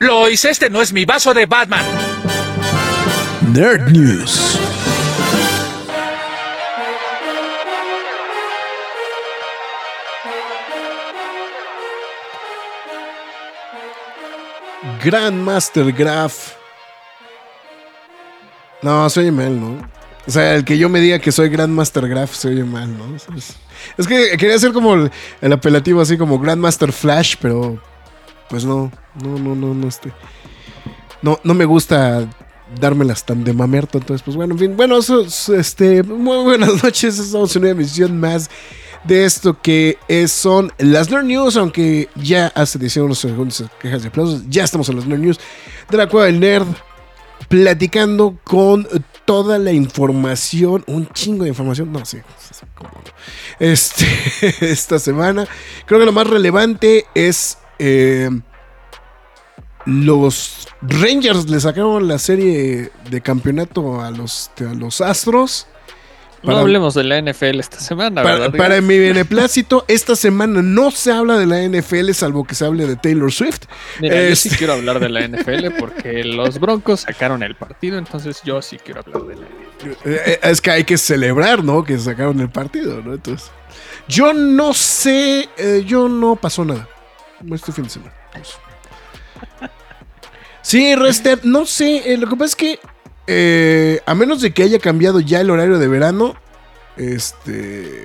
[0.00, 1.84] Lois, este no es mi vaso de Batman.
[3.52, 4.58] Nerd News.
[15.04, 16.54] Grandmaster Graph.
[18.82, 19.88] No, soy mal, ¿no?
[20.26, 23.16] O sea, el que yo me diga que soy Grandmaster Graph se oye mal, ¿no?
[23.96, 27.80] Es que quería ser como el, el apelativo así como Grandmaster Flash, pero
[28.48, 28.90] pues no,
[29.22, 30.12] no, no, no, no, este.
[31.22, 32.28] No, no me gusta
[32.80, 33.98] dármelas tan de mamerto.
[33.98, 34.76] Entonces, pues bueno, en fin.
[34.76, 37.18] Bueno, este, muy buenas noches.
[37.18, 38.50] Estamos en una emisión más
[39.04, 41.56] de esto que es, son las Nerd News.
[41.56, 45.40] Aunque ya hace 19 segundos quejas de aplausos, ya estamos en las Nerd News
[45.90, 46.66] de la cueva del Nerd.
[47.48, 48.88] Platicando con
[49.26, 51.92] toda la información, un chingo de información.
[51.92, 52.18] No, sí,
[53.60, 54.06] este,
[54.60, 55.46] esta semana.
[55.84, 58.30] Creo que lo más relevante es eh,
[59.86, 65.68] los Rangers le sacaron la serie de campeonato a los, a los Astros.
[66.42, 68.22] no hablemos de la NFL esta semana.
[68.24, 72.64] Para, para mi beneplácito, esta semana no se habla de la NFL salvo que se
[72.64, 73.62] hable de Taylor Swift.
[74.00, 78.40] Mira, yo sí quiero hablar de la NFL porque los Broncos sacaron el partido, entonces
[78.44, 80.08] yo sí quiero hablar de la NFL.
[80.08, 81.84] Eh, eh, es que hay que celebrar, ¿no?
[81.84, 83.14] Que sacaron el partido, ¿no?
[83.14, 83.52] Entonces,
[84.08, 85.48] yo no sé,
[85.86, 86.88] yo no pasó nada
[87.52, 88.14] este fin de semana.
[90.62, 92.80] Sí, Rester, no sé, eh, lo que pasa es que
[93.28, 96.34] eh, a menos de que haya cambiado ya el horario de verano,
[96.96, 98.04] este...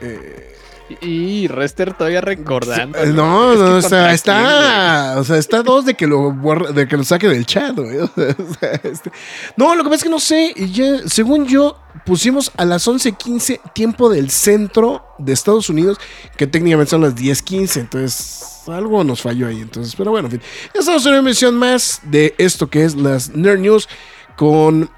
[0.00, 0.51] Eh,
[1.00, 3.04] y Rester todavía recordando.
[3.06, 5.14] No, no, o sea, está.
[5.18, 6.32] O sea, está dos de que lo
[6.74, 7.76] de que lo saque del chat,
[8.82, 9.12] este,
[9.56, 10.54] no, lo que pasa es que no sé.
[10.72, 15.98] Ya, según yo, pusimos a las 11:15 tiempo del centro de Estados Unidos,
[16.36, 17.80] que técnicamente son las 10:15.
[17.80, 19.60] Entonces, algo nos falló ahí.
[19.60, 20.42] Entonces, pero bueno, en fin.
[20.74, 23.88] Ya estamos en una emisión más de esto que es las Nerd News
[24.36, 24.90] con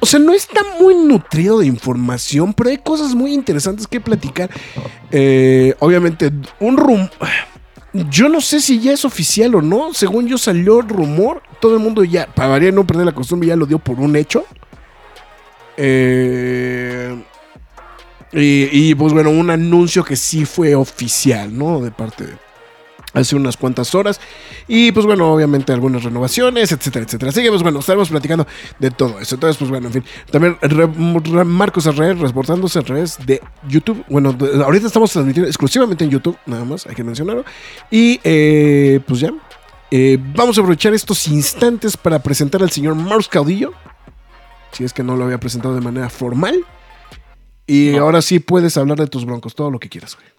[0.00, 4.50] o sea, no está muy nutrido de información, pero hay cosas muy interesantes que platicar.
[5.10, 6.30] Eh, obviamente,
[6.60, 7.08] un rum.
[8.10, 9.94] Yo no sé si ya es oficial o no.
[9.94, 11.42] Según yo salió el rumor.
[11.60, 14.16] Todo el mundo ya, para variar no perder la costumbre, ya lo dio por un
[14.16, 14.44] hecho.
[15.76, 17.16] Eh,
[18.32, 21.80] y, pues bueno, un anuncio que sí fue oficial, ¿no?
[21.80, 22.45] De parte de
[23.16, 24.20] hace unas cuantas horas.
[24.68, 27.30] Y pues bueno, obviamente algunas renovaciones, etcétera, etcétera.
[27.30, 28.46] Así que pues bueno, estaremos platicando
[28.78, 29.34] de todo eso.
[29.34, 30.04] Entonces, pues bueno, en fin.
[30.30, 30.58] También
[31.46, 34.04] Marcos Arraez reportándose a través de YouTube.
[34.08, 37.44] Bueno, ahorita estamos transmitiendo exclusivamente en YouTube, nada más, hay que mencionarlo.
[37.90, 39.32] Y eh, pues ya.
[39.90, 43.72] Eh, vamos a aprovechar estos instantes para presentar al señor Marcos Caudillo.
[44.72, 46.64] Si es que no lo había presentado de manera formal.
[47.68, 50.35] Y ahora sí puedes hablar de tus broncos, todo lo que quieras, güey.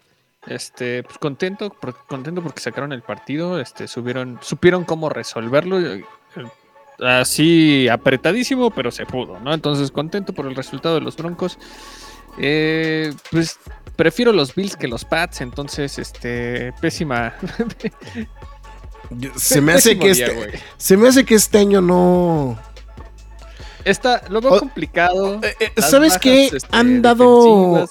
[0.47, 1.75] Este, pues contento,
[2.07, 6.05] contento porque sacaron el partido, este, subieron, supieron cómo resolverlo, eh,
[6.99, 9.53] así apretadísimo, pero se pudo, ¿no?
[9.53, 11.59] Entonces contento por el resultado de los Broncos.
[12.39, 13.59] Eh, pues
[13.95, 17.33] prefiero los Bills que los Pats, entonces, este, pésima.
[19.35, 22.57] se me hace que este, se me hace que este año no
[23.87, 25.39] Está, lo veo complicado.
[25.41, 26.47] Eh, eh, ¿Sabes qué?
[26.47, 27.87] Este, han dado.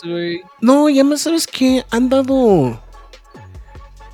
[0.61, 1.85] No, y además, ¿sabes qué?
[1.91, 2.81] Han dado.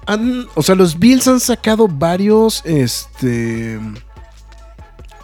[0.06, 2.62] Han, o sea, los Bills han sacado varios.
[2.64, 3.80] Este.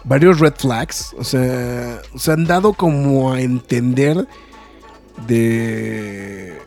[0.03, 1.15] Varios red flags.
[1.17, 4.27] O sea, se han dado como a entender
[5.27, 6.59] de.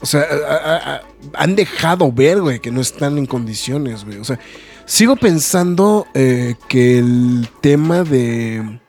[0.00, 1.00] O sea,
[1.34, 4.18] han dejado ver, güey, que no están en condiciones, güey.
[4.18, 4.38] O sea,
[4.86, 8.80] Sigo pensando eh, que el tema de.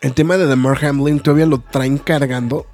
[0.00, 2.66] El tema de Mark Hamlin todavía lo traen cargando.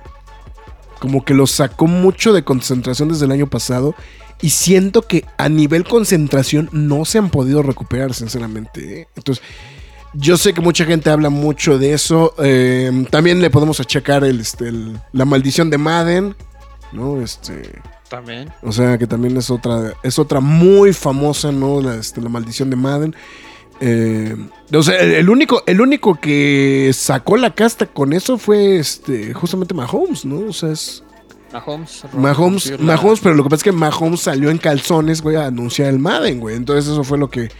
[0.99, 3.94] Como que lo sacó mucho de concentración desde el año pasado.
[4.40, 9.00] Y siento que a nivel concentración no se han podido recuperar, sinceramente.
[9.00, 9.08] ¿eh?
[9.17, 9.44] Entonces,
[10.14, 12.35] yo sé que mucha gente habla mucho de eso.
[12.38, 14.73] Eh, también le podemos achacar el, este,
[15.12, 16.37] la maldición de Madden.
[16.93, 17.20] ¿No?
[17.20, 17.81] Este.
[18.09, 18.51] También.
[18.63, 21.81] O sea, que también es otra, es otra muy famosa, ¿no?
[21.81, 23.17] La, este, maldición de Madden.
[23.81, 24.35] Eh,
[24.73, 29.75] o sea, el, único, el único que sacó la casta con eso fue este, justamente
[29.75, 30.49] Mahomes, ¿no?
[30.49, 31.05] O sea, es.
[31.53, 32.05] Mahomes.
[32.13, 35.89] Mahomes, Mahomes, pero lo que pasa es que Mahomes salió en calzones, güey, a anunciar
[35.89, 36.57] el Madden, güey.
[36.57, 37.51] Entonces eso fue lo que,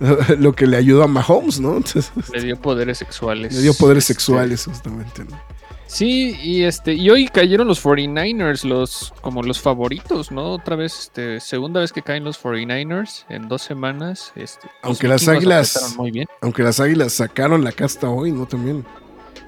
[0.38, 1.76] lo que le ayudó a Mahomes, ¿no?
[1.76, 3.54] Entonces, Le dio poderes sexuales.
[3.54, 5.38] le dio poderes Este, sexuales, justamente, ¿no?
[5.88, 10.52] Sí, y este, y hoy cayeron los 49ers, los, como los favoritos, ¿no?
[10.52, 14.32] Otra vez, este, segunda vez que caen los 49ers en dos semanas.
[14.36, 16.26] Este, Aunque las Águilas- apretaron Muy bien.
[16.42, 18.44] Aunque las águilas sacaron la casta hoy, ¿no?
[18.46, 18.84] También.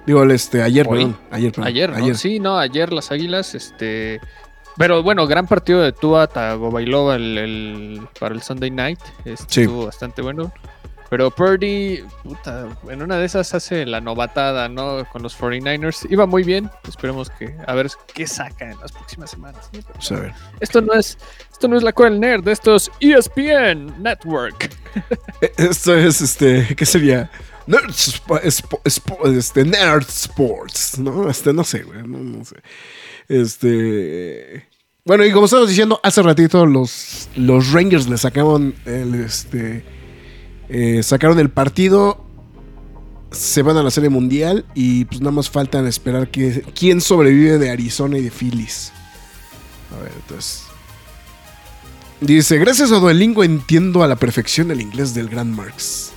[0.06, 1.00] Digo, este, ayer, Hoy.
[1.04, 1.18] perdón.
[1.30, 1.66] Ayer, perdón.
[1.68, 2.14] Ayer, ¿no?
[2.14, 4.18] Sí, no, ayer las Águilas, este...
[4.78, 8.98] Pero bueno, gran partido de Tua Tagovailoa el, el- para el Sunday Night.
[9.26, 9.60] este, Sí.
[9.62, 10.50] Estuvo bastante bueno.
[11.10, 15.04] Pero Purdy, puta, en una de esas hace la novatada, ¿no?
[15.12, 16.06] Con los 49ers.
[16.08, 16.70] Iba muy bien.
[16.88, 19.68] Esperemos que a ver qué saca en las próximas semanas.
[19.72, 19.80] ¿no?
[19.82, 20.32] Pero Pues a ver.
[20.60, 21.18] Esto no es,
[21.50, 24.70] esto no es la Cueva del Nerd, esto es E ESPN Network.
[25.40, 27.30] Eh, Esto es, este, ¿qué sería?
[27.66, 31.30] Nerd, Spo- Spo- Spo- este, Nerd Sports, ¿no?
[31.30, 32.56] Este, no sé, güey, no, no sé.
[33.28, 34.68] Este...
[35.04, 39.84] Bueno, y como estamos diciendo, hace ratito los, los Rangers le sacaron el, este...
[40.72, 42.24] eh, sacaron el partido,
[43.32, 47.58] se van a la Serie Mundial y pues nada más faltan esperar que, quién sobrevive
[47.58, 48.92] de Arizona y de Phillies.
[49.92, 50.64] A ver, entonces...
[52.20, 56.12] Dice, gracias a Duolingo entiendo a la perfección el inglés del gran Marx.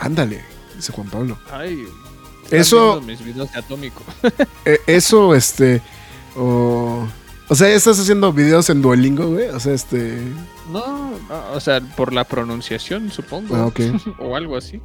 [0.00, 0.42] Ándale,
[0.74, 1.38] dice Juan Pablo.
[1.52, 1.84] Ay,
[2.50, 4.02] Eso, mis videos de Atómico.
[4.64, 5.82] eh, eso, este,
[6.34, 7.06] o,
[7.48, 9.48] o sea, estás haciendo videos en Duolingo, güey.
[9.48, 10.22] O sea, este,
[10.68, 13.56] No, no, o sea, por la pronunciación, supongo.
[13.56, 13.80] ah, ok.
[14.18, 14.80] o algo así.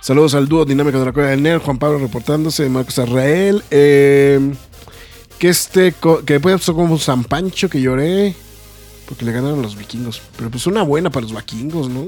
[0.00, 3.62] Saludos al dúo dinámico de la Cueva del Nerd, Juan Pablo reportándose, Marcos Arrael.
[3.70, 4.54] Eh,
[5.38, 8.34] que este, que después pasó como San Pancho que lloré
[9.08, 10.20] porque le ganaron los vikingos.
[10.36, 12.06] Pero pues una buena para los vikingos, ¿no?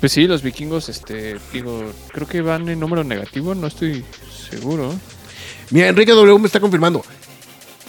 [0.00, 1.82] Pues sí, los vikingos, este, digo,
[2.12, 4.04] creo que van en número negativo, no estoy
[4.50, 4.94] seguro.
[5.70, 7.02] Mira, Enrique W me está confirmando.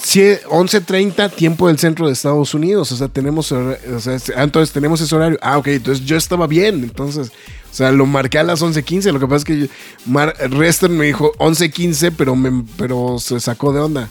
[0.05, 2.91] Sí, 11.30 tiempo del centro de Estados Unidos.
[2.91, 3.51] O sea, tenemos.
[3.51, 5.39] O sea, ah, entonces tenemos ese horario.
[5.41, 6.83] Ah, ok, entonces yo estaba bien.
[6.83, 7.29] Entonces,
[7.71, 9.11] o sea, lo marqué a las 11.15.
[9.11, 9.69] Lo que pasa es que
[10.05, 14.07] Mar- Rester me dijo 11.15, pero, me, pero se sacó de onda.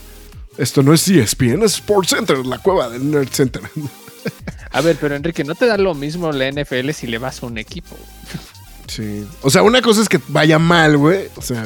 [0.58, 3.62] Esto no es ESPN, es Sports Center, la cueva del Nerd Center.
[4.72, 7.46] A ver, pero Enrique, ¿no te da lo mismo la NFL si le vas a
[7.46, 7.96] un equipo?
[8.88, 9.24] Sí.
[9.42, 11.28] O sea, una cosa es que vaya mal, güey.
[11.36, 11.64] O sea.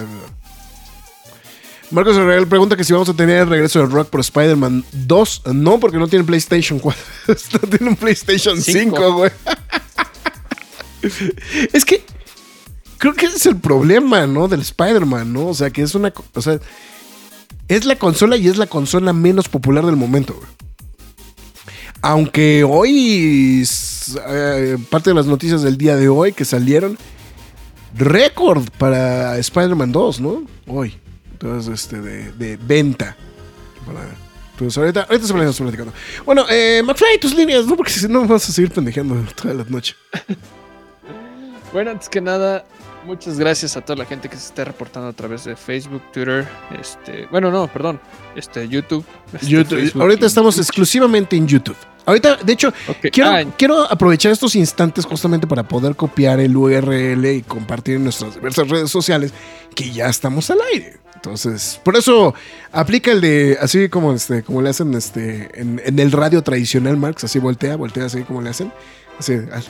[1.91, 5.43] Marcos Herrera pregunta que si vamos a tener el regreso de Rock por Spider-Man 2.
[5.55, 7.03] No, porque no tiene PlayStation 4.
[7.63, 9.13] no tiene un PlayStation 5, Cinco.
[9.15, 9.31] güey.
[11.73, 12.05] es que.
[12.99, 14.49] Creo que ese es el problema, ¿no?
[14.49, 15.49] Del Spider-Man, ¿no?
[15.49, 16.13] O sea, que es una.
[16.35, 16.59] O sea.
[17.69, 20.49] Es la consola y es la consola menos popular del momento, güey.
[22.01, 23.67] Aunque hoy,
[24.29, 26.97] eh, parte de las noticias del día de hoy que salieron,
[27.95, 30.43] récord para Spider-Man 2, ¿no?
[30.67, 30.95] Hoy.
[31.41, 33.17] Entonces, este, de, de venta.
[33.87, 34.09] Para-
[34.53, 35.93] entonces, ahorita, ahorita se platicando, platicando.
[36.27, 37.77] Bueno, eh, McFly, tus líneas, ¿no?
[37.77, 39.95] Porque si no, vamos a seguir pendejeando toda la noche.
[41.73, 42.65] Bueno, antes que nada,
[43.05, 46.49] muchas gracias a toda la gente que se está reportando a través de Facebook, Twitter,
[46.81, 48.01] este, bueno, no, perdón,
[48.35, 49.05] este, YouTube.
[49.35, 51.77] este, YouTube- Facebook ahorita estamos exclusivamente en YouTube.
[52.07, 52.73] Ahorita, de hecho,
[53.13, 58.05] quiero, ah, quiero aprovechar estos instantes justamente para poder copiar el URL y compartir en
[58.05, 59.31] nuestras diversas redes sociales
[59.75, 60.97] que ya estamos al aire.
[61.19, 62.33] Entonces, por eso
[62.71, 67.25] aplica el de, así como este, como le hacen este, en, el radio tradicional, Marx,
[67.25, 68.73] así voltea, voltea así como le hacen.
[69.19, 69.61] Así, ah,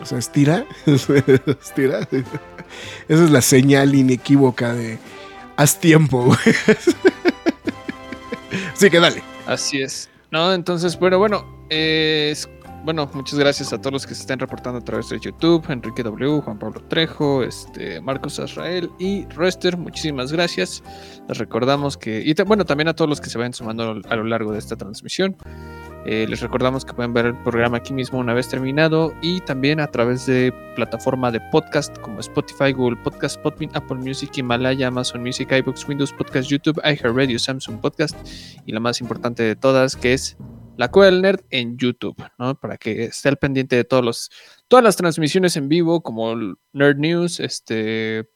[0.00, 2.08] o sea, estira, estira.
[3.08, 5.00] Esa es la señal inequívoca de
[5.56, 6.38] haz tiempo, güey.
[8.74, 9.24] Así que dale.
[9.46, 10.08] Así es.
[10.30, 12.32] No, entonces, bueno, bueno, eh,
[12.84, 16.02] bueno, muchas gracias a todos los que se están reportando a través de YouTube, Enrique
[16.02, 20.82] W, Juan Pablo Trejo, este, Marcos Azrael y Rester, muchísimas gracias.
[21.28, 24.24] Les recordamos que, y bueno, también a todos los que se vayan sumando a lo
[24.24, 25.36] largo de esta transmisión.
[26.04, 29.78] Eh, les recordamos que pueden ver el programa aquí mismo una vez terminado y también
[29.78, 35.22] a través de plataforma de podcast como Spotify, Google Podcast, Podbean, Apple Music, Himalaya, Amazon
[35.22, 38.16] Music, iBooks, Windows Podcast, YouTube, iHeartRadio, Samsung Podcast
[38.66, 40.36] y la más importante de todas que es
[40.82, 42.58] la Cueva del Nerd en YouTube, ¿no?
[42.58, 44.30] Para que esté al pendiente de todos los,
[44.66, 46.34] todas las transmisiones en vivo como
[46.72, 48.28] Nerd News, este,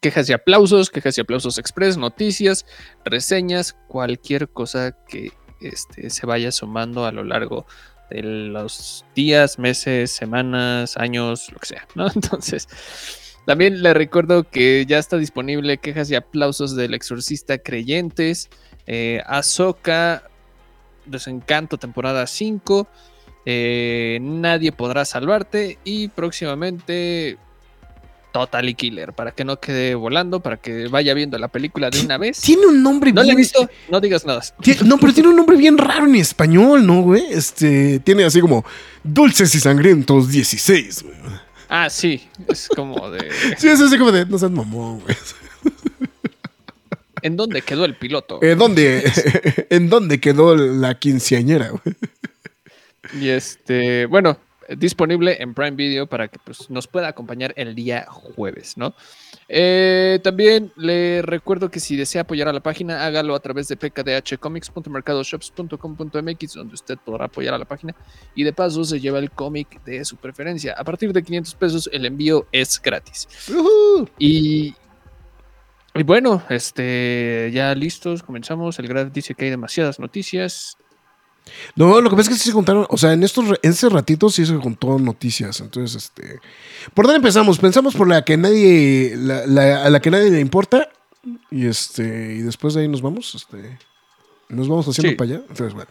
[0.00, 2.64] quejas y aplausos, quejas y aplausos express, noticias,
[3.04, 7.66] reseñas, cualquier cosa que este, se vaya sumando a lo largo
[8.08, 12.06] de los días, meses, semanas, años, lo que sea, ¿no?
[12.14, 12.68] Entonces,
[13.46, 18.48] también le recuerdo que ya está disponible quejas y aplausos del exorcista creyentes,
[18.86, 20.30] eh, Ahsoka,
[21.06, 22.86] Desencanto, temporada 5,
[23.46, 27.38] eh, Nadie podrá salvarte y próximamente
[28.32, 32.18] Totally Killer, para que no quede volando, para que vaya viendo la película de una
[32.18, 32.40] vez.
[32.40, 33.36] Tiene un nombre No la he bien.
[33.38, 34.42] visto, no digas nada.
[34.84, 37.22] No, pero tiene un nombre bien raro en español, ¿no, güey?
[37.30, 38.64] Este, tiene así como
[39.04, 41.14] Dulces y Sangrientos 16, güey.
[41.68, 43.30] Ah, sí, es como de...
[43.56, 45.16] Sí, es así como de, no seas mamón, güey.
[47.24, 48.38] ¿En dónde quedó el piloto?
[48.42, 49.10] ¿En dónde,
[49.70, 51.70] ¿En dónde quedó la quinceañera?
[53.18, 54.36] Y este, bueno,
[54.76, 58.94] disponible en Prime Video para que pues, nos pueda acompañar el día jueves, ¿no?
[59.48, 63.76] Eh, también le recuerdo que si desea apoyar a la página, hágalo a través de
[63.76, 67.96] pkdhcomics.mercadoshops.com.mx, donde usted podrá apoyar a la página
[68.34, 70.74] y de paso se lleva el cómic de su preferencia.
[70.76, 73.26] A partir de 500 pesos, el envío es gratis.
[73.48, 74.10] Ujú.
[74.18, 74.74] Y,
[75.94, 78.78] y bueno, este, ya listos, comenzamos.
[78.78, 80.76] El Graf dice que hay demasiadas noticias.
[81.76, 83.88] No, lo que pasa es que sí se contaron, o sea, en estos en ese
[83.90, 85.60] ratito sí se contó noticias.
[85.60, 86.40] Entonces, este.
[86.94, 87.58] ¿Por dónde empezamos?
[87.58, 89.14] Pensamos por la que nadie.
[89.16, 90.88] La, la- a la que nadie le importa.
[91.50, 92.34] Y este.
[92.36, 93.34] Y después de ahí nos vamos.
[93.34, 93.78] Este.
[94.48, 95.16] Nos vamos haciendo Sí.
[95.16, 95.40] para allá.
[95.48, 95.88] Entonces, bueno.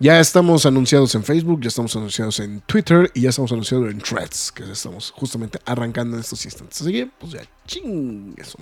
[0.00, 3.98] Ya estamos anunciados en Facebook, ya estamos anunciados en Twitter y ya estamos anunciados en
[3.98, 6.80] Threads, que estamos justamente arrancando en estos instantes.
[6.80, 8.32] Así que, pues ya, ching.
[8.38, 8.56] eso.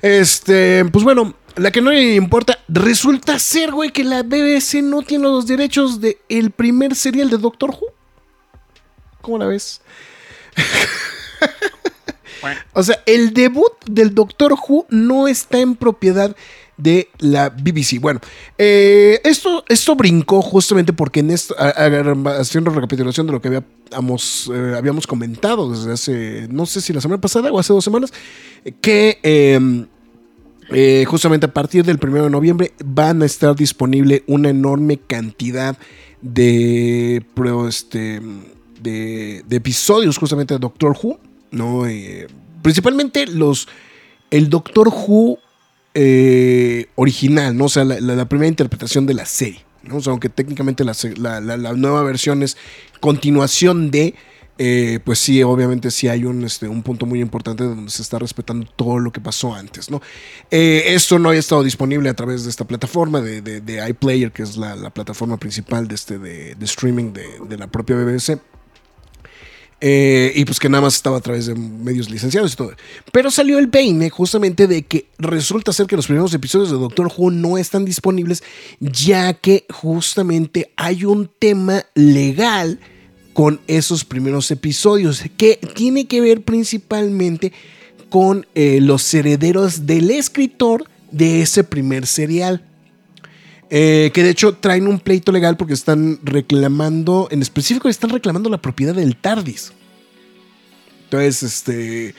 [0.00, 5.02] Este, pues bueno, la que no le importa, resulta ser, güey, que la BBC no
[5.02, 7.88] tiene los derechos del el primer serial de Doctor Who.
[9.20, 9.82] ¿Cómo la ves?
[12.72, 16.34] o sea, el debut del Doctor Who no está en propiedad
[16.76, 18.00] de la BBC.
[18.00, 18.20] Bueno,
[18.58, 24.74] eh, esto, esto brincó justamente porque en esto, haciendo recapitulación de lo que habíamos, eh,
[24.76, 28.12] habíamos comentado desde hace, no sé si la semana pasada o hace dos semanas,
[28.80, 29.86] que eh,
[30.70, 35.76] eh, justamente a partir del 1 de noviembre van a estar disponible una enorme cantidad
[36.20, 37.24] de,
[37.68, 38.20] este,
[38.80, 41.18] de, de episodios justamente de Doctor Who,
[41.50, 41.82] ¿no?
[42.62, 43.68] Principalmente los,
[44.30, 45.38] el Doctor Who
[45.94, 47.66] eh, original, ¿no?
[47.66, 49.98] O sea, la, primera interpretación de la serie, ¿no?
[50.06, 50.94] Aunque técnicamente la,
[51.40, 52.56] la- nueva versión es
[53.00, 54.14] continuación de,
[54.58, 58.18] eh, pues sí, obviamente sí hay un, este, un punto muy importante donde se está
[58.18, 60.00] respetando todo lo que pasó antes, ¿no?
[60.50, 64.42] Eh, esto no había estado disponible a través de esta plataforma de, de- iPlayer, que
[64.44, 68.38] es la, la plataforma principal de, este, de, de streaming de la propia BBC.
[69.84, 72.70] Eh, y pues que nada más estaba a través de medios licenciados y todo.
[73.10, 77.10] Pero salió el peine justamente de que resulta ser que los primeros episodios de Doctor
[77.16, 78.44] Who no están disponibles,
[78.78, 82.78] ya que justamente hay un tema legal
[83.32, 87.52] con esos primeros episodios, que tiene que ver principalmente
[88.08, 92.64] con eh, los herederos del escritor de ese primer serial.
[93.74, 98.50] Eh, que de hecho traen un pleito legal porque están reclamando, en específico están reclamando
[98.50, 99.72] la propiedad del TARDIS.
[101.04, 102.14] Entonces, este,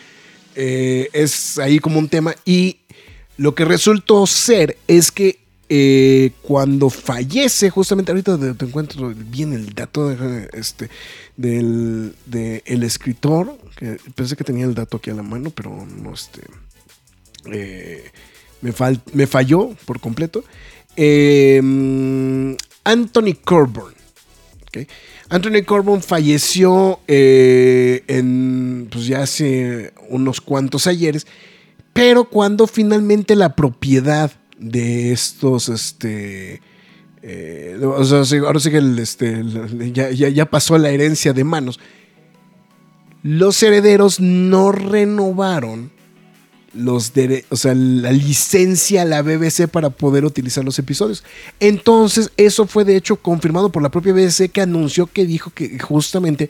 [0.56, 2.34] eh, es ahí como un tema.
[2.44, 2.78] Y
[3.38, 9.76] lo que resultó ser es que eh, cuando fallece, justamente ahorita te, encuentro bien el
[9.76, 10.90] dato de, este,
[11.38, 13.56] del de escritor,
[14.16, 16.42] pensé que tenía el dato aquí a la mano, pero no, este,
[18.62, 20.44] me, fal- me falló por completo.
[20.96, 21.62] Eh,
[22.84, 23.94] Anthony Corburn.
[24.68, 24.88] ¿ok?
[25.30, 31.26] Anthony Corburn falleció eh, en, pues ya hace unos cuantos ayeres,
[31.94, 36.62] pero cuando finalmente la propiedad de estos, este,
[37.24, 39.44] eh, o sea, ahora sí que este,
[39.92, 41.80] ya, ya- ya pasó la herencia de manos,
[43.24, 45.92] los herederos no renovaron
[46.74, 51.24] los dere- o sea, la licencia a la BBC para poder utilizar los episodios.
[51.60, 55.78] Entonces, eso fue de hecho confirmado por la propia BBC que anunció que dijo que
[55.80, 56.50] justamente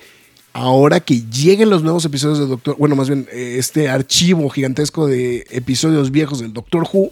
[0.54, 5.08] ahora que lleguen los nuevos episodios de Doctor, bueno, más bien eh, este archivo gigantesco
[5.08, 7.12] de episodios viejos del Doctor Who,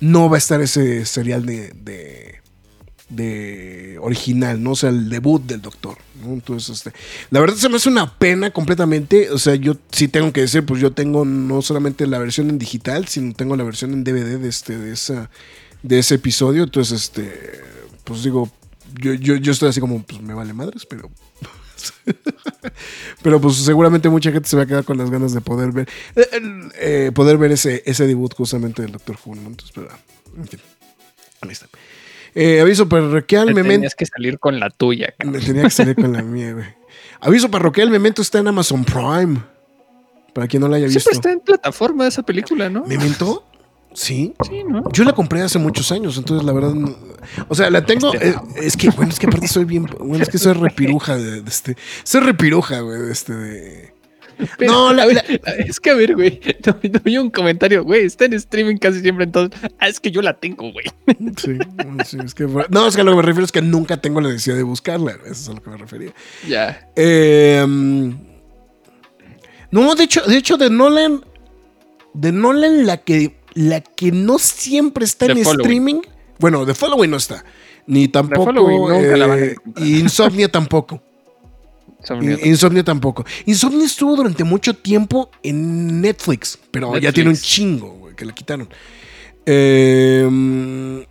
[0.00, 2.36] no va a estar ese serial de, de,
[3.14, 4.72] de original, ¿no?
[4.72, 6.32] O sea, el debut del Doctor, ¿no?
[6.32, 6.92] Entonces, este,
[7.30, 10.64] la verdad se me hace una pena completamente, o sea, yo sí tengo que decir,
[10.64, 14.38] pues yo tengo no solamente la versión en digital, sino tengo la versión en DVD
[14.38, 15.30] de este, de esa,
[15.82, 17.60] de ese episodio, entonces, este,
[18.04, 18.50] pues digo,
[19.00, 21.10] yo, yo, yo estoy así como, pues me vale madres, pero...
[23.22, 25.88] Pero pues seguramente mucha gente se va a quedar con las ganas de poder ver
[26.14, 26.28] eh,
[26.76, 29.48] eh, poder ver ese, ese debut justamente del Doctor Who, ¿no?
[29.48, 29.88] Entonces, pero,
[30.36, 30.60] en fin.
[31.40, 31.66] Ahí está.
[32.34, 33.72] Eh, aviso parroquial, Te memento.
[33.74, 35.38] Tenías que salir con la tuya, cabrón.
[35.40, 36.66] Me tenía que salir con la mía, güey.
[37.20, 39.42] Aviso parroquial, Memento está en Amazon Prime.
[40.32, 41.00] Para quien no la haya visto.
[41.00, 42.84] Siempre está en plataforma esa película, ¿no?
[42.84, 43.44] ¿Memento?
[43.94, 44.32] Sí.
[44.48, 44.90] Sí, ¿no?
[44.92, 46.72] Yo la compré hace muchos años, entonces la verdad.
[46.72, 46.96] no-
[47.48, 48.14] o sea, la tengo.
[48.14, 49.86] Este eh, es que, bueno, es que aparte soy bien.
[49.98, 51.76] Bueno, es que soy repiruja de, de este.
[52.02, 53.34] Soy repiruja, güey, de este.
[53.34, 53.91] De,
[54.58, 56.40] Pero, No, la- a ver, es que a ver, güey.
[56.66, 58.04] No, no vi un comentario, güey.
[58.06, 59.60] Está en streaming casi siempre entonces.
[59.78, 60.86] Ah, es que yo la tengo, güey.
[61.36, 61.58] Sí,
[62.04, 64.20] sí, es que, no, es que a lo que me refiero es que nunca tengo
[64.20, 65.12] la necesidad de buscarla.
[65.24, 66.12] Eso es a lo que me refería.
[66.48, 66.88] Ya.
[66.96, 67.64] Eh,
[69.70, 71.24] no, de hecho, de hecho, de Nolan.
[72.14, 75.60] De Nolan, la que, la que no siempre está The en Following.
[75.60, 76.00] streaming.
[76.38, 77.44] Bueno, de Following no está.
[77.86, 78.52] Ni tampoco.
[78.52, 81.02] La eh, Insomnia tampoco.
[82.02, 82.32] Insomnio.
[82.38, 83.24] In- Insomnia tampoco.
[83.46, 88.32] Insomnia estuvo durante mucho tiempo en Netflix, pero ya tiene un chingo, güey, que la
[88.34, 88.68] quitaron.
[89.46, 91.06] Eh,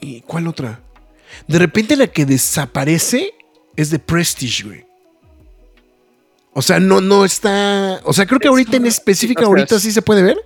[0.00, 0.80] ¿Y cuál otra?
[1.46, 3.34] De repente la que desaparece
[3.76, 4.86] es de Prestige, güey.
[6.52, 8.00] O sea, no, no está.
[8.04, 10.36] O sea, creo que ahorita en específica, ahorita sí se puede ver.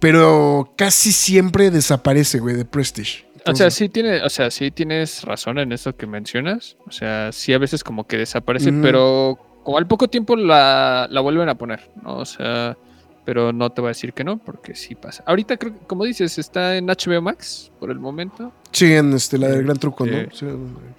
[0.00, 3.24] Pero casi siempre desaparece, güey, de Prestige.
[3.46, 6.76] O sea, sí tiene, o sea, sí tienes razón en eso que mencionas.
[6.86, 11.20] O sea, sí a veces como que desaparece, pero como al poco tiempo la, la
[11.20, 12.18] vuelven a poner, ¿no?
[12.18, 12.76] O sea,
[13.24, 15.22] pero no te voy a decir que no, porque sí pasa.
[15.26, 18.52] Ahorita creo que, como dices, está en HBO Max por el momento.
[18.72, 20.18] Sí, en este, la del gran truco, ¿no?
[20.32, 20.56] Sí, Ajá,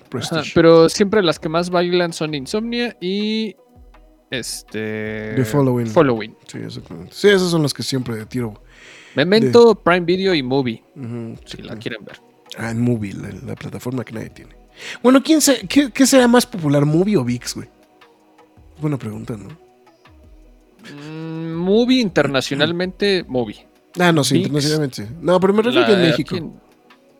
[0.09, 0.51] Prestige.
[0.55, 3.55] pero siempre las que más bailan son Insomnia y
[4.31, 5.87] este The Following.
[5.87, 6.35] Following.
[6.47, 7.13] Sí, exactamente.
[7.13, 8.61] Sí, esos son los que siempre tiro.
[9.15, 10.83] Memento, Prime Video y Movie,
[11.45, 12.19] si sí, la quieren ver.
[12.57, 14.55] Ah, en Movie, la, la plataforma que nadie tiene.
[15.01, 17.69] Bueno, ¿quién se- qué, qué será más popular, Movie o VIX, güey?
[18.79, 19.49] Buena pregunta, ¿no?
[20.93, 23.65] Mm, movie internacionalmente, Movie.
[23.99, 24.45] Ah, no, sí, ViX.
[24.47, 25.05] internacionalmente.
[25.07, 25.13] sí.
[25.21, 26.35] No, pero me refiero que en México.
[26.35, 26.63] en-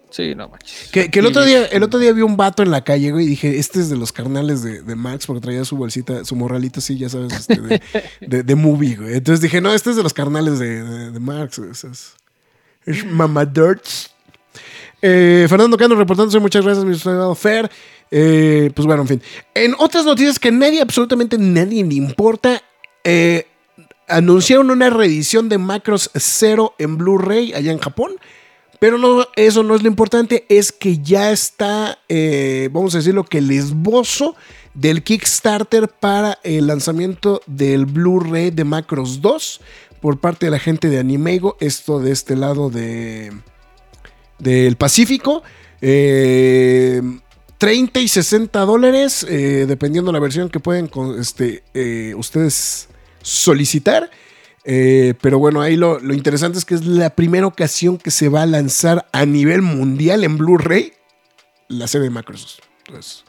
[0.09, 0.89] Sí, no manches.
[0.91, 3.25] Que, que el otro día, el otro día vi un vato en la calle, güey,
[3.25, 6.35] y dije, este es de los carnales de, de Max, porque traía su bolsita, su
[6.35, 7.81] morralito así, ya sabes, este, de,
[8.21, 9.15] de, de movie, güey.
[9.15, 12.13] Entonces dije, no, este es de los carnales de, Max, güey, eso es,
[12.85, 14.12] es Mama Dirts.
[15.05, 17.69] Eh, Fernando Cano reportándose, muchas gracias, mi estimado Fer.
[18.09, 19.21] Eh, pues bueno, en fin.
[19.53, 22.63] En otras noticias que nadie, absolutamente nadie le importa,
[23.03, 23.45] eh,
[24.07, 28.13] anunciaron una reedición de Macros Zero en Blu-ray allá en Japón.
[28.79, 31.99] Pero no, eso no es lo importante, es que ya está,
[32.71, 34.35] vamos a decirlo, que el esbozo
[34.73, 39.61] del Kickstarter para el lanzamiento del Blu-ray de Macros 2
[40.01, 43.31] por parte de la gente de Animego, esto de este lado de,
[44.43, 45.43] del Pacífico.
[45.81, 47.01] Eh,
[47.57, 52.89] 30 y 60 dólares, eh, dependiendo la versión que pueden este, eh, ustedes
[53.21, 54.11] solicitar.
[54.65, 58.27] Eh, pero bueno, ahí lo, lo interesante es que es la primera ocasión que se
[58.27, 60.91] va a lanzar a nivel mundial en Blu-ray
[61.69, 62.19] la serie de.
[62.87, 63.23] Entonces,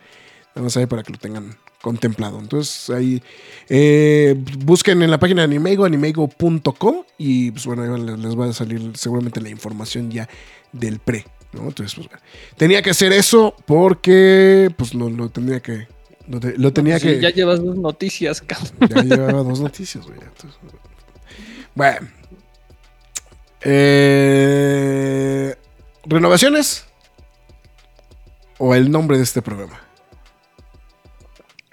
[0.55, 2.39] vamos a ver para que lo tengan contemplado.
[2.41, 3.23] Entonces, ahí
[3.69, 8.53] eh, busquen en la página de Animego, animego.com y pues bueno, ahí les, va a
[8.55, 10.27] salir seguramente la información ya
[10.73, 11.27] del pre.
[11.53, 11.61] ¿no?
[11.69, 12.23] Entonces, pues bueno,
[12.57, 15.87] tenía que hacer eso porque pues lo, lo tenía que...
[16.27, 17.21] Lo, te- lo tenía Sí, que...
[17.21, 18.73] ya llevas dos noticias, cabrón.
[18.89, 20.19] Ya llevaba dos noticias, güey.
[20.21, 20.59] entonces,
[21.75, 22.09] Bueno.
[24.17, 25.55] Eh,
[26.07, 26.87] ¿Renovaciones?
[28.59, 29.81] ¿O el nombre de este programa?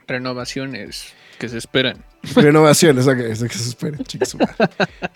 [0.08, 2.04] Renovaciones que se esperan.
[2.36, 4.38] Renovaciones, ok, es de que se esperen, chicos.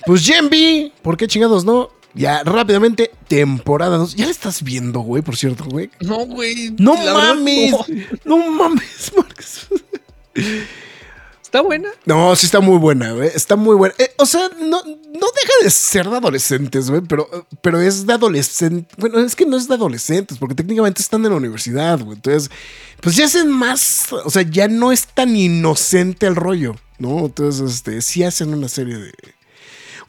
[0.06, 1.90] Pues V, ¿por qué chingados no?
[2.16, 4.16] Ya rápidamente, temporada 2.
[4.16, 5.90] Ya la estás viendo, güey, por cierto, güey.
[6.00, 6.74] No, güey.
[6.80, 7.72] No verdad, mames,
[8.24, 8.38] no.
[8.38, 9.68] no mames, Marcos.
[11.56, 11.90] Está buena.
[12.04, 13.30] No, sí está muy buena, güey.
[13.34, 13.96] Está muy buena.
[13.98, 17.30] Eh, o sea, no, no deja de ser de adolescentes, güey, pero,
[17.62, 18.94] pero es de adolescentes.
[18.98, 22.18] Bueno, es que no es de adolescentes, porque técnicamente están en la universidad, güey.
[22.18, 22.52] Entonces,
[23.00, 24.12] pues ya hacen más.
[24.26, 27.20] O sea, ya no es tan inocente el rollo, ¿no?
[27.20, 29.14] Entonces, este, sí hacen una serie de.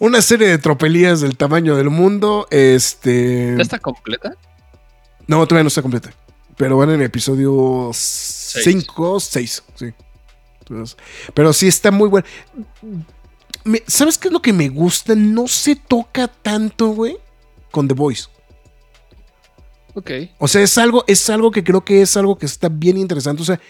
[0.01, 2.49] Una serie de tropelías del tamaño del mundo.
[2.51, 3.55] Este.
[3.57, 4.35] ¿Ya está completa?
[5.29, 6.13] No, todavía no está completa.
[6.57, 9.95] Pero van en el episodio 5, 6, sí.
[10.69, 10.97] Entonces,
[11.35, 12.27] pero sí está muy bueno.
[13.87, 15.15] ¿Sabes qué es lo que me gusta?
[15.15, 17.17] No se toca tanto, güey,
[17.71, 18.25] con The Voice.
[19.95, 20.11] Ok.
[20.39, 23.43] O sea, es algo, es algo que creo que es algo que está bien interesante.
[23.43, 23.61] O sea,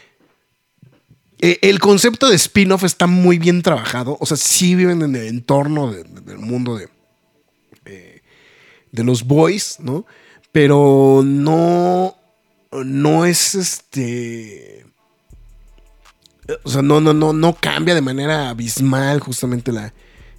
[1.38, 4.16] eh, el concepto de spin-off está muy bien trabajado.
[4.20, 6.88] O sea, sí viven en el entorno de- de- del mundo de,
[7.84, 8.22] eh,
[8.90, 10.06] de los boys, ¿no?
[10.50, 12.16] Pero no,
[12.72, 14.85] no es este.
[16.64, 19.92] O sea, no, no, no, no cambia de manera abismal justamente la.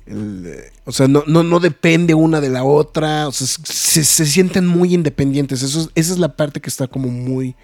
[0.05, 3.27] el, eh, o sea, no, no, no depende una de la otra.
[3.27, 5.63] O sea, se, se sienten muy independientes.
[5.63, 7.55] Eso, es- esa es la parte que está como muy.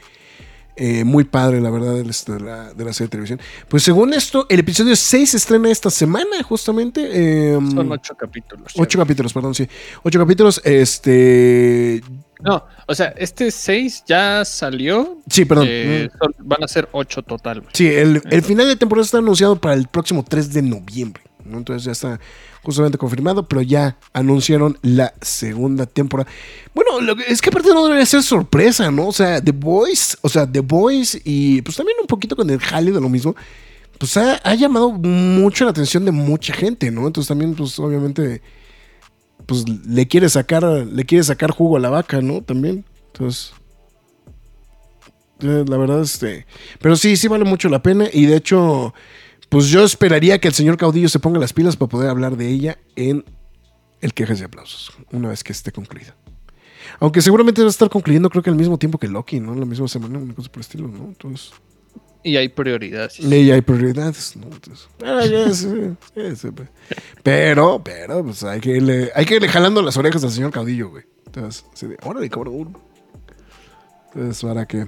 [0.75, 2.03] Eh, muy padre, la verdad, de,
[2.43, 3.39] la, de la serie de televisión.
[3.69, 7.09] Pues según esto, el episodio 6 se estrena esta semana, justamente.
[7.13, 8.73] eh, Son ocho capítulos.
[8.75, 9.67] ocho capítulos, perdón, sí.
[10.01, 12.01] Ocho capítulos, este...
[12.43, 15.17] No, o sea, este 6 ya salió.
[15.29, 15.65] Sí, perdón.
[15.69, 16.47] eh, Mm.
[16.47, 17.61] van a ser 8 total.
[17.61, 17.71] güey.
[17.73, 21.23] Sí, el, el final de temporada está anunciado para el próximo 3 de noviembre.
[21.45, 21.57] ¿no?
[21.57, 22.19] Entonces ya está
[22.61, 26.29] justamente confirmado, pero ya anunciaron la segunda temporada.
[26.73, 29.07] Bueno, lo que- es que aparte no debería ser sorpresa, ¿no?
[29.09, 32.59] O sea, The Voice, o sea, The Voice y pues también un poquito con el
[32.59, 33.35] jale de lo mismo,
[33.97, 37.05] pues ha, ha llamado mucho la atención de mucha gente, ¿no?
[37.07, 38.41] Entonces también, pues obviamente,
[39.45, 42.41] pues le quiere sacar, le quiere sacar jugo a la vaca, ¿no?
[42.41, 42.85] También.
[43.07, 43.53] Entonces...
[45.41, 46.45] eh, La verdad, este.
[46.79, 48.07] Pero sí, sí vale mucho la pena.
[48.11, 48.93] Y de hecho,
[49.49, 52.49] pues yo esperaría que el señor Caudillo se ponga las pilas para poder hablar de
[52.49, 53.23] ella en
[54.01, 56.15] el Quejas y Aplausos, una vez que esté concluida.
[56.99, 59.55] Aunque seguramente va a estar concluyendo, creo que al mismo tiempo que Loki, ¿no?
[59.55, 61.05] La misma semana, una cosa por el estilo, ¿no?
[61.05, 61.51] Entonces.
[62.23, 63.19] Y hay prioridades.
[63.19, 64.45] Y hay prioridades, ¿no?
[64.45, 65.67] Entonces, ah, ya, sí,
[66.15, 66.47] sí, sí.
[67.21, 70.89] Pero, pero, pues hay que irle, hay que irle jalando las orejas al señor Caudillo,
[70.89, 71.03] güey.
[71.25, 72.77] Entonces, así de, órale, cabrón.
[74.13, 74.85] Entonces, para que,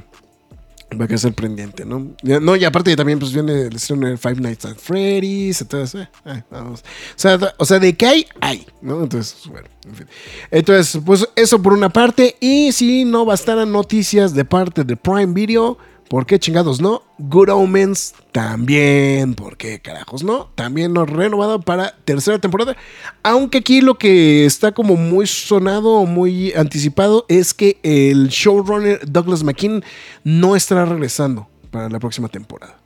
[0.91, 2.15] para que ser pendiente, ¿no?
[2.21, 6.01] Ya- no, y aparte también, pues viene el estreno de Five Nights at Freddy's, entonces,
[6.03, 6.81] eh, eh, vamos.
[6.81, 6.83] O
[7.15, 9.01] sea, o sea, de que hay, hay, ¿no?
[9.03, 10.07] Entonces, bueno, en fin.
[10.51, 12.35] Entonces, pues eso por una parte.
[12.39, 15.77] Y si no bastaran noticias de parte de Prime Video,
[16.09, 17.03] ¿por qué chingados no?
[17.17, 20.49] Good Omens también, ¿por qué carajos no?
[20.55, 22.75] También nos renovado para tercera temporada.
[23.23, 29.43] Aunque aquí lo que está como muy sonado, muy anticipado, es que el showrunner Douglas
[29.43, 29.83] McKean
[30.23, 32.79] no estará regresando para la próxima temporada.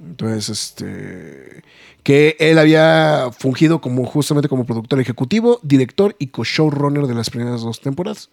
[0.00, 1.62] Entonces, este.
[2.02, 7.62] Que él había fungido como justamente como productor ejecutivo, director y co-showrunner de las primeras
[7.62, 8.30] dos temporadas.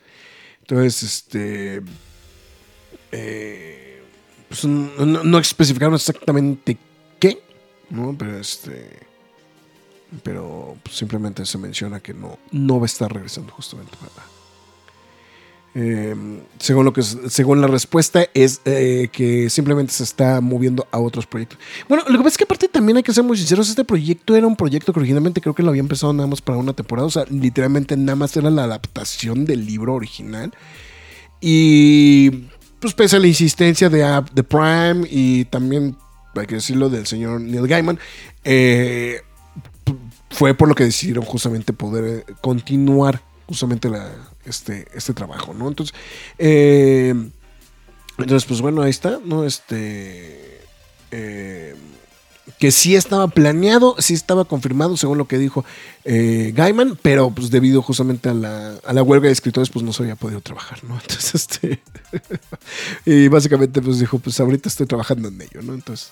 [0.61, 1.81] Entonces, este.
[3.13, 4.01] Eh,
[4.49, 6.77] pues no, especificaron exactamente
[7.19, 7.41] qué,
[7.89, 8.15] ¿no?
[8.17, 8.99] Pero este.
[10.23, 14.27] Pero pues, simplemente se menciona que no, no va a estar regresando justamente para.
[15.75, 16.15] Eh,
[16.59, 21.25] según lo que según la respuesta es eh, que simplemente se está moviendo a otros
[21.25, 21.57] proyectos.
[21.87, 24.35] Bueno, lo que pasa es que aparte también hay que ser muy sinceros, este proyecto
[24.35, 27.07] era un proyecto que originalmente creo que lo había empezado nada más para una temporada,
[27.07, 30.53] o sea, literalmente nada más era la adaptación del libro original.
[31.45, 32.45] Y
[32.83, 35.95] pues pese a la insistencia de, App- de Prime y también,
[36.35, 37.97] hay que decirlo, del señor Neil Gaiman,
[38.43, 39.21] eh,
[40.29, 44.11] fue por lo que decidieron justamente poder eh, continuar justamente la,
[44.45, 45.67] este, este trabajo, ¿no?
[45.67, 45.95] Entonces,
[46.37, 47.13] eh,
[48.17, 49.45] entonces, pues bueno, ahí está, ¿no?
[49.45, 50.59] Este...
[51.11, 51.75] eh,
[52.59, 55.63] que sí estaba planeado, sí estaba confirmado, según lo que dijo
[56.03, 59.93] eh, Gaiman, pero pues debido justamente a la, a la huelga de escritores, pues no
[59.93, 60.95] se había podido trabajar, ¿no?
[61.01, 61.81] Entonces, este.
[63.05, 65.73] y básicamente, pues dijo, pues ahorita estoy trabajando en ello, ¿no?
[65.73, 66.11] Entonces.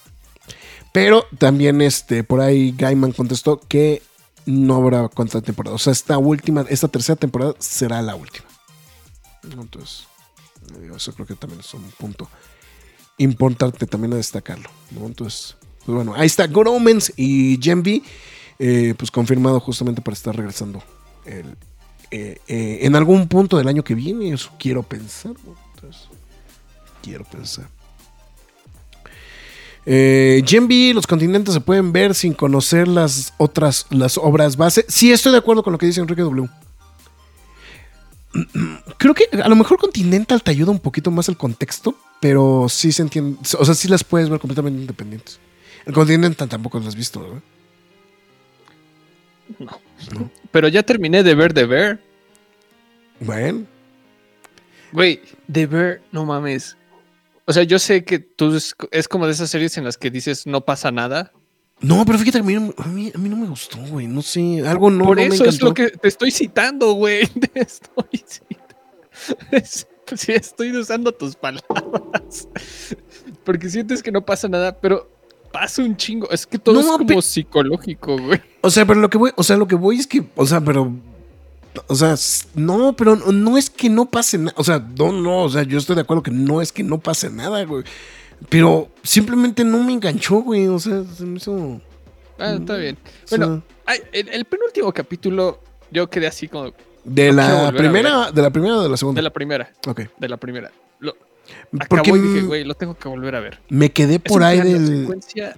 [0.94, 4.02] Pero también, este, por ahí Gaiman contestó que
[4.46, 5.76] no habrá cuánta temporada.
[5.76, 8.46] O sea, esta última, esta tercera temporada será la última.
[9.44, 10.08] Entonces,
[10.96, 12.30] eso creo que también es un punto
[13.18, 15.06] importante también a destacarlo, ¿no?
[15.06, 18.02] Entonces, pues bueno, ahí está Good Omens y Gen V,
[18.60, 20.84] eh, pues confirmado justamente para estar regresando
[21.26, 21.56] el,
[22.12, 25.32] eh, eh, en algún punto del año que viene, eso quiero pensar.
[25.76, 26.10] Entonces,
[27.02, 27.68] quiero pensar.
[29.86, 34.86] Eh, Gen V, los continentes se pueden ver sin conocer las otras, las obras base.
[34.90, 36.50] Sí, estoy de acuerdo con lo que dice Enrique W.
[38.98, 42.92] Creo que a lo mejor Continental te ayuda un poquito más el contexto, pero sí
[42.92, 43.40] se entiende.
[43.58, 45.40] O sea, sí las puedes ver completamente independientes.
[45.86, 47.42] El Continental tampoco lo has visto, ¿verdad?
[50.52, 52.00] Pero ya terminé de ver The Bear.
[53.20, 53.66] Bueno,
[54.94, 56.76] Güey, The Bear, no mames.
[57.46, 60.12] O sea, yo sé que tú es, es como de esas series en las que
[60.12, 61.32] dices no pasa nada.
[61.80, 64.08] no, pero fíjate que a mí, no- a mí, a mí no me gustó, güey.
[64.08, 67.26] No sé, algo no, Por no me eso es lo que te estoy citando, güey.
[67.54, 68.76] Te estoy citando.
[70.14, 72.46] Sí, estoy usando tus palabras.
[73.46, 75.10] Porque sientes que no pasa nada, pero
[75.52, 76.30] pasa un chingo.
[76.32, 78.42] Es que todo No, es como pe- psicológico, güey.
[78.62, 80.62] O sea, pero lo que voy, o sea, lo que voy es que, o sea,
[80.62, 80.94] pero,
[81.88, 82.16] o sea,
[82.56, 85.78] no, pero no, es que no pase nada, o sea, no, no, o sea, yo
[85.78, 87.84] estoy de acuerdo que no es que no pase nada, güey,
[88.50, 91.82] pero simplemente no me enganchó, güey, o sea, se me hizo,
[92.38, 92.98] Ah, está bien.
[93.24, 95.60] o sea, Bueno, ay, el, el penúltimo capítulo,
[95.92, 96.72] yo quedé así como
[97.04, 99.72] de no la primera, de la primera o de la segunda, de la primera.
[99.88, 100.72] ok, De la primera.
[101.00, 101.16] Lo,
[101.72, 103.60] porque acabó y dije, güey, lo tengo que volver a ver.
[103.70, 105.56] me quedé Es por ahí del, secuencia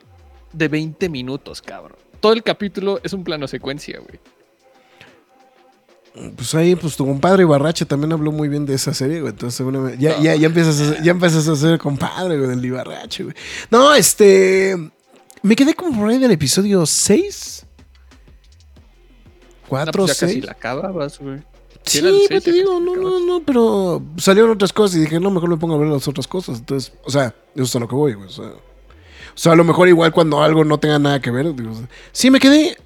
[0.52, 1.98] de 20 minutos, cabrón.
[2.20, 4.20] Todo el capítulo es un plano secuencia, güey.
[6.36, 9.32] Pues ahí, pues tu compadre Ibarrache también habló muy bien de esa serie, güey.
[9.32, 13.24] Entonces, seguramente- ya, ya, ya, empiezas a, ya empiezas a ser compadre, güey, del Ibarrache,
[13.24, 13.36] güey.
[13.72, 14.76] No, este.
[15.42, 17.66] Me quedé como por ahí del episodio 6.
[19.64, 20.46] No, 4, pues ya casi 6.
[20.46, 21.40] la acabas, güey.
[21.86, 25.30] Sí, pero seis, te digo, no, no, no, pero salieron otras cosas y dije, no,
[25.32, 26.60] mejor me pongo a ver las otras cosas.
[26.60, 28.28] Entonces, o sea, eso es a lo que voy, güey.
[28.28, 31.54] O sea, o sea, a lo mejor igual cuando algo no tenga nada que ver.
[31.56, 32.78] digo, o sea, sí, me quedé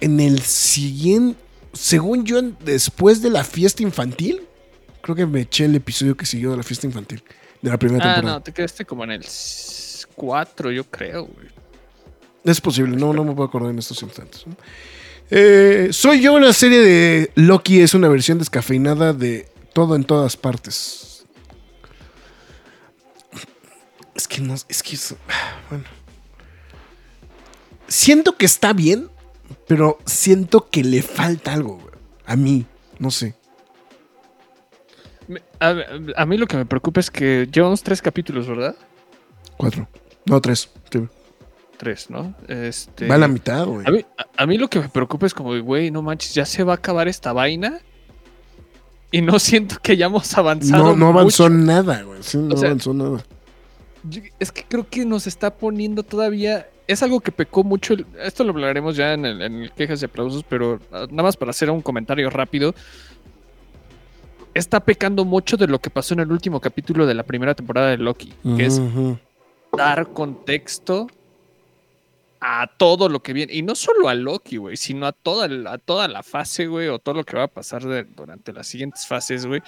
[0.00, 1.38] en el siguiente,
[1.72, 4.42] según yo, después de la fiesta infantil,
[5.02, 7.22] creo que me eché el episodio que siguió de la fiesta infantil,
[7.62, 8.38] de la primera Ah, temporada.
[8.38, 9.24] no, te quedaste como en el
[10.14, 11.46] 4, yo creo, güey.
[12.44, 14.46] Es posible, no, no me puedo acordar en estos instantes.
[14.46, 14.54] ¿no?
[15.30, 20.36] Eh, soy yo, la serie de Loki es una versión descafeinada de todo en todas
[20.36, 21.24] partes.
[24.14, 25.14] Es que no, es que es-
[25.68, 25.84] bueno.
[27.88, 29.08] Siento que está bien,
[29.68, 31.94] pero siento que le falta algo, güey.
[32.24, 32.64] A mí,
[32.98, 33.34] no sé.
[35.60, 35.74] A,
[36.16, 38.76] a mí lo que me preocupa es que llevamos tres capítulos, ¿verdad?
[39.56, 39.88] Cuatro.
[40.24, 40.70] No, tres.
[40.90, 41.00] sí.
[41.76, 42.34] Tres, ¿no?
[42.48, 43.86] Este, Va a la mitad, güey.
[43.86, 46.46] a mí, a- a mí lo que me preocupa es como, güey, no manches, ya
[46.46, 47.80] se va a acabar esta vaina.
[49.10, 50.82] Y no siento que hayamos avanzado.
[50.84, 51.54] No, no avanzó mucho.
[51.54, 52.22] nada, güey.
[52.22, 53.22] Sí, no sea, avanzó nada.
[54.04, 56.66] Yo- Es que creo que nos está poniendo todavía.
[56.88, 57.94] Es algo que pecó mucho.
[57.94, 61.24] el- Esto lo hablaremos ya en el, en el quejas y aplausos, pero ah, nada
[61.24, 62.74] más para hacer un comentario rápido.
[64.54, 67.88] Está pecando mucho de lo que pasó en el último capítulo de la primera temporada
[67.90, 68.80] de Loki, que es
[69.76, 71.08] dar contexto
[72.48, 73.52] a todo lo que viene.
[73.52, 77.00] Y no solo a Loki, güey, sino a toda, a toda la fase, güey, o
[77.00, 79.62] todo lo que va a pasar de- durante las siguientes fases, güey.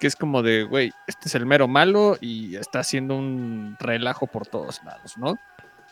[0.00, 4.26] Que es como de, güey, este es el mero malo y está haciendo un relajo
[4.26, 5.36] por todos lados, ¿no?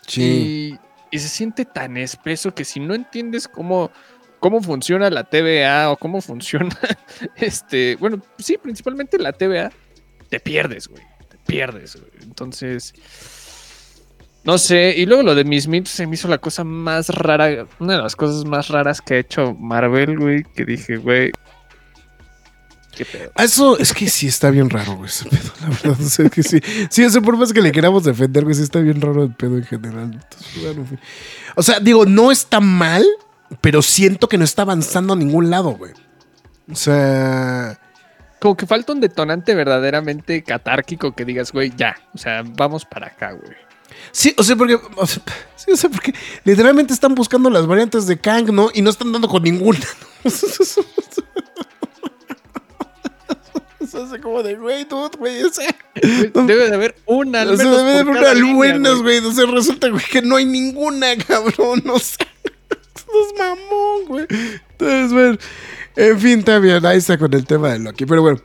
[0.07, 0.79] Sí.
[1.12, 3.93] Y, y se siente tan espeso que si no entiendes cómo,
[4.41, 6.77] cómo funciona la TVA o cómo funciona,
[7.37, 9.71] este, bueno, sí, principalmente la TVA,
[10.29, 11.03] te pierdes, güey.
[11.29, 12.11] Te pierdes, güey.
[12.23, 12.95] Entonces,
[14.47, 14.95] no sé.
[14.97, 18.03] Y luego lo de Miss Mint se me hizo la cosa más rara, una de
[18.03, 21.33] las cosas más raras que ha hecho Marvel, güey, que dije, güey.
[22.95, 23.31] ¿Qué pedo?
[23.35, 26.01] Ah, Eso es que sí está bien raro, güey, ese pedo, la verdad.
[26.01, 26.61] O sea, que sí.
[26.89, 29.35] Sí, o sea, por más que le queramos defender, güey, sí está bien raro el
[29.35, 30.13] pedo en general.
[30.15, 30.87] Entonces, bueno.
[31.57, 33.05] O sea, digo, no está mal,
[33.61, 35.93] pero siento que no está avanzando a ningún lado, güey.
[36.71, 37.79] O sea,
[38.41, 41.97] Como que falta un detonante verdaderamente catárquico que digas, güey, ya.
[42.15, 43.66] O sea, vamos para acá, güey.
[44.13, 45.23] Sí, o sea, porque, o sea,
[45.57, 48.71] sí, o sea, porque literalmente están buscando las variantes de Kang, ¿no?
[48.75, 49.79] Y no están dando con ninguna.
[50.25, 50.31] ¿no?
[53.87, 55.75] O sea, es como de, güey, dude, güey, o sea.
[56.03, 59.19] Debe de haber una al O sea, debe de haber unas línea, buenas, güey.
[59.19, 61.83] O sea, resulta, güey, que no hay ninguna, cabrón.
[61.85, 62.17] No sé.
[63.07, 64.27] Nos mamón, güey.
[64.73, 65.39] Entonces, bueno.
[65.95, 68.07] En fin, también, ahí está con el tema de Loki.
[68.07, 68.41] Pero bueno.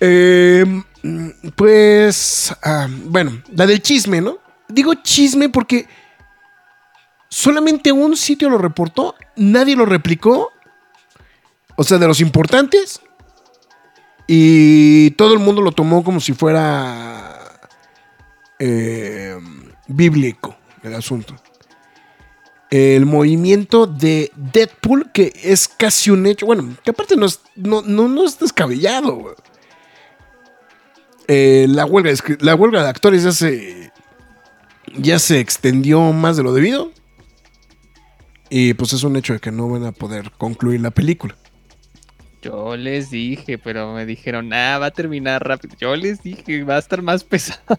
[0.00, 0.64] Eh,
[1.56, 2.54] pues.
[2.62, 4.38] ah, bueno, la del chisme, ¿no?
[4.68, 5.86] Digo chisme porque
[7.28, 10.52] solamente un sitio lo reportó, nadie lo replicó.
[11.76, 13.00] O sea, de los importantes.
[14.26, 17.60] Y todo el mundo lo tomó como si fuera
[18.58, 19.38] eh,
[19.86, 21.36] bíblico el asunto.
[22.70, 27.82] El movimiento de Deadpool, que es casi un hecho, bueno, que aparte no es, no,
[27.82, 29.36] no, no es descabellado.
[31.28, 33.92] Eh, la, huelga, la huelga de actores ya se,
[34.98, 36.92] ya se extendió más de lo debido.
[38.48, 41.36] Y pues es un hecho de que no van a poder concluir la película.
[42.42, 45.74] Yo les dije, pero me dijeron, ah, va a terminar rápido.
[45.80, 47.78] Yo les dije, va a estar más pesado.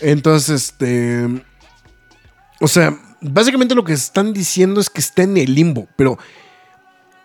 [0.00, 1.28] Entonces, este.
[2.60, 6.18] O sea, básicamente lo que están diciendo es que está en el limbo, pero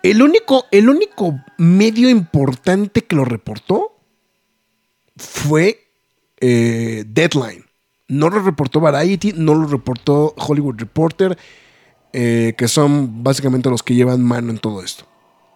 [0.03, 3.99] el único, el único medio importante que lo reportó
[5.15, 5.91] fue
[6.39, 7.66] eh, Deadline.
[8.07, 11.37] No lo reportó Variety, no lo reportó Hollywood Reporter,
[12.13, 15.05] eh, que son básicamente los que llevan mano en todo esto.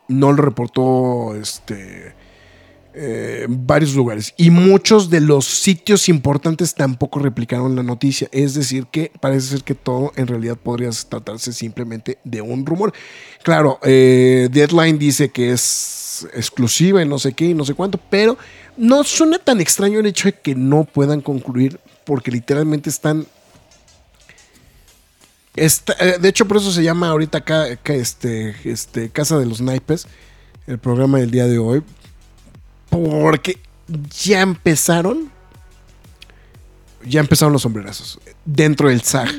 [0.10, 2.14] No lo reportó este
[2.94, 4.34] eh, varios lugares.
[4.36, 8.28] Y muchos de los sitios importantes tampoco replicaron la noticia.
[8.34, 12.92] Es decir, que parece ser que todo en realidad podría tratarse simplemente de un rumor.
[13.44, 17.98] Claro, eh, Deadline dice que es exclusiva y no sé qué y no sé cuánto,
[18.10, 18.38] pero
[18.76, 21.80] no suena tan extraño el hecho de que no puedan concluir
[22.12, 23.26] porque literalmente están...
[25.56, 29.46] está- eh, de hecho, por eso se llama ahorita acá, acá, este, este, Casa de
[29.46, 30.08] los Naipes,
[30.68, 31.82] el programa del día de hoy,
[32.90, 33.62] porque
[34.26, 35.32] ya empezaron.
[37.06, 38.20] Ya empezaron los sombrerazos.
[38.44, 39.30] Dentro del SAG.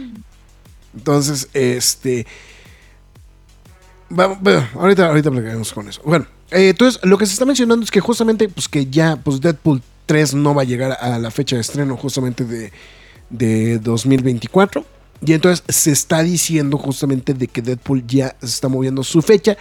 [0.95, 2.27] Entonces, este.
[4.09, 6.01] Bueno, ahorita, ahorita platicamos con eso.
[6.07, 9.43] Bueno, eh, entonces lo que se está mencionando es que justamente, pues que ya, pues
[9.43, 12.73] Deadpool 3 no va a llegar a la fecha de estreno justamente de,
[13.31, 14.85] de 2024.
[15.25, 19.57] Y entonces se está diciendo justamente de que Deadpool ya se está moviendo su fecha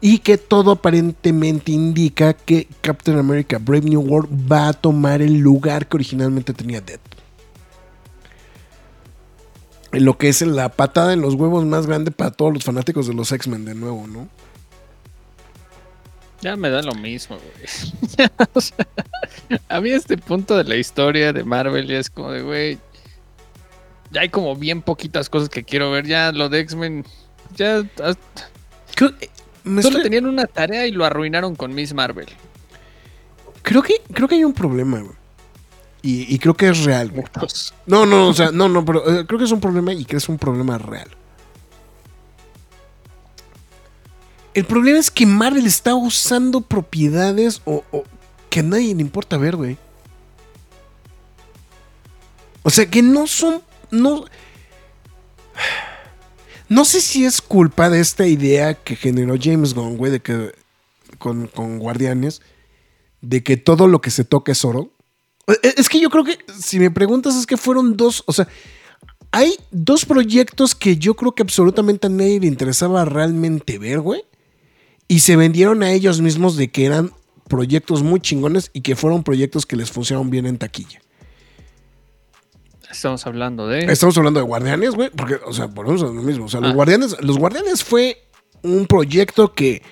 [0.00, 5.38] y que todo aparentemente indica que Captain America Brave New World va a tomar el
[5.38, 7.20] lugar que originalmente tenía Deadpool.
[9.92, 13.12] Lo que es la patada en los huevos más grande para todos los fanáticos de
[13.14, 14.28] los X-Men de nuevo, ¿no?
[16.42, 18.28] Ya me da lo mismo, güey.
[18.54, 18.86] O sea,
[19.68, 22.78] a mí este punto de la historia de Marvel ya es como de, güey,
[24.10, 26.06] ya hay como bien poquitas cosas que quiero ver.
[26.06, 27.04] Ya lo de X-Men,
[27.56, 28.14] ya eh,
[29.64, 32.26] me solo estoy- tenían una tarea y lo arruinaron con Miss Marvel.
[33.62, 35.16] creo que, creo que hay un problema, güey.
[36.04, 37.24] Y, y creo que es real, güey.
[37.86, 40.16] No, no, o sea, no, no, pero eh, creo que es un problema y que
[40.16, 41.08] es un problema real.
[44.54, 47.82] El problema es que Marvel está usando propiedades o,
[48.50, 49.78] que a nadie le importa ver, güey.
[52.62, 53.62] O sea, que no son.
[53.90, 54.24] No.
[56.68, 60.54] No sé si es culpa de esta idea que generó James Gunn, güey, de que.
[61.18, 62.40] Con, con Guardianes.
[63.20, 64.90] De que todo lo que se toca es oro.
[65.48, 68.48] Eh, Es que yo creo que, si me preguntas, es que fueron dos, o sea,
[69.32, 74.24] hay dos proyectos que yo creo que absolutamente a nadie le interesaba realmente ver, güey.
[75.12, 77.12] Y se vendieron a ellos mismos de que eran
[77.46, 81.02] proyectos muy chingones y que fueron proyectos que les funcionaron bien en taquilla.
[82.90, 83.80] Estamos hablando de.
[83.92, 86.46] Estamos hablando de Guardianes, güey, porque, o sea, volvemos a lo mismo.
[86.46, 86.74] O sea, los Ah.
[86.74, 88.24] Guardianes, los Guardianes fue
[88.62, 89.82] un proyecto que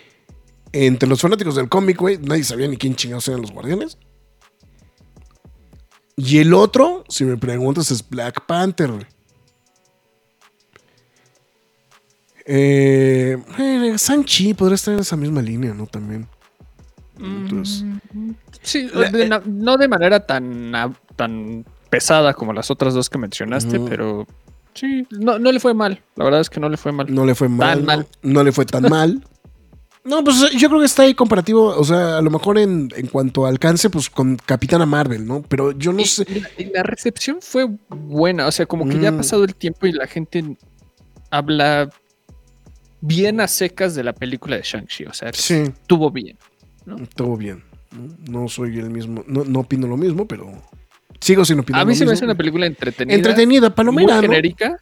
[0.73, 3.99] entre los fanáticos del cómic, güey, nadie sabía ni quién chingados eran los Guardianes.
[6.17, 9.07] Y el otro, si me preguntas, es Black Panther, güey.
[12.53, 15.87] Eh, eh, Sanchi podría estar en esa misma línea, ¿no?
[15.87, 16.27] También.
[17.19, 17.85] Entonces,
[18.63, 20.73] Sí, La- de na- no de manera tan,
[21.17, 24.27] tan pesada como las otras dos que mencionaste, pero
[24.75, 26.03] sí, no, no le fue mal.
[26.17, 27.07] La verdad es que no le fue mal.
[27.15, 27.69] no le fue mal.
[27.69, 27.87] Tan ¿no?
[27.87, 28.07] mal.
[28.23, 29.25] No le fue tan mal.
[30.03, 33.07] No, pues yo creo que está ahí comparativo, o sea, a lo mejor en, en
[33.07, 35.43] cuanto a alcance, pues con Capitana Marvel, ¿no?
[35.43, 36.25] Pero yo no Y- sé.
[36.29, 39.17] y la, y la recepción fue buena, o sea, como que ya ha Mm.
[39.19, 40.57] pasado el tiempo y la gente
[41.31, 41.91] habla
[43.01, 46.37] bien a secas de la película de Shang-Chi, o sea, Sí, estuvo bien.
[47.15, 47.63] todo bien.
[47.93, 50.51] No, No soy el mismo, no, no opino lo mismo, pero
[51.21, 53.17] sigo sin opinar A mí se me hace una película entretenida.
[53.17, 54.23] entretenida, muy palomera, ¿no?
[54.23, 54.79] genérica,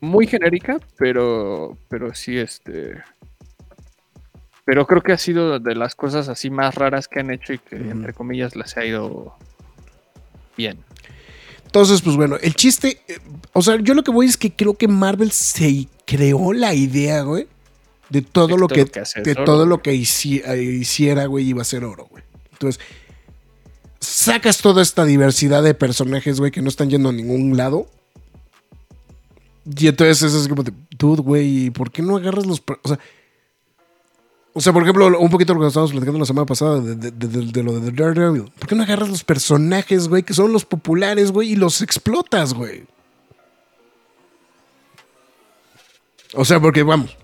[0.00, 2.96] muy genérica, pero, pero sí, este.
[4.64, 7.58] Pero creo que ha sido de las cosas así más raras que han hecho y
[7.58, 9.34] que, entre comillas, les ha ido
[10.56, 10.78] bien.
[11.72, 13.18] Entonces, pues bueno, el chiste, eh,
[13.54, 17.22] o sea, yo lo que voy es que creo que Marvel se creó la idea,
[17.22, 17.46] güey,
[18.10, 19.68] de todo De lo todo que, de es oro, todo güey.
[19.70, 22.22] lo que eh, hiciera, güey, iba a ser oro, güey.
[22.52, 22.78] Entonces,
[24.00, 27.88] sacas toda esta diversidad de personajes, güey, que no están yendo a ningún lado.
[29.64, 32.62] Y entonces es así como de, dude, güey, ¿por qué no agarras los...
[32.82, 32.98] O sea,
[34.54, 37.10] o sea, por ejemplo, un poquito lo que estábamos platicando la semana pasada de, de-
[37.10, 38.50] de- de- lo de Daredevil.
[38.58, 42.52] ¿Por qué no agarras los personajes, güey, que son los populares, güey, y los explotas,
[42.54, 42.84] güey?
[46.34, 47.16] O sea, porque vamos.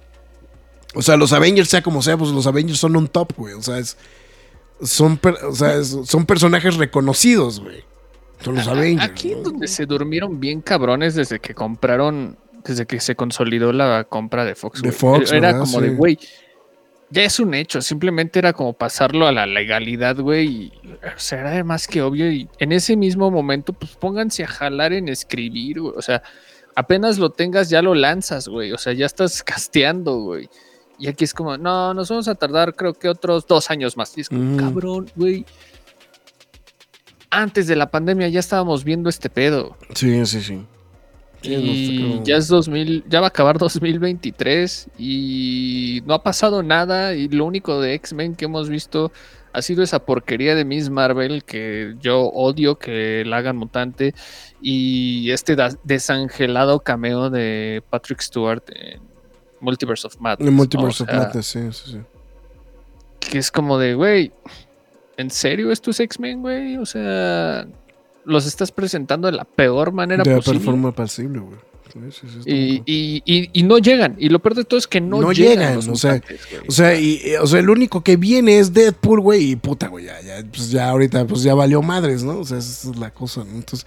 [0.95, 3.55] O sea, los Avengers, sea como sea, pues los Avengers son un top, güey.
[3.55, 3.97] O sea, es,
[4.83, 7.85] son, per- o sea, es- son personajes reconocidos, güey.
[8.43, 9.11] Son los Avengers.
[9.11, 9.39] Aquí ¿no?
[9.39, 14.45] es donde se durmieron bien cabrones desde que compraron, desde que se consolidó la compra
[14.45, 14.81] de Fox.
[14.83, 14.93] De.
[14.93, 15.61] Fox, Era ¿verdad?
[15.61, 16.19] como de, güey,
[17.11, 20.47] ya es un hecho, simplemente era como pasarlo a la legalidad, güey.
[20.47, 20.73] y,
[21.17, 22.31] O sea, era más que obvio.
[22.31, 25.95] Y en ese mismo momento, pues pónganse a jalar en escribir, güey.
[25.97, 26.23] O sea,
[26.75, 28.73] apenas lo tengas, ya lo lanzas, güey.
[28.73, 30.49] O sea, ya estás casteando, güey.
[30.99, 34.17] Y aquí es como, no, nos vamos a tardar, creo que otros dos años más.
[34.19, 34.57] Y es como, Ujú.
[34.65, 35.47] cabrón, güey.
[37.31, 39.77] Antes de la pandemia ya estábamos viendo este pedo.
[39.95, 40.67] Sí, sí, sí.
[41.45, 47.15] No, Y ya es 2000, ya va a acabar 2023 y no ha pasado nada
[47.15, 49.13] y lo único de X-Men que hemos visto
[49.53, 54.15] ha sido esa porquería de Miss Marvel que yo odio que la hagan mutante
[54.61, 59.01] y este desangelado cameo de Patrick Stewart en
[59.61, 60.47] Multiverse of Madness.
[60.47, 60.59] El ¿no?
[60.59, 61.99] Multiverse O of Madness, sí, sí, sí.
[63.21, 64.33] Que es como de, güey,
[65.17, 66.77] ¿en serio estos X-Men, güey?
[66.77, 67.67] O sea,
[68.29, 70.61] los estás presentando de la peor manera De la posible.
[70.61, 71.59] forma posible, güey.
[71.91, 74.15] Sí, sí, sí, Y, y, y- y no llegan.
[74.19, 75.75] Y lo peor de todo es que no, No llegan.
[75.79, 76.21] llegan, o sea.
[76.69, 79.89] O sea, y, y- o sea, el único que viene es Deadpool, güey, y puta,
[79.89, 82.39] güey, ya, ya, pues ya ahorita, pues ya valió madres, ¿no?
[82.41, 83.53] O sea, esa es la cosa, ¿no?
[83.57, 83.87] Entonces,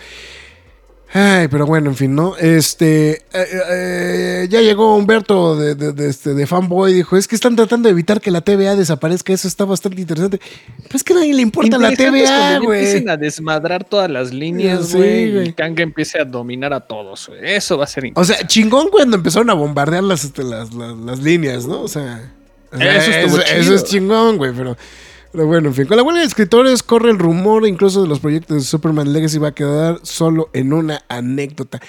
[1.14, 2.38] Ay, pero bueno, en fin, ¿no?
[2.38, 7.36] Este, eh, eh, ya llegó Humberto de, de, de, este, de Fanboy, dijo, es que
[7.36, 10.40] están tratando de evitar que la TVA desaparezca, eso está bastante interesante.
[10.84, 12.80] Pero es que a nadie le importa la Interesante TVA, güey.
[12.80, 15.32] Empiecen a desmadrar todas las líneas, Sí, güey.
[15.34, 15.50] güey.
[15.50, 17.40] y Kang empiece a dominar a todos, güey.
[17.44, 20.96] Eso va a ser O sea, chingón cuando empezaron a bombardear las, este, las, las,
[20.96, 21.82] las líneas, ¿no?
[21.82, 22.32] O sea,
[22.72, 22.96] o sea,
[23.58, 24.78] Eso es chingón, güey, pero,
[25.32, 25.86] pero bueno, en fin.
[25.86, 29.38] Con la huelga de escritores corre el rumor incluso de los proyectos de Superman Legacy
[29.38, 31.80] va a quedar solo en una anécdota.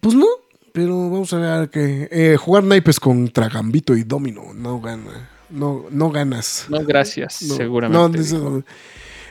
[0.00, 0.26] Pues no,
[0.72, 5.30] pero vamos a ver que eh, jugar naipes contra Gambito y Domino no gana.
[5.50, 6.66] No, no ganas.
[6.70, 8.18] No, gracias, No, seguramente.
[8.32, 8.62] no,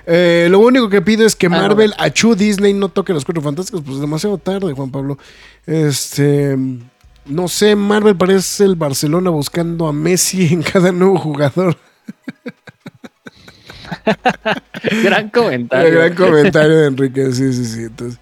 [0.05, 1.49] eh, lo único que pido es que Ah.
[1.49, 3.81] Marvel, Achu, Disney no toque los cuatro fantásticos.
[3.85, 5.17] Pues demasiado tarde, Juan Pablo.
[5.65, 6.57] Este.
[7.25, 11.77] No sé, Marvel parece el Barcelona buscando a Messi en cada nuevo jugador.
[15.03, 15.99] Gran comentario.
[15.99, 18.17] Gran comentario de Enrique, sí, sí, sí.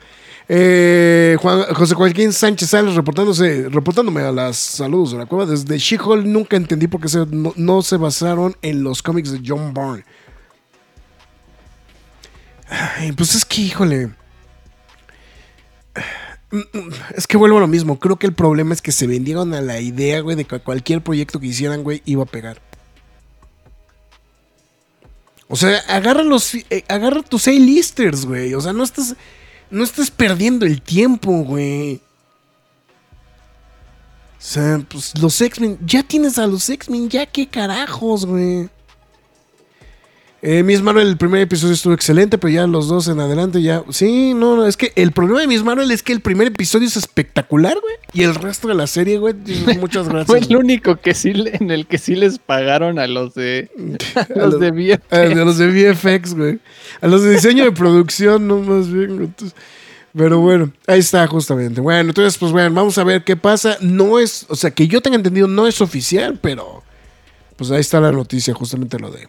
[0.51, 5.45] Eh, Juan, José Joaquín Sánchez Sales reportándose, reportándome a las saludos de la cueva.
[5.45, 7.07] Desde She-Hulk nunca entendí por qué
[7.55, 10.03] no, se basaron en los cómics de John Byrne.
[13.15, 14.09] Pues es que, híjole.
[17.15, 17.99] Es que vuelvo a lo mismo.
[17.99, 21.03] Creo que el problema es que se vendieron a la idea, güey, de que cualquier
[21.03, 22.59] proyecto que hicieran, güey, iba a pegar.
[25.52, 28.54] O sea, agarra los, eh, agarra tus A-listers, güey.
[28.54, 29.16] O sea, no estás,
[29.72, 31.95] no estás perdiendo el tiempo, güey.
[34.38, 38.70] O sea, pues los X-Men, ya tienes a los X-Men, ya qué carajos, güey.
[40.41, 43.83] Eh, Miss Marvel, el primer episodio estuvo excelente, pero ya los dos en adelante ya.
[43.89, 46.87] Sí, no, no, es que el problema de Miss Marvel es que el primer episodio
[46.87, 47.95] es espectacular, güey.
[48.13, 49.33] Y el resto de la serie, güey,
[49.79, 50.49] muchas Fue gracias.
[50.49, 53.69] el único que sí, en el que sí les pagaron a los de,
[54.15, 55.11] a los de VFX.
[55.11, 56.59] A los de VFX, güey.
[57.01, 59.17] A los de diseño de producción, no más bien.
[59.17, 59.29] güey.
[60.15, 61.81] Pero bueno, ahí está justamente.
[61.81, 63.77] Bueno, entonces, pues bueno, vamos a ver qué pasa.
[63.81, 66.81] No es, o sea, que yo tenga entendido, no es oficial, pero
[67.57, 69.27] pues ahí está la noticia, justamente lo de,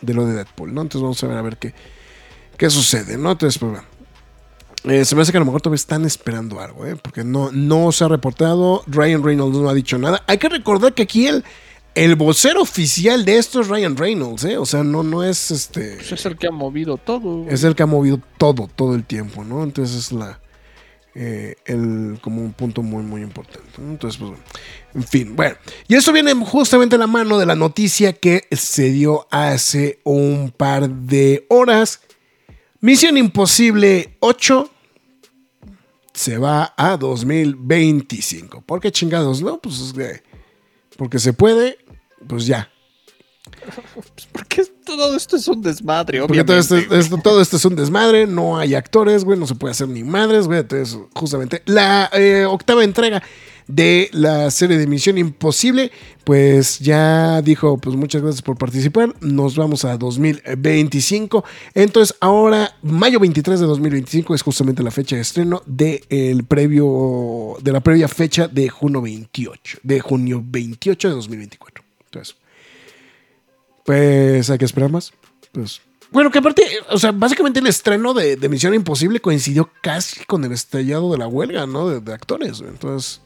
[0.00, 0.82] de lo de Deadpool, ¿no?
[0.82, 1.74] Entonces vamos a ver a ver qué,
[2.56, 3.32] qué sucede, ¿no?
[3.32, 3.86] Entonces, pues bueno.
[4.84, 6.94] Eh, se me hace que a lo mejor todavía están esperando algo, ¿eh?
[6.96, 8.82] Porque no, no se ha reportado.
[8.86, 10.22] Ryan Reynolds no ha dicho nada.
[10.28, 11.44] Hay que recordar que aquí el,
[11.96, 14.56] el vocero oficial de esto es Ryan Reynolds, ¿eh?
[14.56, 15.96] O sea, no, no es este.
[15.96, 17.46] Pues es el que ha movido todo.
[17.48, 19.64] Es el que ha movido todo, todo el tiempo, ¿no?
[19.64, 20.40] Entonces es la.
[21.14, 23.70] eh, el, como un punto muy, muy importante.
[23.78, 23.90] ¿no?
[23.90, 24.44] Entonces, pues bueno.
[24.98, 25.54] En fin, bueno.
[25.86, 30.52] Y eso viene justamente a la mano de la noticia que se dio hace un
[30.56, 32.00] par de horas.
[32.80, 34.68] Misión Imposible 8
[36.12, 38.62] se va a 2025.
[38.62, 39.40] ¿Por qué chingados?
[39.40, 40.22] No, pues es que-
[40.96, 41.78] porque se puede,
[42.26, 42.68] pues ya.
[44.32, 46.78] Porque todo esto es un desmadre, Porque todo obviamente.
[46.84, 49.88] esto, esto- todo esto es un desmadre, no hay actores, güey, no se puede hacer
[49.88, 50.58] ni madres, güey.
[50.60, 53.22] Entonces, justamente, la eh, octava entrega
[53.68, 55.92] de la serie de Misión Imposible,
[56.24, 61.44] pues ya dijo, pues muchas gracias por participar, nos vamos a 2025.
[61.74, 67.56] Entonces, ahora, mayo 23 de 2025 es justamente la fecha de estreno de el previo,
[67.60, 71.84] de la previa fecha de junio 28, de junio 28 de 2024.
[72.06, 72.36] Entonces,
[73.84, 75.12] pues hay que esperar más.
[75.52, 75.82] Pues.
[76.10, 80.42] Bueno, que aparte, o sea, básicamente el estreno de, de Misión Imposible coincidió casi con
[80.44, 81.90] el estallado de la huelga, ¿no?
[81.90, 82.60] De, de actores.
[82.60, 83.20] Entonces.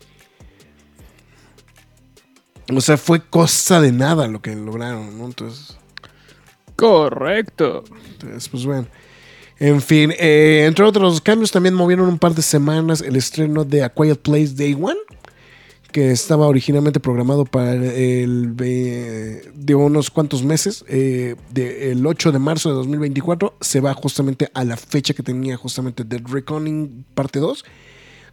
[2.77, 5.27] O sea, fue cosa de nada lo que lograron, ¿no?
[5.27, 5.77] Entonces.
[6.77, 7.85] Correcto.
[8.13, 8.87] Entonces, pues bueno.
[9.59, 13.85] En fin, eh, entre otros cambios, también movieron un par de semanas el estreno de
[13.85, 14.99] A Quiet Place Day One,
[15.93, 22.41] que estaba originalmente programado para el de unos cuantos meses, eh, de- el 8 de
[22.41, 27.39] marzo de 2024, se va justamente a la fecha que tenía justamente Dead Reckoning parte
[27.39, 27.65] 2,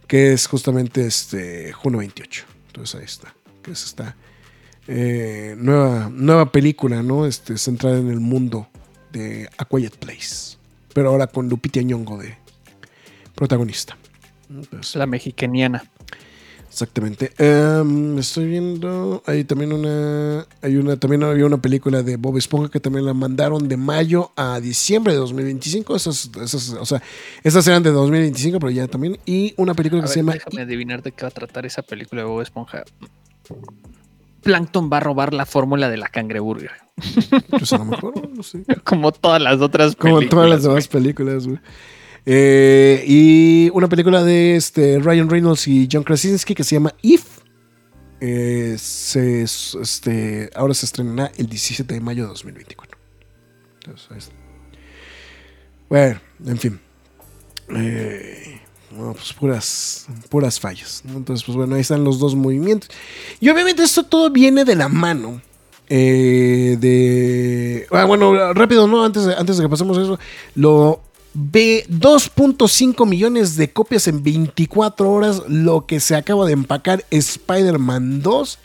[0.08, 2.44] que es justamente este junio 28.
[2.68, 4.16] Entonces ahí está, que es esta
[4.88, 7.26] eh, nueva, nueva película, ¿no?
[7.26, 8.68] Este, centrada en el mundo
[9.12, 10.56] de A Quiet Place.
[10.92, 12.36] Pero ahora con Lupita Nyong'o de
[13.34, 13.96] protagonista.
[14.48, 15.84] Entonces, La mexicaniana.
[16.68, 17.32] exactamente.
[17.38, 19.22] Em, estoy viendo.
[19.26, 20.44] Hay también una.
[20.62, 20.96] Hay una.
[20.96, 25.12] También había una película de Bob Esponja que también la mandaron de mayo a diciembre
[25.12, 25.94] de 2025.
[25.94, 27.00] Esas, esas, o sea,
[27.44, 29.18] esas eran de 2025, pero ya también.
[29.24, 30.32] Y una película A que ver, se llama.
[30.32, 32.82] déjame adivinar de qué va a tratar esa película de Bob Esponja.
[34.42, 36.70] Plankton va a robar la fórmula de la cangreburger.
[37.50, 38.62] Pues a lo mejor, no sé.
[38.84, 40.30] Como todas las otras Como películas.
[40.30, 41.58] todas las demás películas, güey.
[42.26, 47.38] Eh, y una película de este Ryan Reynolds y John Krasinski que se llama If.
[48.20, 52.98] Eh, se, este, ahora se estrenará el 17 de mayo de 2024.
[53.80, 54.34] Entonces, ahí está.
[55.88, 56.80] Bueno, en fin.
[57.74, 58.59] Eh,
[58.96, 61.02] Pues puras, puras fallas.
[61.06, 62.88] Entonces, pues bueno, ahí están los dos movimientos.
[63.38, 65.40] Y obviamente esto todo viene de la mano.
[65.88, 67.86] eh, de.
[67.90, 69.04] Ah, bueno, rápido, ¿no?
[69.04, 70.18] Antes de, antes de que pasemos a eso.
[70.54, 71.00] Lo
[71.34, 75.42] ve 2.5 millones de copias en 24 horas.
[75.48, 78.58] Lo que se acaba de empacar Spider-Man 2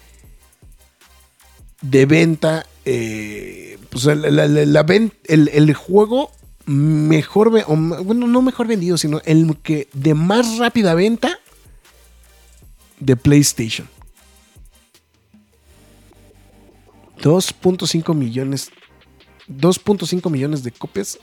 [1.81, 2.65] de venta.
[2.87, 4.85] eh, pues la- la- la-
[5.25, 6.29] el, el juego
[6.65, 11.39] mejor, o bueno, no mejor vendido, sino el que de más rápida venta
[12.99, 13.87] de PlayStation.
[17.21, 18.71] 2.5 millones
[19.47, 21.19] 2.5 millones de copias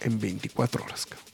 [0.00, 1.06] en 24 horas.
[1.06, 1.24] cabrón.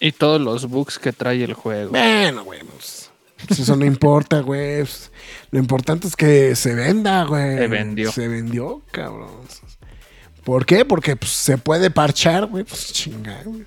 [0.00, 1.90] Y todos los bugs que trae el juego.
[1.90, 3.10] Bueno, güey, pues,
[3.46, 4.78] pues eso no importa, güey.
[4.80, 5.12] pues,
[5.50, 7.58] Lo importante es que se venda, güey.
[7.58, 8.12] Se vendió.
[8.12, 9.30] Se vendió, cabrón.
[10.44, 10.84] ¿Por qué?
[10.84, 12.64] Porque pues, se puede parchar, güey.
[12.64, 13.64] Pues chinga, güey.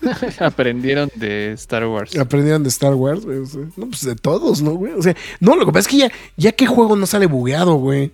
[0.40, 2.16] Aprendieron de Star Wars.
[2.16, 3.38] Aprendieron de Star Wars, güey.
[3.38, 4.94] o sea, no, pues de todos, ¿no, güey?
[4.94, 7.74] O sea, no, lo que pasa es que ya, ya qué juego no sale bugueado,
[7.74, 8.12] güey.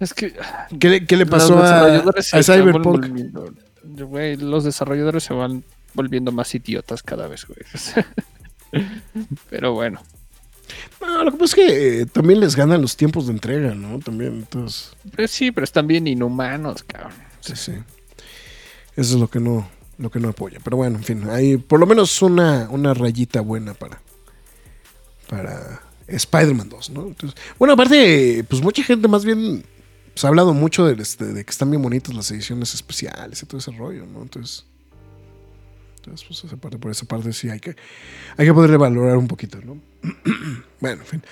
[0.00, 0.34] Es que
[0.78, 3.06] ¿Qué le, qué le pasó a, a Cyberpunk?
[3.82, 8.04] güey, los desarrolladores se van volviendo más idiotas cada vez, güey.
[9.50, 10.00] Pero bueno,
[11.00, 13.98] No, lo que pasa es que eh, también les ganan los tiempos de entrega, ¿no?
[13.98, 17.12] También, entonces, pues sí, pero están bien inhumanos, cabrón.
[17.40, 17.72] sí, sí.
[18.94, 19.68] Eso es lo que no,
[19.98, 20.58] lo que no apoya.
[20.62, 24.00] Pero bueno, en fin, hay por lo menos una, una rayita buena para,
[25.28, 27.06] para Spider-Man 2, ¿no?
[27.06, 29.64] Entonces, bueno, aparte, pues mucha gente más bien
[30.12, 33.46] pues, ha hablado mucho de, este, de que están bien bonitas las ediciones especiales y
[33.46, 34.22] todo ese rollo, ¿no?
[34.22, 34.66] Entonces,
[35.96, 37.76] entonces pues esa parte, por esa parte sí hay que,
[38.36, 39.78] hay que poder valorar un poquito, ¿no?
[40.80, 41.22] bueno, en fin.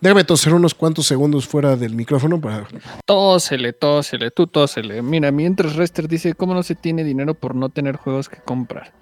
[0.00, 2.66] Déjame toser unos cuantos segundos fuera del micrófono para...
[3.06, 5.00] Tósele, tósele, tú tósele.
[5.02, 8.92] Mira, mientras Rester dice, ¿cómo no se tiene dinero por no tener juegos que comprar?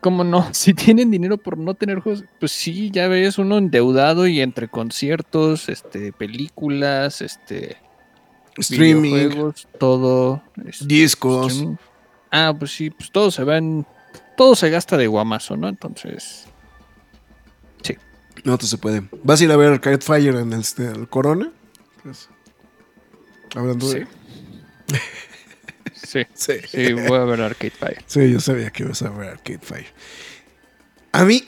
[0.00, 0.48] ¿Cómo no?
[0.52, 4.68] Si tienen dinero por no tener juegos, pues sí, ya ves, uno endeudado y entre
[4.68, 7.76] conciertos, este, películas, este,
[8.56, 10.42] Streaming, todo.
[10.66, 11.52] este, discos.
[11.52, 11.76] streaming.
[12.30, 13.86] Ah, pues sí, pues todo se va en,
[14.36, 15.68] todo se gasta de guamazo, ¿no?
[15.68, 16.46] Entonces,
[18.44, 19.02] No te se puede.
[19.22, 21.50] ¿Vas a ir a ver Arcade Fire en el, este, el Corona?
[22.02, 22.28] Pues,
[23.54, 23.98] hablando sí.
[24.00, 24.06] de...
[25.94, 26.52] Sí, Sí.
[26.66, 28.02] sí, voy a ver Arcade Fire.
[28.06, 29.86] Sí, yo sabía que ibas a ver Arcade Fire.
[31.12, 31.44] A mí...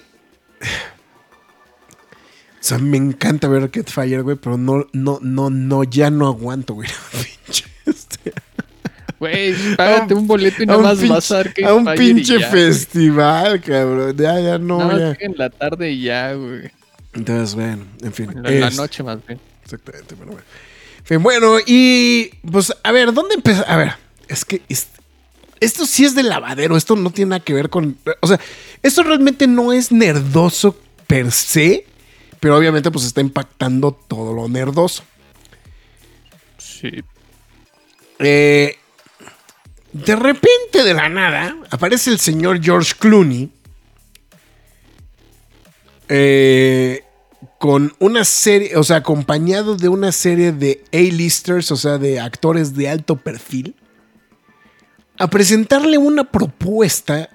[2.61, 6.27] O sea, me encanta ver Arcade Fire, güey, pero no, no, no, no, ya no
[6.27, 6.89] aguanto, güey.
[7.47, 8.33] Pinche, este,
[9.19, 12.15] Güey, págate un boleto y nada más pinche- vas a Arcade a un Fire y
[12.15, 12.51] pinche ya.
[12.51, 14.15] festival, cabrón.
[14.17, 15.25] Ya, ya no, Nada ya.
[15.25, 16.71] en la tarde y ya, güey.
[17.13, 18.31] Entonces, bueno, en fin.
[18.31, 19.41] En la, en la es- noche más bien.
[19.65, 20.47] Exactamente, pero bueno.
[20.99, 23.65] En fin, bueno, y pues, a ver, ¿dónde empezar?
[23.69, 23.95] A ver,
[24.29, 24.89] es que es-
[25.61, 27.99] esto sí es de lavadero, esto no tiene nada que ver con.
[28.21, 28.39] O sea,
[28.83, 31.85] esto realmente no es nerdoso per se,
[32.39, 35.03] pero obviamente, pues está impactando todo lo nerdoso.
[36.59, 37.03] Sí.
[38.19, 38.77] Eh,
[39.93, 43.51] de repente, de la nada, aparece el señor George Clooney.
[46.13, 47.05] Eh,
[47.59, 52.75] con una serie, o sea, acompañado de una serie de A-listers, o sea, de actores
[52.75, 53.77] de alto perfil,
[55.19, 57.31] a presentarle una propuesta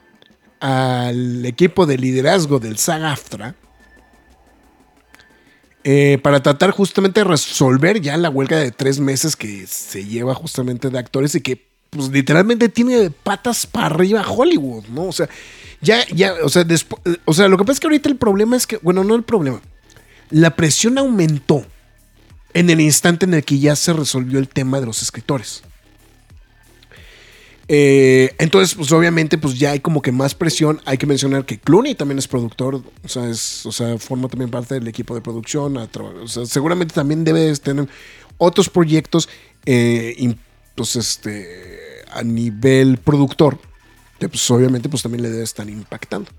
[0.59, 3.55] al equipo de liderazgo del SAG-AFTRA
[5.85, 10.33] eh, para tratar justamente de resolver ya la huelga de tres meses que se lleva
[10.33, 15.03] justamente de actores y que pues literalmente tiene de patas para arriba Hollywood, ¿no?
[15.05, 15.29] O sea,
[15.85, 18.57] ya, ya, o sea, después, o sea, lo que pasa es que ahorita el problema
[18.57, 19.61] es que, bueno, no el problema,
[20.29, 21.65] la presión aumentó
[22.53, 25.63] en el instante en el que ya se resolvió el tema de los escritores.
[27.67, 30.81] Eh, entonces, pues obviamente, pues ya hay como que más presión.
[30.85, 34.51] Hay que mencionar que Clooney también es productor, o sea, es, o sea forma también
[34.51, 35.77] parte del equipo de producción.
[35.77, 37.87] o sea, seguramente también debe tener
[38.37, 39.29] otros proyectos,
[39.65, 40.35] eh,
[40.75, 43.59] pues este, a nivel productor,
[44.19, 46.31] pues obviamente pues también le debe estar impactando.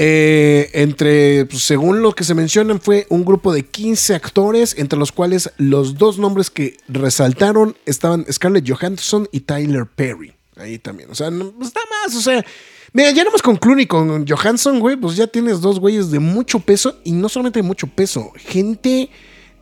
[0.00, 4.96] Eh, entre, pues, según lo que se mencionan, fue un grupo de 15 actores, entre
[4.96, 10.34] los cuales los dos nombres que resaltaron estaban Scarlett Johansson y Tyler Perry.
[10.54, 12.44] Ahí también, o sea, no, pues más, o sea,
[12.92, 16.60] mira, ya nomás con Clooney, con Johansson, güey, pues ya tienes dos güeyes de mucho
[16.60, 19.10] peso y no solamente de mucho peso, gente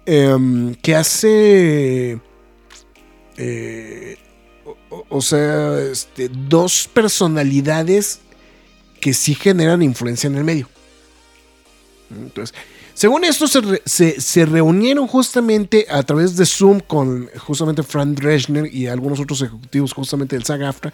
[0.05, 2.21] em, que hace,
[3.37, 4.17] eh,
[5.09, 8.21] o, sea, este, dos personalidades
[9.01, 10.69] que sí generan influencia en el medio.
[12.11, 12.55] Entonces,
[12.95, 18.17] según esto, se, re- se- se reunieron justamente a través de Zoom con justamente Frank
[18.19, 20.93] Drescher y algunos otros ejecutivos justamente del SAG-AFTRA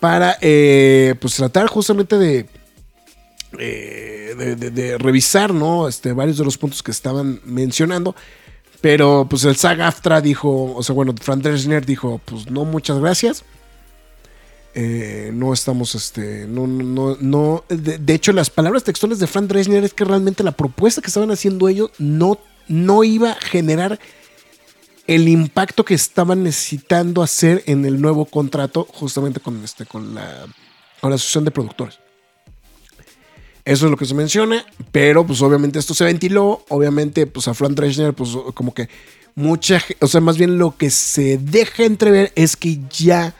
[0.00, 2.46] para eh, pues tratar justamente
[3.58, 5.88] eh, de, de- de revisar, ¿no?
[5.88, 8.14] Este, varios de los puntos que estaban mencionando.
[8.80, 13.44] Pero pues el SAG-AFTRA dijo, o sea, bueno, Frank Dresner dijo, pues no, muchas gracias.
[14.74, 19.46] Eh, no estamos, este, no, no, no, de, de hecho las palabras textuales de Frank
[19.48, 23.98] Dresner es que realmente la propuesta que estaban haciendo ellos no, no iba a generar
[25.08, 30.46] el impacto que estaban necesitando hacer en el nuevo contrato justamente con, este, con, la,
[31.00, 31.98] con la asociación de productores.
[33.68, 37.54] Eso es lo que se menciona, pero pues obviamente esto se ventiló, obviamente pues a
[37.54, 38.88] Frank Drescher pues como que
[39.34, 43.34] mucha, o sea, más bien lo que se deja entrever es que ya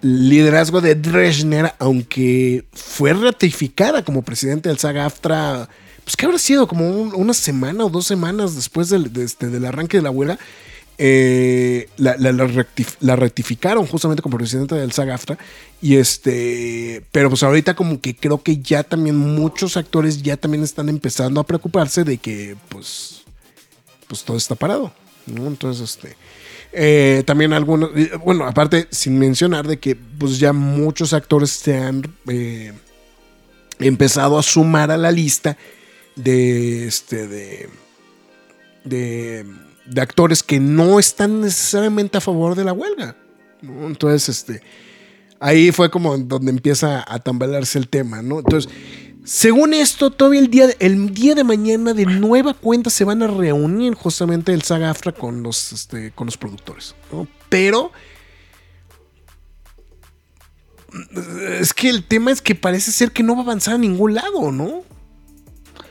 [0.00, 5.68] liderazgo de Drescher, aunque fue ratificada como presidente del SAG AFTRA,
[6.04, 9.46] pues que habrá sido como un- una semana o dos semanas después del, de este-
[9.66, 10.38] arranque de la huelga,
[10.98, 15.38] eh, la, la- la rectif- la rectificaron justamente como presidente del SAG AFTRA.
[15.80, 20.64] Y este, pero pues ahorita como que creo que ya también muchos actores ya también
[20.64, 23.22] están empezando a preocuparse de que pues,
[24.08, 24.92] pues todo está parado.
[25.26, 25.46] ¿no?
[25.46, 26.16] Entonces, este,
[26.72, 31.76] eh, también algunos, eh, bueno, aparte, sin mencionar de que pues ya muchos actores se
[31.76, 32.02] han
[33.78, 35.56] empezado a sumar a la lista
[36.16, 37.68] de este de,
[38.84, 39.44] de,
[39.88, 43.16] de actores que no están necesariamente a favor de la huelga.
[43.62, 43.86] ¿no?
[43.86, 44.62] Entonces, este,
[45.40, 48.38] ahí fue como donde empieza a tambalearse el tema, ¿no?
[48.40, 48.70] Entonces,
[49.24, 53.26] según esto, todavía el día, el día de mañana de nueva cuenta se van a
[53.26, 56.94] reunir justamente el Saga Aftra con los, este, con los productores.
[57.48, 57.92] Pero
[61.60, 64.14] es que el tema es que parece ser que no va a avanzar a ningún
[64.14, 64.82] lado, ¿no?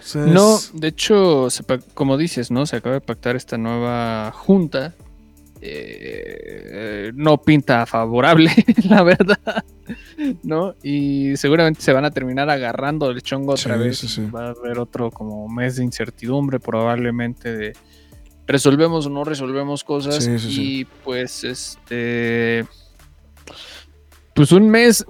[0.08, 1.48] Sea, No, es- de hecho,
[1.94, 2.66] como dices, ¿no?
[2.66, 4.94] Se acaba de pactar esta nueva junta.
[5.60, 8.52] eh, no pinta favorable,
[8.90, 9.66] la verdad.
[10.44, 10.76] ¿No?
[10.84, 13.98] Y seguramente se van a terminar agarrando el chongo otra vez.
[13.98, 14.22] sí, sí.
[14.34, 17.74] Va a haber otro como mes de incertidumbre, probablemente de
[18.46, 20.26] resolvemos o no resolvemos cosas.
[20.48, 22.66] Y pues este.
[24.36, 25.04] Pues un mes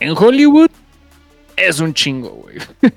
[0.00, 0.70] en Hollywood
[1.56, 2.56] es un chingo, güey.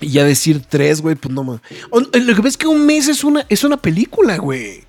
[0.00, 1.60] Y ya decir tres, güey, pues no más.
[1.92, 4.84] Lo que pasa es que un mes es una, es una película, güey.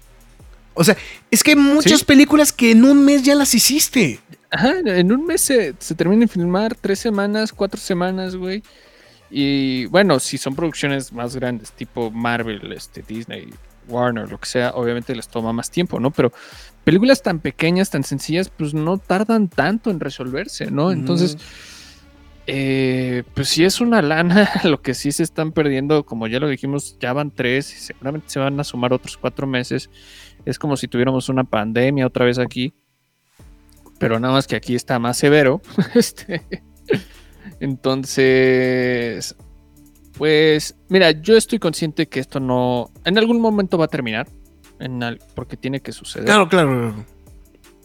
[0.73, 0.95] O sea,
[1.31, 2.05] es que hay muchas Sí.
[2.05, 4.19] películas que en un mes ya las hiciste.
[4.51, 8.61] Ajá, en un mes se, se termina de filmar, tres semanas, cuatro semanas, güey.
[9.29, 13.49] Y bueno, si son producciones más grandes, tipo Marvel, este, Disney,
[13.89, 16.11] Warner, lo que sea, obviamente les toma más tiempo, ¿no?
[16.11, 16.31] Pero
[16.83, 20.91] películas tan pequeñas, tan sencillas, pues no tardan tanto en resolverse, ¿no?
[20.91, 21.37] Entonces,
[22.45, 22.86] eh,
[23.23, 26.97] pues sí es una lana, lo que sí se están perdiendo, como ya lo dijimos,
[26.99, 29.89] ya van tres y seguramente se van a sumar otros cuatro meses.
[30.45, 32.73] Es como si tuviéramos una pandemia otra vez aquí
[33.99, 35.59] pero nada más que aquí está más severo.
[35.95, 36.43] Este,
[37.59, 39.35] entonces,
[40.17, 44.27] pues, mira, yo estoy consciente que esto no, en algún momento va a terminar,
[44.79, 46.25] en al- porque tiene que suceder.
[46.25, 46.93] Claro, claro.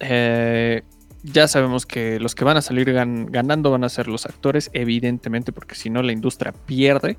[0.00, 0.82] Eh,
[1.22, 4.70] ya sabemos que los que van a salir gan- ganando van a ser los actores,
[4.72, 7.16] evidentemente, porque si no la industria pierde.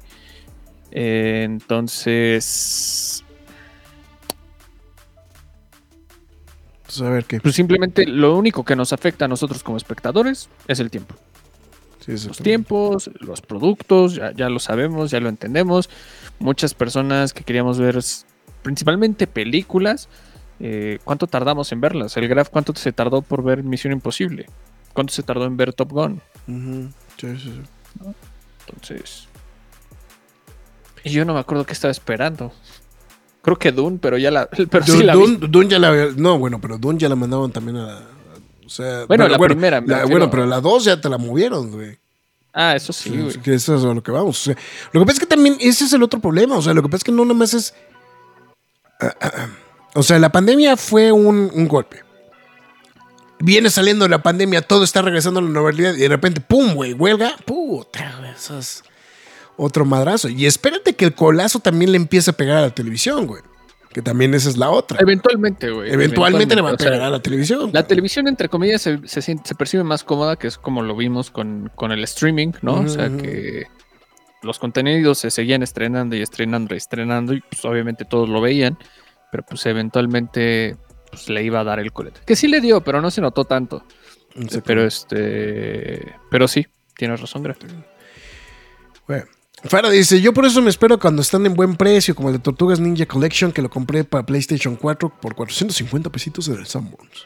[0.92, 3.24] Eh, entonces,
[6.86, 7.40] Pues a ver qué.
[7.40, 11.16] pues simplemente lo único que nos afecta a nosotros como espectadores es el tiempo.
[12.06, 15.90] Sí, los tiempos, los productos, ya, ya lo sabemos, ya lo entendemos.
[16.40, 17.98] Muchas personas que queríamos ver
[18.62, 20.10] principalmente películas,
[20.66, 22.16] eh, ¿cuánto tardamos en verlas?
[22.16, 24.46] El Graf, ¿cuánto se tardó por ver Misión Imposible?
[24.94, 26.22] ¿Cuánto se tardó en ver Top Gun?
[27.18, 27.62] Sí, sí, sí.
[28.68, 29.28] Entonces...
[31.04, 32.54] Y yo no me acuerdo qué estaba esperando.
[33.42, 34.48] Creo que Dune, pero ya la...
[34.72, 35.22] Pero sí Dune, la vi.
[35.22, 37.98] Dune- Dune ya la No, bueno, pero Dune ya la mandaban también a.
[37.98, 38.02] a-
[38.66, 41.98] o sea, Bueno, la primera, la- bueno, pero la dos ya te la movieron, güey.
[42.54, 43.34] Ah, eso sí, güey.
[43.42, 44.40] que eso es a lo que vamos.
[44.40, 44.56] O sea,
[44.94, 46.56] lo que pasa es que también ese es el otro problema.
[46.56, 47.74] O sea, lo que pasa es que no nomás es.
[49.02, 49.48] ah, ah, ah.
[49.96, 52.02] O sea, la pandemia fue un, un golpe.
[53.40, 56.74] Viene saliendo de la pandemia, todo está regresando a la normalidad y de repente, ¡pum!
[56.76, 57.36] güey, huelga.
[57.46, 58.84] Puta, eso es
[59.58, 60.30] otro madrazo.
[60.30, 63.42] Y espérate que el colazo también le empiece a pegar a la televisión, güey.
[63.92, 64.98] Que también esa es la otra.
[65.02, 65.92] Eventualmente, güey.
[65.92, 67.70] Eventualmente le va a o sea, pegar a la televisión.
[67.74, 70.96] La televisión, entre comillas, se, se siente- se percibe más cómoda, que es como lo
[70.96, 72.80] vimos con, con el streaming, ¿no?
[72.80, 73.68] o sea que
[74.42, 78.78] los contenidos se seguían estrenando y estrenando y estrenando, y pues obviamente todos lo veían,
[79.34, 80.78] pero pues eventualmente
[81.10, 82.22] pues, le iba a dar el colete.
[82.24, 83.84] Que sí le dio, pero no se notó tanto.
[84.64, 86.14] Pero este.
[86.30, 87.58] Pero sí, tienes razón, Graf.
[89.08, 89.26] Bueno.
[89.64, 92.42] Fara dice, yo por eso me espero cuando están en buen precio, como el de
[92.42, 97.26] Tortugas Ninja Collection, que lo compré para PlayStation 4 por 450 pesitos en el Sanborns.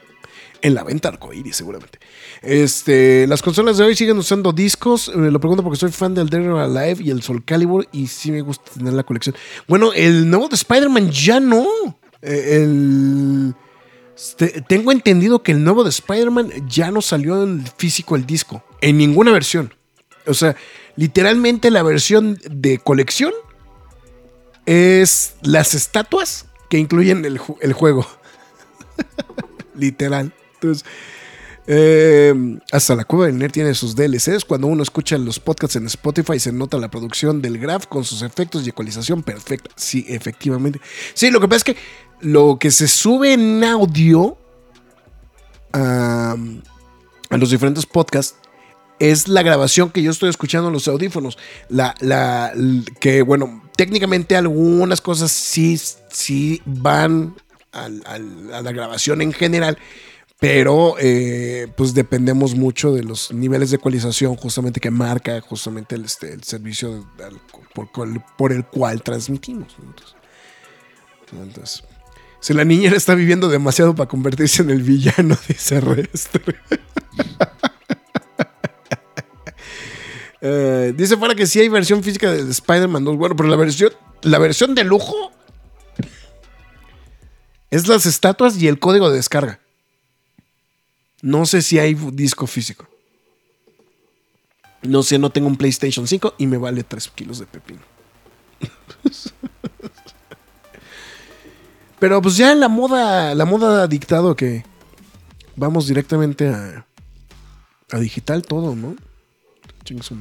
[0.60, 1.98] En la venta arcoíris, seguramente.
[2.42, 5.14] Este, las consolas de hoy siguen usando discos.
[5.14, 8.08] Me lo pregunto porque soy fan del Dead or Alive y el Soul Calibur y
[8.08, 9.36] sí me gusta tener la colección.
[9.68, 11.66] Bueno, el nuevo de Spider-Man ya no.
[12.22, 13.54] Eh, el,
[14.16, 18.64] este, tengo entendido que el nuevo de Spider-Man ya no salió en físico el disco.
[18.80, 19.72] En ninguna versión.
[20.26, 20.56] O sea,
[20.96, 23.32] literalmente la versión de colección
[24.66, 28.06] es las estatuas que incluyen el, el juego.
[29.76, 30.32] Literal.
[30.60, 30.84] Entonces,
[31.70, 32.34] eh,
[32.72, 34.46] hasta la cueva del nerd tiene sus DLCs.
[34.46, 38.22] Cuando uno escucha los podcasts en Spotify, se nota la producción del Graph con sus
[38.22, 39.70] efectos y ecualización perfecta.
[39.76, 40.80] Sí, efectivamente.
[41.12, 41.76] Sí, lo que pasa es que
[42.20, 44.38] lo que se sube en audio
[45.74, 46.36] a,
[47.30, 48.36] los diferentes podcasts
[48.98, 51.36] es la grabación que yo estoy escuchando en los audífonos.
[51.68, 52.52] La, la,
[52.98, 55.78] que, bueno, técnicamente algunas cosas sí,
[56.10, 57.36] sí van
[57.72, 59.78] a la grabación en general,
[60.40, 66.04] pero eh, pues dependemos mucho de los niveles de ecualización justamente que marca justamente el,
[66.04, 67.06] este, el servicio
[67.74, 67.90] por,
[68.36, 69.74] por el cual transmitimos.
[69.80, 70.16] Entonces,
[71.32, 71.84] entonces,
[72.40, 76.56] si la niñera está viviendo demasiado para convertirse en el villano, dice Restre.
[80.40, 83.16] Eh, dice fuera que sí hay versión física de Spider-Man 2.
[83.16, 83.90] Bueno, pero la versión,
[84.22, 85.32] la versión de lujo
[87.72, 89.58] es las estatuas y el código de descarga.
[91.22, 92.86] No sé si hay disco físico.
[94.82, 97.80] No sé, no tengo un PlayStation 5 y me vale 3 kilos de pepino.
[101.98, 104.64] Pero pues ya la moda, la moda ha dictado que
[105.56, 106.86] vamos directamente a,
[107.90, 108.94] a digital todo, ¿no?
[109.84, 110.16] Chingue su.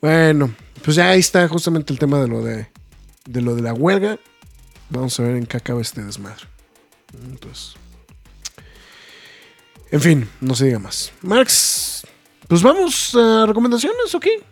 [0.00, 2.68] Bueno, pues ya ahí está justamente el tema de lo de,
[3.24, 4.18] de lo de la huelga.
[4.90, 6.44] Vamos a ver en qué acaba este desmadre.
[7.14, 7.76] Entonces.
[9.90, 11.12] En fin, no se diga más.
[11.22, 12.06] Marx,
[12.48, 14.42] pues vamos a recomendaciones, ¿o qué?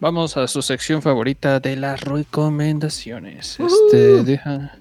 [0.00, 3.58] Vamos a su sección favorita de las recomendaciones.
[3.60, 3.68] Ujú.
[3.86, 4.76] Este, deja.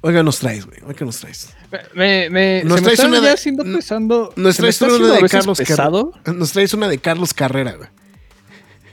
[0.00, 0.78] Oiga, nos traes, güey.
[0.86, 1.54] Oiga, nos traes.
[1.94, 4.32] Me, me, Nos se me traes está una de- haciendo pesando.
[4.36, 6.12] Nos me traes una de Carlos pesado.
[6.24, 7.88] Nos traes una de Carlos Carrera, güey.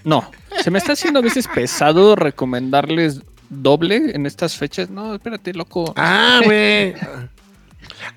[0.03, 0.29] No,
[0.61, 4.89] se me está haciendo a veces pesado recomendarles doble en estas fechas.
[4.89, 5.93] No, espérate, loco.
[5.95, 6.93] Ah, güey.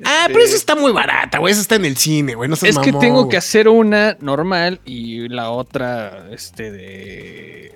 [0.04, 1.52] Ah, pero esa está muy barata, güey.
[1.52, 2.48] Esa está en el cine, güey.
[2.48, 3.28] No es que tengo güey.
[3.30, 7.74] que hacer una normal y la otra, este, de,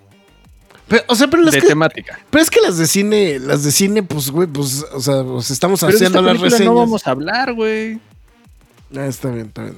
[0.89, 2.19] Pero, o sea, pero las de que, temática.
[2.31, 5.51] pero es que las de cine, las de cine, pues, güey, pues, o sea, pues
[5.51, 6.67] estamos Pero haciendo las reseñas.
[6.67, 7.99] no vamos a hablar, güey.
[8.97, 9.77] Ah, está bien, está bien.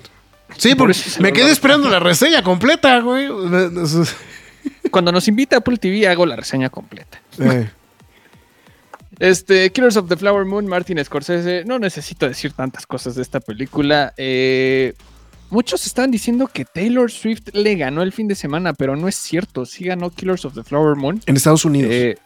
[0.57, 3.29] Sí, Por porque me quedé esperando la reseña completa, güey.
[4.91, 7.21] Cuando nos invita a Apple TV hago la reseña completa.
[7.39, 7.69] Eh,
[9.19, 11.65] Este, Killers of the Flower Moon, Martin Scorsese.
[11.65, 14.13] No necesito decir tantas cosas de esta película.
[14.17, 14.95] Eh,
[15.51, 19.15] muchos estaban diciendo que Taylor Swift le ganó el fin de semana, pero no es
[19.15, 19.65] cierto.
[19.67, 21.21] Sí ganó Killers of the Flower Moon.
[21.27, 21.91] en Estados Unidos.
[21.93, 22.17] Eh,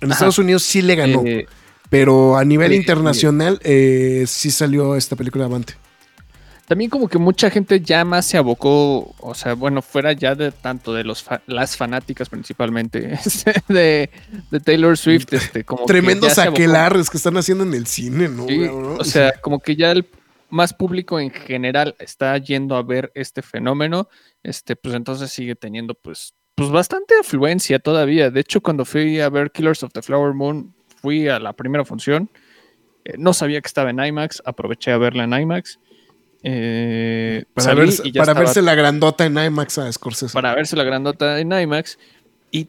[0.00, 0.14] en ajá.
[0.14, 1.22] Estados Unidos sí le ganó.
[1.26, 1.46] eh,
[1.90, 5.74] pero a nivel internacional sí salió esta película avante.
[6.72, 10.52] También como que mucha gente ya más se abocó, o sea, bueno, fuera ya de
[10.52, 14.08] tanto de los fa- las fanáticas principalmente este, de,
[14.50, 18.46] de Taylor Swift, este, como Tremendos aquelarres que están haciendo en el cine, ¿no?
[18.46, 20.06] Sí, o sea, como que ya el
[20.48, 24.08] más público en general está yendo a ver este fenómeno,
[24.42, 28.30] este, pues entonces sigue teniendo pues, pues bastante afluencia todavía.
[28.30, 31.84] De hecho, cuando fui a ver Killers of the Flower Moon, fui a la primera
[31.84, 32.30] función,
[33.04, 35.78] eh, no sabía que estaba en IMAX, aproveché a verla en IMAX.
[36.42, 40.32] Eh, para ya para estaba- verse la grandota en IMAX a Scorsese.
[40.32, 41.98] para verse la grandota en IMAX.
[42.50, 42.68] Y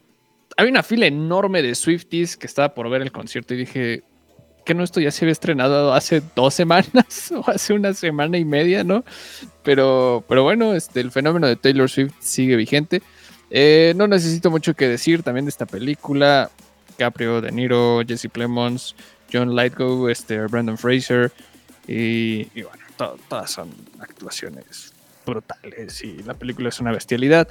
[0.58, 4.04] había una fila enorme de Swifties que estaba por ver el concierto y dije,
[4.66, 8.46] que no esto ya se había estrenado hace dos semanas o hace una semana y
[8.46, 9.04] media, ¿no?
[9.64, 13.02] Pero, pero bueno, este, el fenómeno de Taylor Swift sigue vigente.
[13.50, 16.50] Eh, no necesito mucho que decir también de esta película.
[16.98, 18.96] Caprio, De Niro, Jesse Plemons,
[19.32, 21.32] John Lithgow, este, Brandon Fraser.
[21.88, 23.70] Y, y bueno, to- todas son
[24.00, 24.94] actuaciones
[25.26, 27.48] brutales y la película es una bestialidad.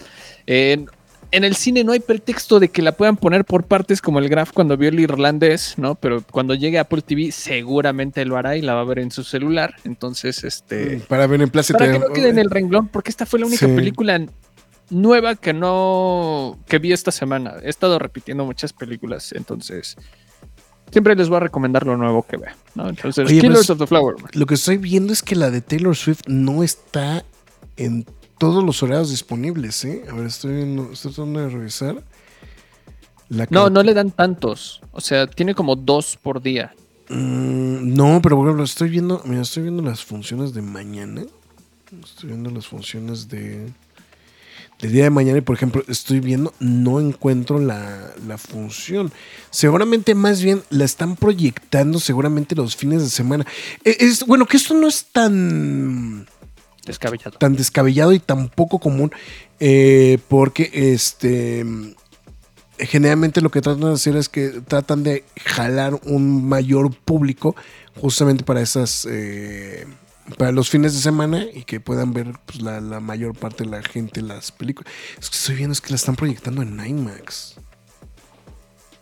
[0.47, 0.89] En,
[1.31, 4.29] en el cine no hay pretexto de que la puedan poner por partes como el
[4.29, 5.95] Graf cuando vio el irlandés, ¿no?
[5.95, 9.11] Pero cuando llegue a Apple TV seguramente lo hará y la va a ver en
[9.11, 9.75] su celular.
[9.85, 10.97] Entonces, este...
[10.97, 13.41] Mm, para ver en Plaza Para que no quede en el renglón, porque esta fue
[13.41, 13.75] la única Sí.
[13.75, 14.21] película
[14.91, 17.55] nueva que no que vi esta semana.
[17.63, 19.97] He estado repitiendo muchas películas, entonces
[20.93, 22.55] siempre les voy a recomendar lo nuevo que vea.
[22.77, 22.89] ¿no?
[22.89, 24.15] Entonces, Oye, Killers pues, of the Flower.
[24.35, 27.25] Lo que estoy viendo es que la de Taylor Swift no está
[27.77, 28.07] en
[28.39, 30.05] todos los horarios disponibles, ¿eh?
[30.11, 32.03] A ver, estoy, viendo- estoy tratando de revisar.
[33.29, 34.83] La No, no le dan tantos.
[34.93, 36.75] O sea, tiene como dos por día.
[37.09, 41.23] Mm, no, pero por ejemplo, estoy viendo, mira, estoy viendo las funciones de mañana.
[42.03, 43.69] Estoy viendo las funciones de
[44.83, 49.11] del día de mañana y por ejemplo estoy viendo, no encuentro la, la función.
[49.51, 53.47] Seguramente más bien la están proyectando seguramente los fines de semana.
[53.85, 56.27] E- Es, bueno, que esto no es tan
[56.85, 57.39] Descabellado.
[57.39, 59.13] tan descabellado y tan poco común
[59.61, 61.65] eh, porque este
[62.79, 67.55] generalmente lo que tratan de hacer es que tratan de jalar un mayor público
[68.01, 69.87] justamente para esas eh,
[70.37, 73.71] para los fines de semana y que puedan ver pues, la, la mayor parte de
[73.71, 77.57] la gente las películas es que estoy viendo es que la están proyectando en IMAX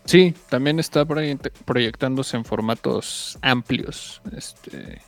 [0.07, 5.01] Sí, también está proyect- proyectándose en formatos amplios este,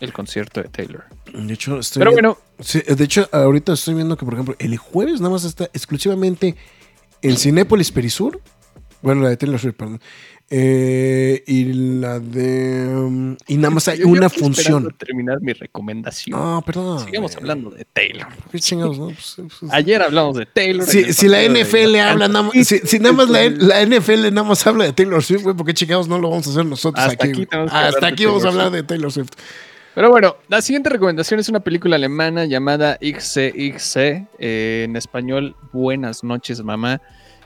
[0.00, 1.04] el concierto de Taylor.
[1.34, 4.54] de hecho estoy Pero viendo- bueno, Sí, de hecho, ahorita estoy viendo que, por ejemplo,
[4.58, 6.56] el jueves nada más está exclusivamente
[7.20, 8.40] en Cinépolis Perisur.
[9.02, 10.00] Bueno, la de Taylor Swift, perdón.
[10.48, 11.64] Eh, y
[12.00, 12.86] la de.
[12.86, 14.94] um, y nada más hay yo- una función.
[14.96, 16.38] terminar mi recomendación.
[16.40, 17.04] Ah, perdón.
[17.04, 18.28] Sigamos hablando de Taylor.
[18.52, 19.06] Qué chingados, ¿no?
[19.06, 20.86] Pues, pues, Ayer hablamos de Taylor.
[20.86, 23.84] si, si la partido de NFL habla nada más, si, si nada más la, la
[23.84, 26.50] NFL nada más habla de Taylor Swift, güey, ¿por qué chingados no lo vamos a
[26.50, 27.46] hacer nosotros Hasta aquí?
[27.50, 29.30] Hasta aquí vamos a hablar de Taylor Swift.
[29.96, 33.96] Pero bueno, la siguiente recomendación es una película alemana llamada XCXC,
[34.38, 37.00] eh, en español Buenas noches mamá.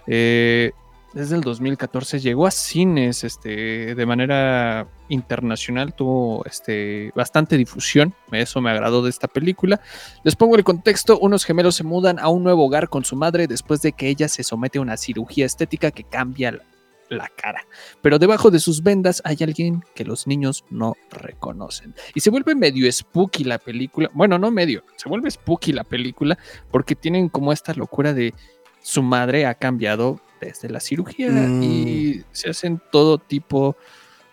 [0.06, 0.72] Eh,
[1.12, 8.60] desde el 2014 llegó a cines este, de manera internacional, tuvo este, bastante difusión, eso
[8.60, 9.80] me agradó de esta película.
[10.22, 13.46] Les pongo el contexto, unos gemelos se mudan a un nuevo hogar con su madre
[13.48, 16.64] después de que ella se somete a una cirugía estética que cambia la-
[17.08, 17.62] la cara
[18.02, 21.92] pero debajo de sus vendas hay alguien que los niños no reconocen.
[22.14, 24.08] Y se vuelve medio spooky la película.
[24.14, 26.38] Bueno, no medio, se vuelve spooky la película
[26.70, 28.32] porque tienen como esta locura de
[28.80, 31.62] su madre ha cambiado desde la cirugía Mm.
[31.62, 33.76] y se hacen todo tipo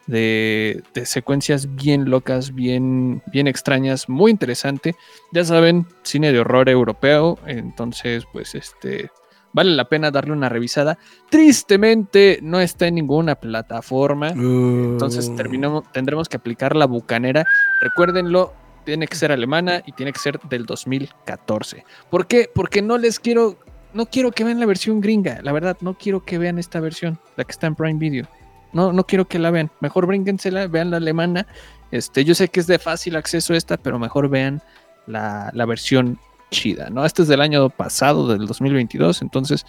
[0.08, 4.96] de, de secuencias bien locas, bien, bien extrañas, muy interesante.
[5.34, 9.10] Ya saben, cine de horror europeo, entonces pues este
[9.54, 10.98] vale la pena darle una revisada.
[11.30, 14.30] Tristemente no está en ninguna plataforma.
[14.30, 17.46] Entonces Uh, terminamos, tendremos que aplicar la bucanera.
[17.82, 18.54] Recuérdenlo,
[18.86, 21.84] tiene que ser alemana y tiene que ser del 2014.
[22.10, 22.50] ¿Por qué?
[22.54, 23.58] Porque no les quiero,
[23.94, 25.40] no quiero que vean la versión gringa.
[25.42, 28.28] La verdad, no quiero que vean esta versión, la que está en Prime Video.
[28.74, 29.72] No, no quiero que la vean.
[29.80, 31.48] Mejor brínquensela, vean la alemana.
[31.92, 34.62] Este, yo sé que es de fácil acceso esta, pero mejor vean
[35.08, 36.20] la, la versión
[36.52, 37.06] chida, ¿no?
[37.06, 39.66] Este es del año pasado, del 2022, entonces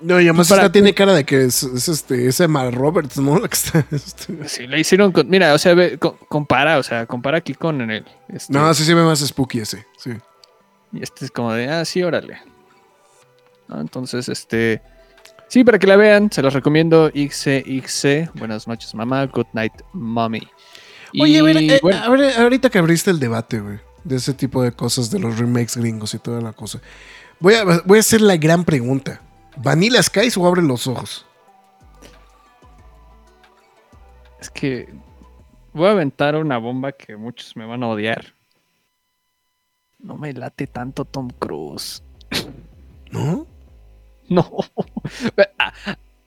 [0.00, 3.38] No, y además esta tiene cara de que es, es este, es Emma Roberts, ¿no?
[3.40, 6.82] La que está, este- Sí, la hicieron con, mira, o sea, ve, co- compara, o
[6.82, 10.10] sea, compara aquí con el, este, No, sí se ve más spooky ese, sí.
[10.92, 12.38] y este es como de, ah, sí, órale.
[13.68, 13.80] ¿No?
[13.80, 14.82] Entonces, este,
[15.48, 20.42] sí, para que la vean, se los recomiendo, XCXC, buenas noches, mamá, good night, mommy.
[21.20, 24.72] Oye, eh, bueno, a ver, ahorita que abriste el debate, güey, de ese tipo de
[24.72, 26.80] cosas, de los remakes gringos y toda la cosa,
[27.38, 29.20] voy a, voy a hacer la gran pregunta.
[29.56, 31.26] ¿Vanilla Skies o abre los ojos?
[34.42, 34.92] es que
[35.72, 38.34] voy a aventar una bomba que muchos me van a odiar.
[40.00, 42.02] No me late tanto Tom Cruise.
[43.12, 43.46] ¿No?
[44.32, 44.50] No.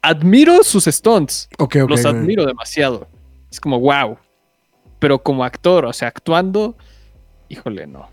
[0.02, 1.50] Admiro sus stunts.
[1.58, 1.90] Ok, ok.
[1.90, 3.08] los admiro demasiado.
[3.52, 4.18] Es como, wow.
[5.00, 6.78] Pero como actor, o sea, actuando,
[7.50, 8.08] híjole, no.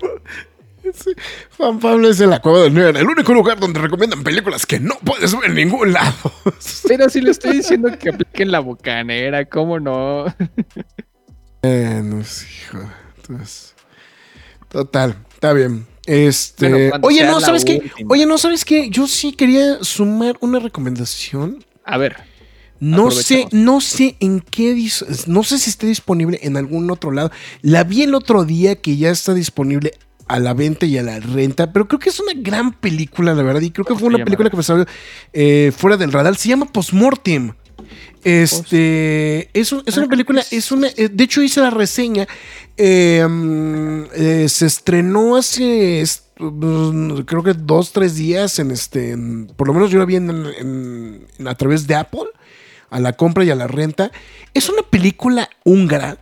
[1.56, 4.80] Juan Pablo es de la Cueva del Nerd, el único lugar donde recomiendan películas que
[4.80, 6.32] no puedes ver en ningún lado.
[6.88, 10.26] Pero si le estoy diciendo que apliquen la bocanera, ¿cómo no?
[11.62, 12.90] Eh, no hijo.
[13.16, 13.74] Entonces,
[14.68, 15.86] total, está bien.
[16.10, 17.80] Este, Bueno, oye, no, ¿sabes qué?
[17.84, 18.12] última.
[18.12, 18.90] Oye, no, ¿sabes qué?
[18.90, 21.64] Yo sí quería sumar una recomendación.
[21.84, 22.16] A ver,
[22.80, 24.88] No sé, no sé en qué,
[25.28, 27.30] no sé si esté disponible en algún otro lado.
[27.62, 29.92] La vi el otro día que ya está disponible
[30.26, 33.44] a la venta y a la renta, pero creo que es una gran película, la
[33.44, 34.86] verdad, y creo que ¿Cómo fue una película que me salió
[35.32, 36.34] eh, fuera del radar.
[36.34, 37.52] Se llama Postmortem.
[38.24, 40.88] Este es, un- es Ah, una película, es una.
[40.88, 42.26] eh, De hecho, hice la reseña.
[42.76, 46.02] eh, mm, eh, se estrenó hace
[46.38, 49.10] mm, creo que dos, tres días en este.
[49.12, 52.28] en- por lo menos yo la vi en- en- en- a través de Apple.
[52.90, 54.10] A la compra y a la renta.
[54.52, 56.18] Es una película húngara.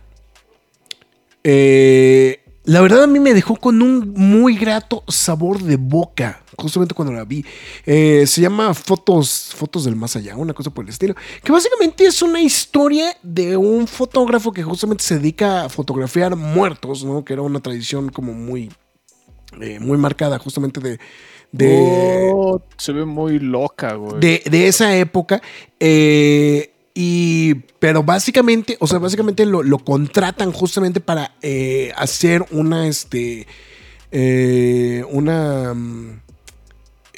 [1.43, 6.93] Eh, la verdad a mí me dejó con un muy grato sabor de boca, justamente
[6.93, 7.43] cuando la vi.
[7.85, 11.15] Eh, se llama Fotos, Fotos del Más Allá, una cosa por el estilo.
[11.43, 17.03] Que básicamente es una historia de un fotógrafo que justamente se dedica a fotografiar muertos,
[17.03, 17.25] ¿no?
[17.25, 18.71] Que era una tradición como muy,
[19.59, 20.99] eh, muy marcada justamente de...
[21.51, 24.19] de Oh, se ve muy loca, güey.
[24.19, 25.41] de, de esa época.
[25.79, 31.31] eh, Y, pero básicamente, o sea, básicamente lo, lo contratan justamente para
[31.95, 33.47] hacer una, este,
[35.09, 36.21] una, mm,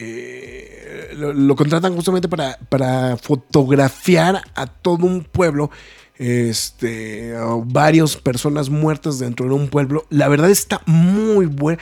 [0.04, 5.70] eh, lo, lo contratan justamente para, para fotografiar a todo un pueblo,
[6.18, 7.34] este,
[7.66, 10.06] varias personas muertas dentro de un pueblo.
[10.10, 11.82] La verdad está muy buena.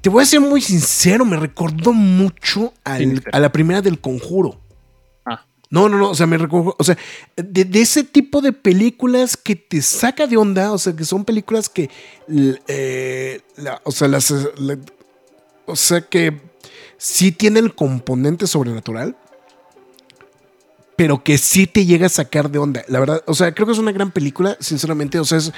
[0.00, 4.60] Te voy a ser muy sincero, me recordó mucho al- a la primera del conjuro.
[5.26, 5.44] Ah.
[5.70, 6.96] No, no, no, o sea, me recuerdo, o sea,
[7.36, 11.24] de, de ese tipo de películas que te saca de onda, o sea, que son
[11.24, 11.90] películas que,
[12.68, 14.78] eh, la- o sea, las, la-
[15.66, 16.40] o sea, que
[16.98, 19.16] sí tiene el componente sobrenatural,
[20.96, 22.84] pero que sí te llega a sacar de onda.
[22.88, 25.52] La verdad, o sea, creo que es una gran película, sinceramente, o sea, es,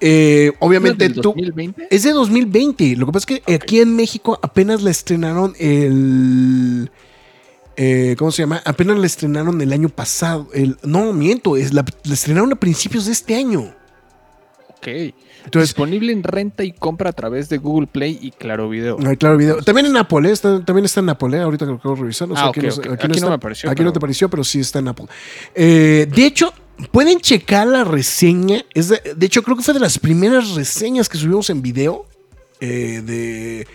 [0.00, 1.22] eh, obviamente ¿Del tú...
[1.22, 1.88] 2020?
[1.90, 2.96] Es de 2020.
[2.96, 6.90] Lo que pasa es que aquí en México apenas la estrenaron el.
[7.76, 8.60] eh, ¿Cómo se llama?
[8.66, 10.48] Apenas la estrenaron el año pasado.
[10.52, 11.56] El, no, miento.
[11.56, 13.74] Es la, la estrenaron a principios de este año.
[14.76, 14.88] Ok.
[15.44, 18.96] Entonces, Disponible en renta y compra a través de Google Play y Claro Video.
[19.06, 19.62] ay, claro, video.
[19.62, 20.32] También en Apple, ¿eh?
[20.32, 21.40] Está- también está en Apple, ¿eh?
[21.40, 22.30] Ahorita que lo acabo de revisar.
[22.30, 22.78] O sea, Ah, aquí no, ok.
[22.78, 24.88] aquí Aquí no no está- me apareció, Aquí no te apareció, pero sí está en
[24.88, 25.06] Apple.
[25.54, 26.52] Eh, de hecho,
[26.90, 28.64] pueden checar la reseña.
[28.74, 32.06] Es de, de hecho, creo que fue de las primeras reseñas que subimos en video
[32.60, 33.66] eh, de,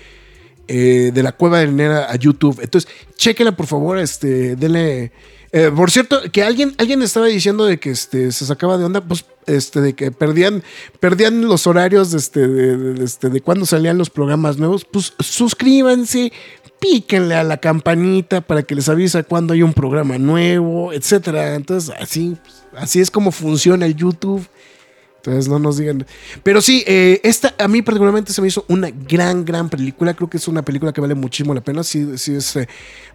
[0.70, 2.59] eh, de la cueva de Nera a YouTube.
[2.61, 3.97] Entonces, chequenla, por favor.
[3.99, 5.11] Este, denle.
[5.51, 9.01] eh, por cierto, que alguien, alguien estaba diciendo de que este, se sacaba de onda,
[9.01, 10.63] pues, este, de que perdían,
[10.99, 14.85] perdían los horarios de, este, de, de- este, de cuando salían los programas nuevos.
[14.85, 16.31] Pues suscríbanse,
[16.79, 21.55] píquenle a la campanita para que les avisa cuando hay un programa nuevo, etcétera.
[21.55, 22.37] Entonces, así,
[22.75, 24.47] así es como funciona el YouTube.
[25.17, 26.05] Entonces no nos digan.
[26.41, 30.13] Pero sí, eh, esta a mí particularmente se me hizo una gran, gran película.
[30.13, 31.83] Creo que es una película que vale muchísimo la pena.
[31.83, 32.67] Sí, sí eh,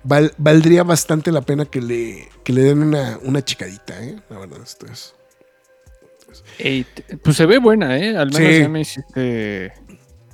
[0.04, 4.20] val- valdría bastante la pena que le, que le den una, una chicadita, ¿eh?
[4.28, 5.14] La verdad, esto es.
[7.22, 8.16] Pues se ve buena, ¿eh?
[8.16, 8.60] Al menos Sí.
[8.60, 9.72] ya me hiciste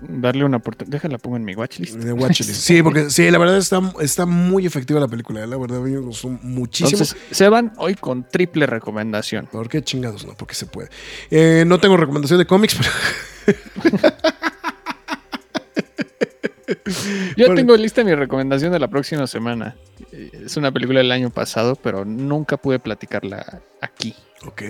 [0.00, 0.92] darle una oportunidad.
[0.92, 1.96] Déjala, pongo en mi watchlist.
[1.96, 2.50] De Watchlist.
[2.54, 5.42] Sí, porque sí, la verdad está, está muy efectiva la película.
[5.42, 5.46] ¿eh?
[5.46, 6.90] La verdad, me gustó muchísimo.
[6.90, 9.46] Entonces, se van hoy con triple recomendación.
[9.50, 10.34] ¿Por qué chingados no?
[10.34, 10.88] Porque se puede.
[11.30, 13.56] Eh, no tengo recomendación de cómics, pero.
[17.36, 19.76] Yo tengo lista mi recomendación de la próxima semana.
[20.12, 24.14] Es una película del año pasado, pero nunca pude platicarla aquí.
[24.46, 24.62] Ok.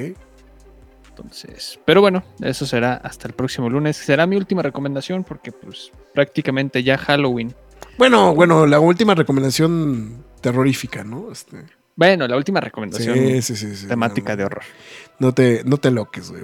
[1.19, 3.97] Entonces, pero bueno, eso será hasta el próximo lunes.
[3.97, 7.55] Será mi última recomendación porque pues prácticamente ya Halloween.
[7.97, 11.33] Bueno, bueno, la última recomendación terrorífica, ¿no?
[11.33, 11.65] Este,
[11.97, 14.63] Bueno, la última recomendación sí, sí, sí, temática no, de horror.
[15.19, 16.43] No te, no te loques, güey.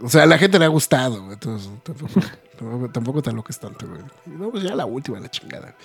[0.00, 1.34] O sea, a la gente le ha gustado, güey.
[1.34, 2.20] Entonces, tampoco,
[2.58, 4.00] tampoco, tampoco te loques tanto, güey.
[4.26, 5.76] No, pues ya la última, la chingada.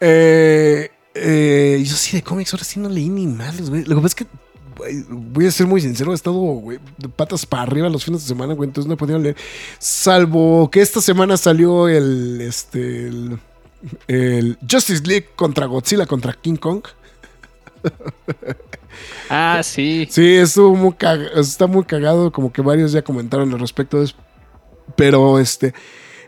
[0.00, 3.84] Eh, eh, yo sí de cómics, ahora sí no leí ni madres, güey.
[3.84, 4.26] Lo que pasa es que,
[5.08, 6.62] voy a ser muy sincero, he estado,
[6.98, 8.68] de patas para arriba los fines de semana, güey.
[8.68, 9.36] Entonces no he podido leer.
[9.78, 13.38] Salvo que esta semana salió el, este, el,
[14.08, 16.82] el Justice League contra Godzilla contra King Kong.
[19.28, 20.06] Ah, sí.
[20.10, 24.04] Sí, estuvo muy cag- está muy cagado, como que varios ya comentaron al respecto de
[24.04, 24.14] eso.
[24.96, 25.74] Pero este.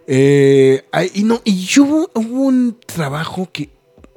[0.07, 0.85] eh,
[1.15, 3.71] y no, y yo hubo, hubo un trabajo que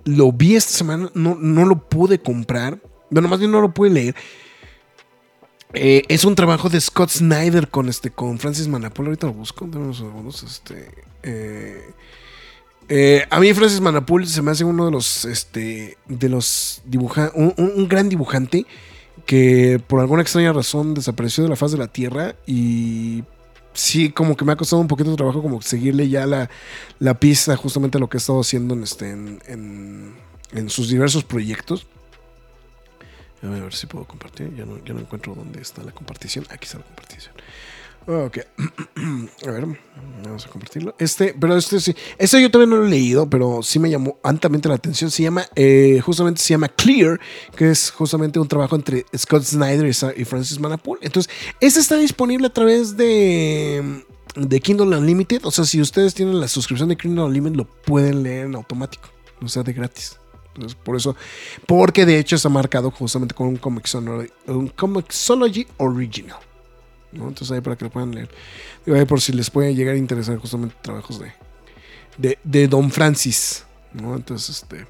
[0.05, 2.79] lo vi esta semana, no, no lo pude comprar.
[3.09, 4.15] Bueno, más bien no lo pude leer.
[5.73, 9.05] Eh, es un trabajo de Scott Snyder con este con Francis Manapul.
[9.07, 9.65] Ahorita lo busco.
[9.67, 10.89] dame unos segundos, este,
[11.23, 11.83] eh,
[12.87, 16.81] eh, a mí Francis Manapul se me hace uno de los este de los
[17.35, 18.65] un, un- gran dibujante
[19.27, 23.23] que por alguna extraña razón desapareció de la faz de la tierra y
[23.73, 26.49] sí como que me ha costado un poquito de trabajo como seguirle ya la,
[26.97, 30.15] la pista justamente a lo que he estado haciendo en este en-
[30.51, 31.85] en sus diversos proyectos.
[33.41, 34.53] Déjame ver si puedo compartir.
[34.55, 36.45] Ya no, ya no encuentro dónde está la compartición.
[36.49, 37.33] Aquí está la compartición.
[38.07, 38.39] Ok.
[39.47, 39.67] a ver,
[40.23, 40.95] vamos a compartirlo.
[40.97, 41.95] Este, pero este sí.
[42.17, 45.11] Este yo también no lo he leído, pero sí me llamó altamente la atención.
[45.11, 47.19] Se llama, eh, justamente se llama Clear,
[47.55, 49.85] que es justamente un trabajo entre Scott Snyder
[50.17, 50.97] y Francis Manapul.
[51.01, 54.03] Entonces, este está disponible a través de,
[54.35, 55.45] de Kindle Unlimited.
[55.45, 59.09] O sea, si ustedes tienen la suscripción de Kindle Unlimited, lo pueden leer en automático.
[59.41, 60.17] O sea, de gratis.
[60.55, 61.15] Entonces, por eso,
[61.65, 66.39] porque de hecho está marcado justamente con un Comixology, Original.
[67.11, 68.29] Entonces ahí para que lo puedan leer.
[68.85, 71.31] Digo, ahí por si les puede llegar a interesar justamente trabajos de,
[72.17, 73.65] de, de Don Francis.
[73.93, 74.85] Entonces, este.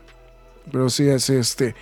[0.71, 1.73] Pero sí, es este.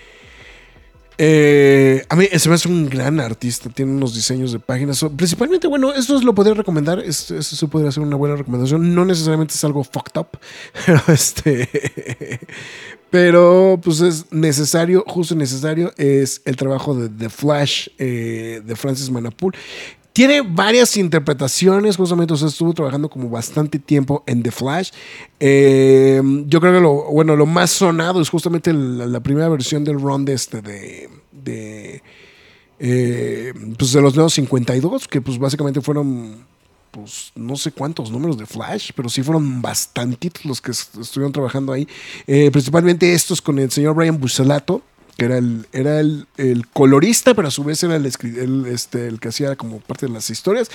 [1.17, 5.03] eh, a mí se me hace un gran artista, tiene unos diseños de páginas.
[5.15, 6.99] Principalmente, bueno, esto lo podría recomendar.
[6.99, 8.93] Esto, esto podría ser una buena recomendación.
[8.93, 10.27] No necesariamente es algo fucked up,
[10.85, 12.39] pero este.
[13.09, 19.09] Pero pues es necesario, justo necesario, es el trabajo de The Flash eh, de Francis
[19.09, 19.53] Manapul.
[20.11, 24.89] Tiene varias interpretaciones, justamente o sea, estuvo trabajando como bastante tiempo en The Flash.
[25.39, 29.83] Eh, yo creo que lo, bueno, lo más sonado es justamente la, la primera versión
[29.83, 32.01] del run de este de, de,
[32.79, 36.45] eh, pues de los nuevos 52, que pues básicamente fueron
[36.97, 41.31] pues no sé cuántos números de Flash, pero sí fueron bastantitos los que est- estuvieron
[41.31, 41.87] trabajando ahí.
[42.25, 44.81] Eh, principalmente estos con el señor Brian Buscelato,
[45.15, 46.25] que era el, era el,
[46.73, 50.31] colorista, pero a su vez era el, este, el que hacía como parte de las
[50.31, 50.71] historias.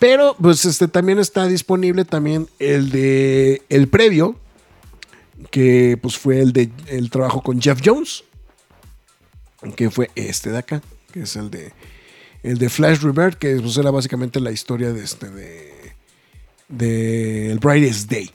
[0.00, 4.34] Pero pues este también está disponible también el de el previo,
[5.52, 8.24] que pues fue el de el trabajo con Jeff Jones,
[9.76, 11.72] que fue este de acá, que es el de
[12.42, 15.70] el de Flash Rebirth, que pues, era básicamente la historia de este de
[16.68, 18.30] de el Brightest Day.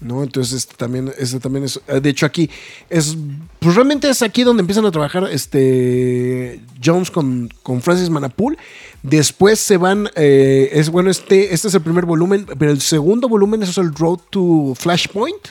[0.00, 0.22] ¿no?
[0.22, 2.50] Entonces este también, este también es, de hecho aquí
[2.88, 3.16] es,
[3.58, 8.56] pues realmente es aquí donde empiezan a trabajar este Jones con, con Francis Manapul.
[9.02, 13.28] Después se van, eh, es bueno, este, este es el primer volumen, pero el segundo
[13.28, 15.48] volumen es el Road to Flashpoint.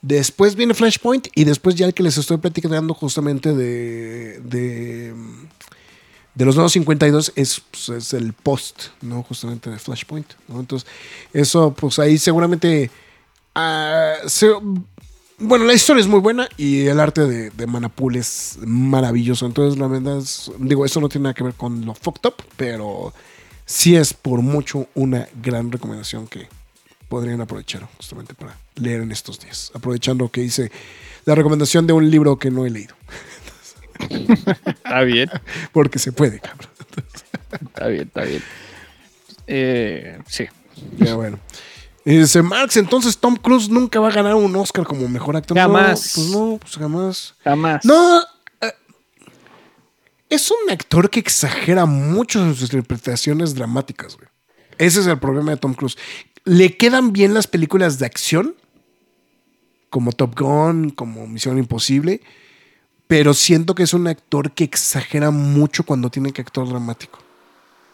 [0.00, 5.12] Después viene Flashpoint y después ya el que les estoy platicando justamente de, de,
[6.38, 9.24] de los nuevos 52 es, pues, es el post, ¿no?
[9.24, 10.60] Justamente de Flashpoint, ¿no?
[10.60, 10.88] Entonces,
[11.32, 12.92] eso, pues ahí seguramente...
[13.56, 14.14] ah,
[15.40, 19.46] bueno, la historia es muy buena y el arte de, de Manapul es maravilloso.
[19.46, 22.34] Entonces, la verdad es, digo, eso no tiene nada que ver con lo fucked up,
[22.56, 23.12] pero
[23.66, 26.46] sí es por mucho una gran recomendación que
[27.08, 29.72] podrían aprovechar justamente para leer en estos días.
[29.74, 30.70] Aprovechando que hice
[31.24, 32.94] la recomendación de un libro que no he leído,
[34.66, 35.30] Está bien,
[35.72, 36.70] porque se puede, cabrón.
[37.66, 38.42] está bien, está bien.
[39.46, 40.46] Eh, sí.
[40.98, 41.38] Ya bueno.
[42.04, 45.56] Y dice Marx, entonces Tom Cruise nunca va a ganar un Oscar como mejor actor.
[45.56, 46.12] No, Jamás.
[46.14, 47.34] pues no, pues jamás.
[47.44, 47.84] Jamás.
[47.84, 48.20] No,
[48.60, 48.72] eh,
[50.30, 54.28] es un actor que exagera mucho en sus interpretaciones dramáticas, güey.
[54.78, 55.98] Ese es el problema de Tom Cruise.
[56.44, 58.54] Le quedan bien las películas de acción,
[59.90, 62.22] como Top Gun, como Misión Imposible,
[63.08, 67.18] pero siento que es un actor que exagera mucho cuando tiene que actuar dramático.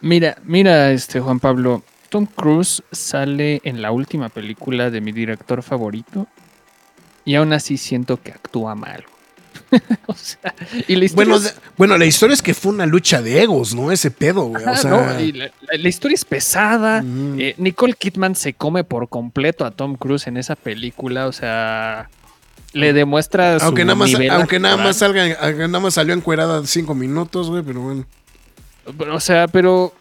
[0.01, 1.83] Mira, mira, este Juan Pablo.
[2.11, 6.27] Tom Cruise sale en la última película de mi director favorito
[7.25, 9.05] y aún así siento que actúa mal.
[10.07, 10.55] o sea,
[10.89, 13.75] y la historia Bueno, es- bueno, la historia es que fue una lucha de egos,
[13.75, 13.91] ¿no?
[13.93, 14.65] Ese pedo, güey.
[14.65, 17.03] O sea, no, y la, la- la historia es pesada.
[17.39, 21.27] Eh, Nicole Kidman se come por completo a Tom Cruise en esa película.
[21.27, 22.11] O sea,
[22.75, 26.13] le demuestra su aunque nada más, nivel aunque nada más salga, aunque nada más salió
[26.13, 28.05] encuerada cinco minutos, güey, pero bueno.
[29.13, 29.95] O sea, pero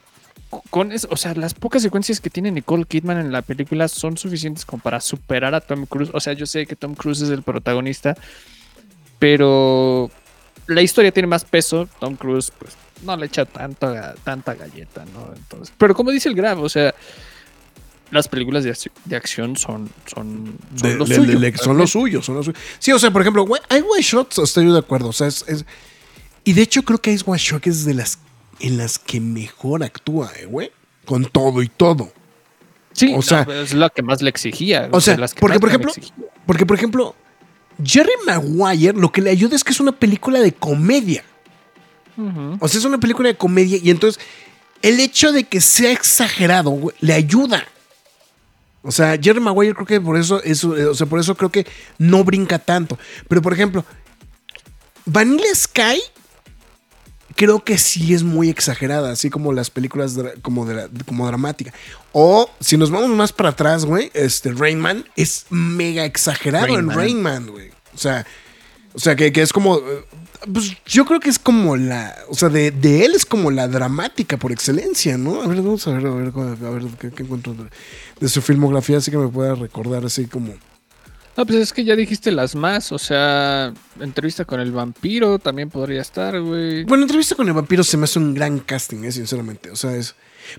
[0.69, 4.17] con eso, o sea, las pocas secuencias que tiene Nicole Kidman en la película son
[4.17, 6.09] suficientes como para superar a Tom Cruise.
[6.13, 8.17] O sea, yo sé que Tom Cruise es el protagonista,
[9.19, 10.09] pero
[10.67, 11.87] la historia tiene más peso.
[11.99, 13.93] Tom Cruise, pues, no le echa tanto,
[14.23, 15.31] tanta galleta, ¿no?
[15.35, 16.93] Entonces, pero como dice el Grab, o sea,
[18.13, 22.59] las películas de, de acción son, son, son De- los suyos, son los suyos.
[22.79, 25.09] Sí, o sea, por ejemplo, hay one shots, estoy de acuerdo.
[25.09, 25.65] O sea, es, es-
[26.43, 28.19] y de hecho creo que hay one shot es de las
[28.59, 30.71] en las que mejor actúa, eh, güey.
[31.05, 32.11] Con todo y todo.
[32.93, 34.87] Sí, o sea- no, es lo que más le exigía.
[34.91, 35.91] O sea, las que porque por ejemplo,
[36.45, 37.15] porque por ejemplo,
[37.83, 41.23] Jerry Maguire lo que le ayuda es que es una película de comedia.
[42.59, 44.21] O sea, es una película de comedia y entonces
[44.83, 47.65] el hecho de que sea exagerado güey, le ayuda.
[48.83, 51.49] O sea, Jerry Maguire creo que por eso, eso, eh, o sea, por eso creo
[51.51, 51.65] que
[51.97, 52.97] no brinca tanto.
[53.29, 53.85] Pero por ejemplo,
[55.05, 56.01] Vanilla Sky
[57.35, 61.73] creo que sí es muy exagerada, así como las películas como, dra- como dramática.
[62.11, 66.85] O si nos vamos más para atrás, güey, este Rain es mega exagerado Rain en
[66.85, 66.95] Man.
[66.97, 67.69] Rain Man, güey.
[67.93, 68.25] O sea,
[68.93, 70.05] o sea que, que es como, eh,
[70.51, 73.67] pues yo creo que es como la, o sea, de, de él es como la
[73.67, 75.41] dramática por excelencia, ¿no?
[75.41, 77.65] A ver, vamos a ver, a ver, a ver qué, qué encuentro de,
[78.19, 80.53] de su filmografía, así que me pueda recordar así como...
[81.35, 85.69] No, pues es que ya dijiste las más, o sea, entrevista con el vampiro también
[85.69, 86.83] podría estar, güey.
[86.83, 89.71] Bueno, entrevista con el vampiro se me hace un gran casting, eh, sinceramente.
[89.71, 90.15] O sea, es.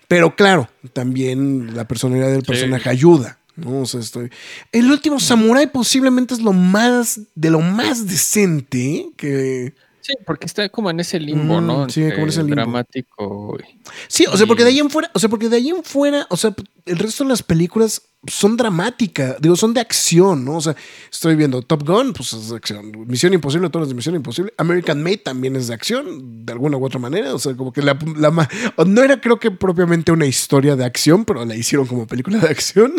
[0.08, 3.38] Pero claro, también la personalidad del personaje ayuda.
[3.56, 3.80] ¿No?
[3.82, 4.30] O sea, estoy.
[4.72, 7.20] El último Samurai posiblemente es lo más.
[7.34, 9.74] de lo más decente que.
[10.06, 11.88] Sí, porque está como en ese limbo, Mm, ¿no?
[11.88, 12.56] sí, como en ese limbo.
[12.56, 13.56] Dramático.
[13.58, 15.10] y- Sí, o sea, porque de ahí en fuera.
[15.14, 16.26] O sea, porque de ahí en fuera.
[16.28, 16.54] O sea,
[16.84, 18.02] el resto de las películas.
[18.26, 20.56] son dramáticas, digo, son de acción, ¿no?
[20.56, 20.74] O sea,
[21.12, 22.90] estoy viendo Top Gun, pues es de acción.
[23.06, 24.50] Misión Imposible, todas las de Misión Imposible.
[24.56, 27.34] American Made también es de acción, de alguna u otra manera.
[27.34, 28.48] O sea, como que la, la ma-
[28.86, 32.48] no era creo que propiamente una historia de acción, pero la hicieron como película de
[32.48, 32.94] acción.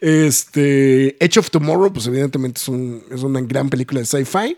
[0.00, 4.56] Este, Edge of Tomorrow, pues evidentemente es, un- es una gran película de sci-fi.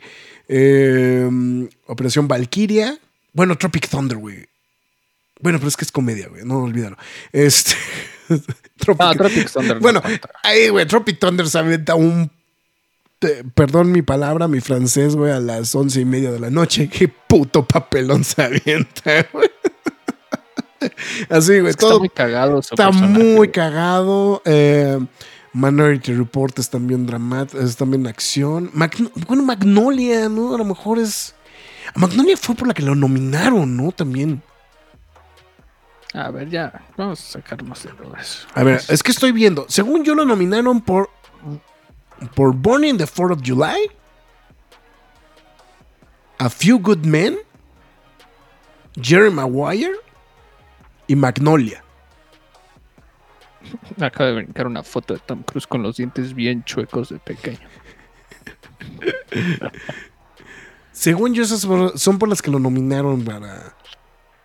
[0.54, 2.98] Eh, Operación Valkyria.
[3.32, 4.46] Bueno, Tropic Thunder, güey.
[5.40, 6.44] Bueno, pero es que es comedia, güey.
[6.44, 6.96] No olvídalo.
[7.32, 7.72] Este.
[8.76, 9.76] Tropic, Ah, Tropic Thunder.
[9.76, 10.02] no bueno,
[10.42, 12.30] ahí, güey, Tropic Thunder se avienta un.
[13.54, 16.88] perdón mi palabra, mi francés, güey, a las once y media de la noche.
[16.92, 19.48] Qué puto papelón se avienta, güey.
[21.30, 22.58] Así, güey, Es que todo está muy cagado.
[22.60, 24.42] está muy cagado.
[24.44, 24.98] Eh,
[25.54, 28.70] Minority Report es también dramático, es también acción.
[29.26, 30.54] Bueno, Magnolia, ¿no?
[30.54, 31.34] A lo mejor es.
[31.94, 33.92] Magnolia fue por la que lo nominaron, ¿no?
[33.92, 34.42] También.
[36.14, 36.82] A ver, ya.
[36.96, 38.46] Vamos a sacar más de eso.
[38.54, 39.66] A ver, es que estoy viendo.
[39.68, 41.10] Según yo lo nominaron por.
[42.34, 43.90] Por Born in the 4th of July.
[46.38, 47.36] A Few Good Men.
[49.00, 49.96] Jerry Maguire.
[51.08, 51.84] Y Magnolia.
[54.00, 57.58] Acaba de brincar una foto de Tom Cruise con los dientes bien chuecos de pequeño.
[60.92, 63.74] Según yo, esas son por las que lo nominaron para.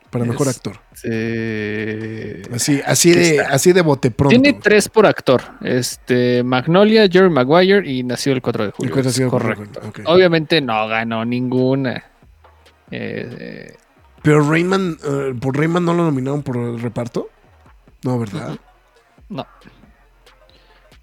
[0.10, 0.80] Para mejor actor.
[1.04, 3.50] Eh, Así, así ¿Qué de, está?
[3.54, 4.30] así de bote pronto.
[4.30, 5.42] Tiene tres por actor.
[5.62, 8.94] Este, Magnolia, Jerry Maguire y nació el 4 de julio.
[8.94, 10.04] cuál nació Es el 4 de correcto.
[10.06, 12.06] Obviamente no ganó ninguna.
[12.90, 13.76] Eh,
[14.24, 17.28] Pero Rayman, eh, por Rayman no lo nominaron por el reparto.
[18.04, 18.58] No, ¿verdad?
[19.30, 19.46] No.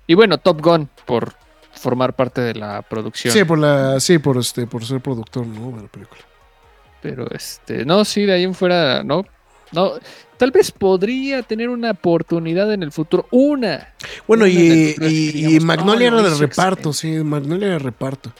[0.06, 1.34] Y bueno, Top Gun por
[1.72, 3.32] formar parte de la producción.
[3.32, 5.76] Sí, por la, sí, por este, por ser productor, ¿no?
[5.76, 6.20] De la película.
[7.02, 9.24] Pero este, no, sí, de ahí en fuera, no.
[9.72, 9.94] No,
[10.36, 13.26] tal vez podría tener una oportunidad en el futuro.
[13.30, 13.92] Una.
[14.28, 14.94] Bueno, Una y,
[15.56, 18.32] y- Magnolia no, era de reparto, sí, Magnolia era de reparto.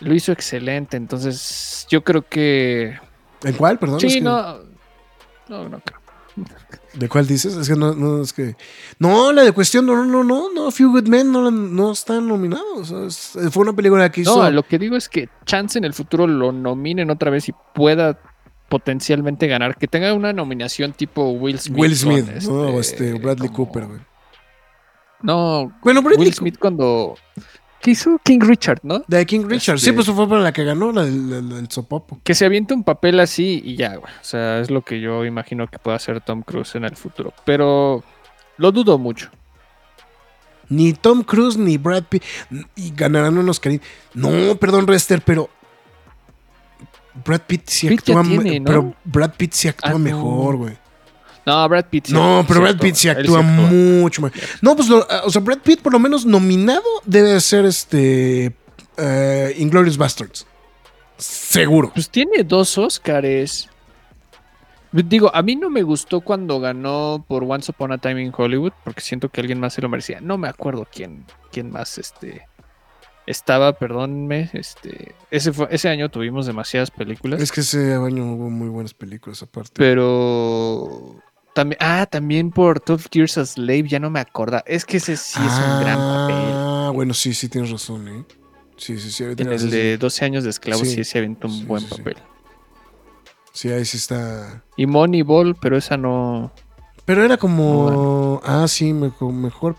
[0.00, 0.96] Lo hizo excelente.
[0.96, 2.98] Entonces, yo creo que.
[3.44, 3.78] ¿En cuál?
[3.78, 3.98] Perdón.
[4.04, 4.58] es Sí, que- no.
[5.48, 6.00] No, no creo.
[6.94, 7.56] ¿De cuál dices?
[7.56, 8.54] Es que no, no, es que.
[8.98, 12.90] No, la de cuestión, no, no, no, no, Few Good Men no, no están nominados.
[12.90, 14.42] o sea, es- fue una película que hizo.
[14.42, 17.54] No, lo que digo es que chance en el futuro lo nominen otra vez y
[17.74, 18.18] pueda
[18.68, 19.76] potencialmente ganar.
[19.76, 21.78] Que tenga una nominación tipo Will Smith.
[21.78, 22.60] Will Smith, con, ¿no?
[22.76, 24.00] O este, Bradley como- Cooper, güey.
[25.22, 27.14] No, Bueno, Bradley Will Smith cuando.
[27.82, 28.20] ¿Qué hizo?
[28.24, 29.02] King Richard, ¿no?
[29.08, 29.78] De King Richard.
[29.78, 32.20] Sí, Este- pues fue para la que ganó, la del, del- del sopopo.
[32.22, 34.12] Que se aviente un papel así y ya, güey.
[34.12, 37.34] O sea, es lo que yo imagino que pueda hacer Tom Cruise en el futuro.
[37.44, 38.04] Pero
[38.56, 39.30] lo dudo mucho.
[40.68, 42.22] Ni Tom Cruise ni Brad Pitt.
[42.76, 43.84] Y ganarán unos cariños.
[44.14, 45.50] No, perdón, Rester, pero.
[47.24, 48.22] Brad Pitt sí Pitt actúa.
[48.22, 48.64] me- tiene, ¿no?
[48.66, 50.72] Pero Brad Pitt sí actúa Ah, mejor, güey.
[50.72, 50.78] No,
[51.44, 54.32] Brad Pitt sí No, pero Brad Pitt sí actúa mucho más.
[54.60, 58.54] No, pues, lo- o sea, Brad Pitt por lo menos nominado debe ser este.
[58.96, 60.46] eh, Inglorious Bastards.
[61.18, 61.90] Seguro.
[61.94, 63.68] Pues tiene dos Oscars.
[64.92, 68.72] Digo, a mí no me gustó cuando ganó por Once Upon a Time in Hollywood,
[68.84, 70.20] porque siento que alguien más se lo merecía.
[70.20, 72.46] No me acuerdo quién, quién más este,
[73.26, 74.50] estaba, perdónme.
[74.52, 77.40] Este, ese, fue, ese año tuvimos demasiadas películas.
[77.40, 79.70] Es que ese año hubo muy buenas películas aparte.
[79.76, 81.16] Pero
[81.54, 84.62] también, ah, también por 12 Years a Slave, ya no me acuerdo.
[84.66, 86.54] Es que ese sí es un gran papel.
[86.54, 88.24] Ah, bueno, sí, sí tienes razón, ¿eh?
[88.76, 89.24] Sí, sí, sí.
[89.24, 91.88] En el de 12 años de esclavos Sí, sí, se aventó un sí, buen sí,
[91.96, 92.16] papel.
[93.52, 94.64] Sí, ahí sí está.
[94.76, 96.52] Y Moneyball, pero esa no.
[97.04, 98.40] Pero era como.
[98.44, 99.76] Ah, sí, me- como mejor.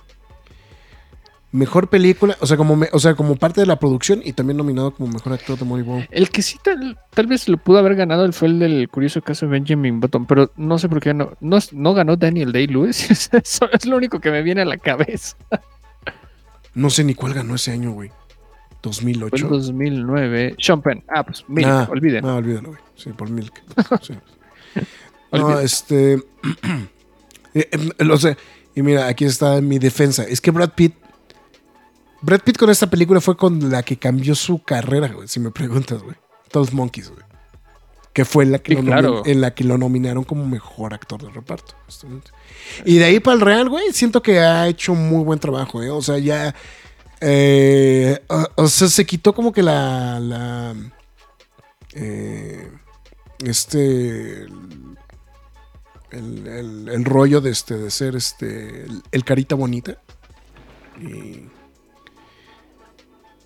[1.54, 2.36] Mejor película.
[2.42, 5.14] O sea, como me- o sea, como parte de la producción y también nominado como
[5.14, 6.08] mejor actor de Moneyball.
[6.10, 9.46] El que sí tal, tal vez lo pudo haber ganado fue el del curioso caso
[9.46, 13.08] de Benjamin Button, pero no sé por qué no, no, no ganó Daniel Day-Lewis.
[13.32, 15.38] Eso es lo único que me viene a la cabeza.
[16.74, 18.10] No sé ni cuál ganó ese año, güey.
[18.10, 18.18] Fue
[18.82, 19.36] 2008.
[19.46, 20.56] el 2009.
[20.58, 21.04] Sean Penn.
[21.08, 22.26] Ah, pues Milk, Ah, olviden.
[22.26, 22.82] Ah, olvídalo, güey.
[22.96, 23.54] Sí, por Milk.
[24.02, 24.14] Sí.
[25.32, 26.14] no, este.
[27.54, 28.36] eh, eh, o sea,
[28.76, 30.24] y mira, aquí está mi defensa.
[30.24, 30.96] Es que Brad Pitt.
[32.24, 35.52] Brad Pitt con esta película fue con la que cambió su carrera, güey, si me
[35.52, 36.16] preguntas, güey.
[36.52, 37.22] 12 Monkeys, güey.
[38.14, 39.24] Que fue la que Sí, claro.
[39.26, 41.74] en la que lo nominaron como mejor actor de reparto.
[41.86, 42.32] justamente.
[42.86, 45.90] Y de ahí para el Real, güey, siento que ha hecho muy buen trabajo, ¿eh?
[45.90, 46.54] O sea, ya.
[47.22, 50.20] eh, o, o sea, se quitó como que la.
[50.20, 50.76] la
[51.94, 52.72] eh,
[53.44, 54.44] este.
[56.12, 59.98] El, el- el rollo de este de ser este el, el carita bonita
[61.02, 61.48] y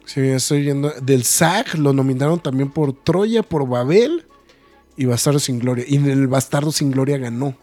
[0.07, 4.25] sí estoy viendo del SAG lo nominaron también por Troya por Babel
[4.95, 7.55] y Bastardo sin Gloria y el Bastardo sin Gloria ganó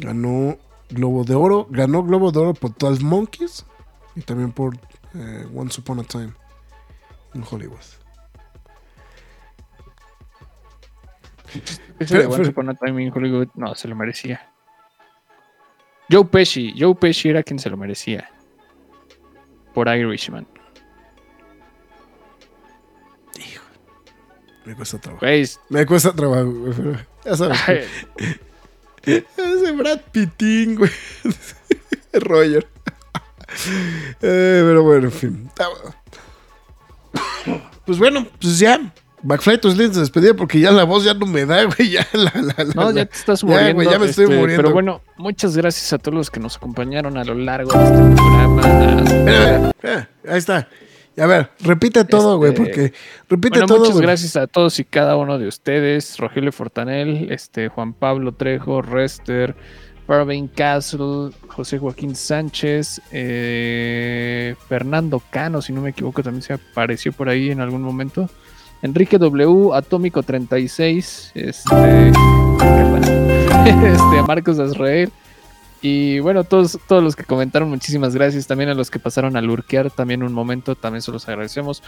[0.00, 1.66] Ganó Globo de Oro.
[1.70, 3.64] Ganó Globo de Oro por 12 Monkeys.
[4.16, 4.76] Y también por
[5.14, 6.32] eh, Once Upon a Time
[7.34, 7.78] en Hollywood.
[11.98, 14.49] Ese de Once Upon a Time in Hollywood, no, se lo merecía.
[16.10, 18.28] Joe Pesci, Joe Pesci era quien se lo merecía.
[19.74, 20.46] Por Irishman.
[24.64, 25.26] Me cuesta trabajo.
[25.68, 27.88] Me cuesta trabajo, güey, pero ya sabes.
[29.02, 30.90] Ese Brad Pittin, güey.
[32.12, 32.68] Roger.
[34.20, 35.50] Eh, pero bueno, en fin.
[35.58, 35.70] Ah.
[37.86, 38.92] Pues bueno, pues ya.
[39.22, 41.90] McFly, tus líneas de despedida porque ya la voz ya no me da, güey.
[41.90, 43.74] Ya la, la, la- No, ya te estás Ya, muriendo.
[43.74, 44.62] güey, ya me estoy este, muriendo.
[44.62, 48.14] Pero bueno, muchas gracias a todos los que nos acompañaron a lo largo de este
[48.14, 48.62] programa.
[49.24, 50.68] Mira, mira, ahí está.
[51.18, 52.92] A ver, repite todo, güey, Este, porque
[53.28, 53.78] repite Bueno, todo.
[53.80, 54.06] muchas güey.
[54.06, 56.16] gracias a todos y cada uno de ustedes.
[56.18, 59.54] Rogelio Fortanel, este, Juan Pablo Trejo, Rester,
[60.06, 67.12] Fairbain Castle, José Joaquín Sánchez, eh, Fernando Cano, si no me equivoco, también se apareció
[67.12, 68.30] por ahí en algún momento.
[68.82, 72.08] Enrique W, Atómico 36, este,
[73.66, 75.10] este Marcos Azrael.
[75.82, 78.46] Y bueno, todos, todos los que comentaron, muchísimas gracias.
[78.46, 81.82] También a los que pasaron a lurkear también un momento, también se los agradecemos.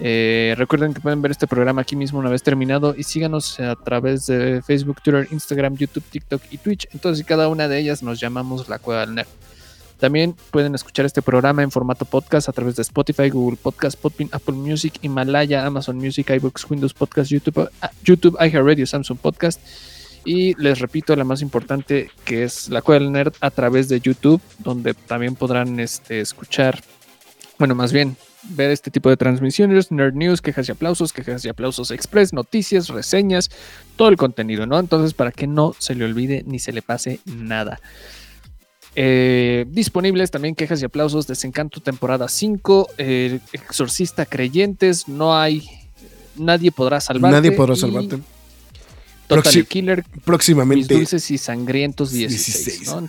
[0.00, 3.76] Eh, recuerden que pueden ver este programa aquí mismo una vez terminado y síganos a
[3.76, 6.88] través de Facebook, Twitter, Instagram, YouTube, TikTok y Twitch.
[6.92, 9.28] Entonces, cada una de ellas nos llamamos La Cueva del Nerd.
[10.04, 14.28] También pueden escuchar este programa en formato podcast a través de Spotify, Google Podcast, Podbean,
[14.34, 19.62] Apple Music, Himalaya, Amazon Music, iBooks, Windows Podcast, YouTube, ah, YouTube, iHeartRadio, Samsung Podcast.
[20.26, 23.98] Y les repito, la más importante, que es La Cueva del Nerd a través de
[23.98, 26.82] YouTube, donde también podrán este, escuchar,
[27.58, 28.14] bueno, más bien
[28.50, 32.88] ver este tipo de transmisiones, Nerd News, quejas y aplausos, quejas y aplausos express, noticias,
[32.88, 33.50] reseñas,
[33.96, 34.78] todo el contenido, ¿no?
[34.78, 37.80] Entonces, para que no se le olvide ni se le pase nada.
[38.96, 45.68] Eh, disponibles también quejas y aplausos, Desencanto temporada 5, eh, Exorcista Creyentes, no hay,
[46.36, 47.36] nadie podrá salvarte.
[47.36, 48.18] Nadie podrá salvarte.
[49.26, 50.94] Total Proxi- Killer, mis Próximamente.
[50.94, 52.88] dulces y sangrientos 16, 16.
[53.02, 53.08] ¿no?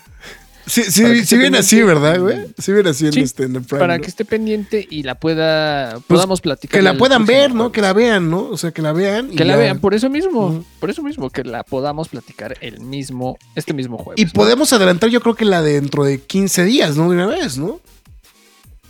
[0.67, 1.81] Sí, sí, sí viene así.
[1.83, 2.47] ¿verdad, güey?
[2.57, 3.79] Sí viene así en, Sí, este, en el Prime.
[3.79, 4.01] Para ¿no?
[4.03, 6.71] que esté pendiente y la pueda, podamos platicar.
[6.71, 7.55] Pues, Que la puedan ver, ¿no?
[7.65, 7.73] jueves.
[7.73, 8.49] Que la vean, ¿no?
[8.49, 9.31] O sea, que la vean.
[9.31, 12.57] y Que la ya- vean, por eso mismo, por eso mismo, que la podamos platicar
[12.61, 14.21] el mismo, este mismo jueves.
[14.21, 14.31] Y ¿no?
[14.33, 17.09] podemos adelantar, yo creo que la de dentro de 15 días, ¿no?
[17.09, 17.79] De una vez, ¿no?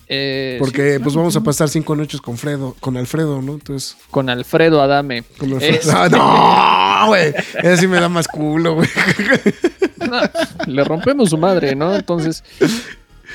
[0.07, 3.53] Eh, Porque sí, pues vamos a pasar cinco noches con Fredo, con Alfredo, ¿no?
[3.53, 5.23] Entonces, Con Alfredo Adame.
[5.37, 5.73] con Alfredo.
[5.75, 6.09] Es- Ah,
[7.03, 7.33] No, güey.
[7.63, 8.87] Ese sí me da más culo, güey.
[10.09, 10.19] No,
[10.67, 11.95] le rompemos su madre, ¿no?
[11.95, 12.43] Entonces.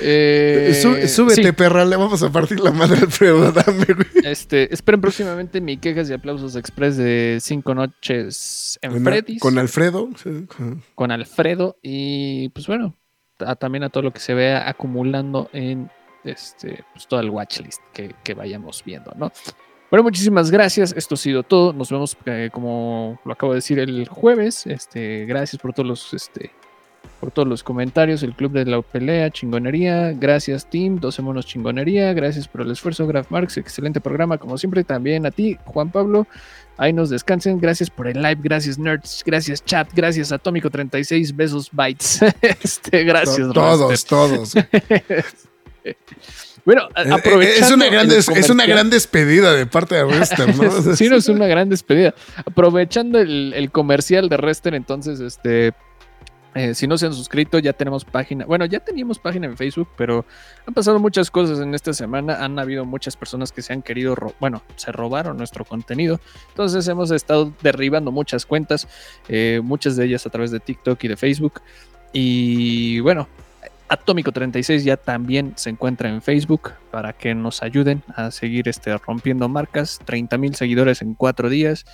[0.01, 4.06] eh, Sú- súbete, sí, perra, le vamos a partir la madre a Alfredo, dame, güey.
[4.24, 9.40] este, esperen próximamente mi quejas y aplausos express de cinco noches en Con, Freddy's.
[9.40, 10.09] con Alfredo.
[10.22, 12.97] sí, con- con Alfredo y pues bueno,
[13.40, 15.90] a- también a todo lo que se vea acumulando en
[16.24, 19.32] este pues todo el watchlist que, que vayamos viendo, ¿no?
[19.90, 20.94] Bueno, muchísimas gracias.
[20.97, 21.72] Esto ha sido todo.
[21.72, 24.64] Nos vemos, eh, como lo acabo de decir, el jueves.
[24.66, 26.52] Este, gracias por todos los, este,
[27.18, 28.22] por todos los comentarios.
[28.22, 30.12] El club de la pelea, chingonería.
[30.12, 31.01] Gracias, team.
[31.01, 32.12] 12 monos chingonería.
[32.12, 33.56] Gracias por el esfuerzo, Graf Marx.
[33.56, 34.84] Excelente programa, como siempre.
[34.84, 36.24] También a ti, Juan Pablo.
[36.76, 37.59] Ahí nos descansen.
[37.59, 38.38] Gracias por el live.
[38.44, 39.24] Gracias, nerds.
[39.26, 39.88] Gracias, chat.
[39.92, 41.34] Gracias, Atómico 36.
[41.34, 42.20] Besos, bytes.
[42.42, 44.09] este, gracias, to- todos, Raster.
[44.09, 44.55] todos.
[46.66, 47.66] Bueno, Eh, eh, aprovechando.
[47.66, 50.70] es, una gran, es una gran despedida de parte de Rester, ¿no?
[50.94, 52.15] sí, no es una gran despedida.
[52.44, 55.73] Aprovechando el, el comercial de Rester, entonces, este.
[56.55, 58.44] eh, si no se han suscrito, ya tenemos página.
[58.44, 60.27] Bueno, ya teníamos página en Facebook, pero
[60.66, 62.44] han pasado muchas cosas en esta semana.
[62.44, 66.20] Han habido muchas personas que se han querido, bueno, se robaron nuestro contenido.
[66.48, 68.86] Entonces hemos estado derribando muchas cuentas,
[69.28, 71.62] eh, muchas de ellas a través de TikTok y de Facebook.
[72.12, 73.28] Y bueno,
[73.90, 78.96] Atómico 36 ya también se encuentra en Facebook para que nos ayuden a seguir este,
[78.96, 79.98] rompiendo marcas.
[80.04, 81.84] 30 mil seguidores en cuatro días.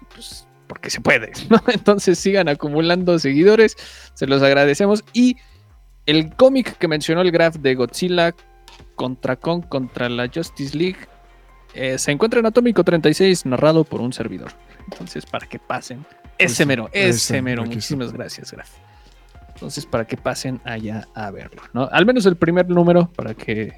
[0.00, 1.62] Y pues, porque se puede, ¿no?
[1.68, 3.76] Entonces sigan acumulando seguidores.
[4.14, 5.04] Se los agradecemos.
[5.12, 5.36] Y
[6.06, 8.34] el cómic que mencionó el Graf de Godzilla
[8.96, 10.98] contra Kong contra la Justice League
[11.74, 14.52] eh, se encuentra en Atómico 36, narrado por un servidor.
[14.90, 16.04] Entonces, para que pasen.
[16.38, 17.64] Ese mero, ese, mero.
[17.64, 18.70] Muchísimas gracias, Graf.
[19.62, 21.88] Entonces, para que pasen allá a verlo, ¿no?
[21.92, 23.74] Al menos el primer número, para que,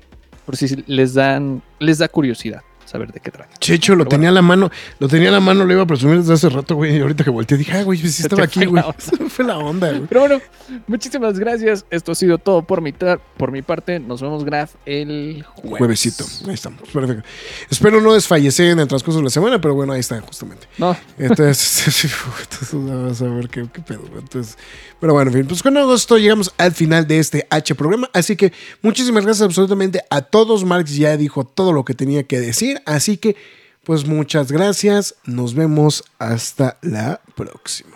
[0.46, 2.62] por si les dan, les da curiosidad.
[2.84, 3.54] Saber de qué trata.
[3.58, 6.18] Checho lo tenía a la mano, lo tenía a la mano, lo iba a presumir
[6.18, 6.96] desde hace rato, güey.
[6.96, 8.82] Y ahorita que volteé dije, ah, güey, sí estaba aquí, güey.
[9.28, 10.06] fue la onda, güey.
[10.08, 10.40] Pero bueno,
[10.86, 11.84] muchísimas gracias.
[11.90, 12.94] Esto ha sido todo por mi,
[13.36, 13.98] por mi parte.
[13.98, 15.78] Nos vemos, Graf, el jueves.
[15.78, 16.24] Juevesito.
[16.46, 16.82] Ahí estamos.
[16.90, 17.24] Perfecto.
[17.70, 20.66] Espero no desfallecer en el transcurso de la semana, pero bueno, ahí está, justamente.
[20.78, 22.04] No, Entonces,
[22.42, 24.02] entonces vamos a ver qué, qué pedo.
[24.18, 24.56] Entonces,
[25.00, 28.08] pero bueno, en fin, pues con esto llegamos al final de este H programa.
[28.12, 28.52] Así que
[28.82, 30.64] muchísimas gracias absolutamente a todos.
[30.64, 32.73] Marx ya dijo todo lo que tenía que decir.
[32.86, 33.36] Así que,
[33.84, 35.14] pues muchas gracias.
[35.24, 37.90] Nos vemos hasta la próxima.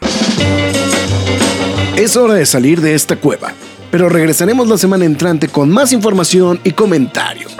[1.96, 3.52] Es hora de salir de esta cueva,
[3.90, 7.56] pero regresaremos la semana entrante con más información y comentarios.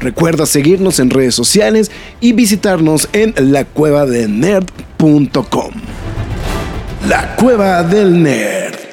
[0.00, 1.90] Recuerda seguirnos en redes sociales
[2.20, 5.72] y visitarnos en lacuevadelnerd.com.
[7.08, 8.91] La Cueva del Nerd.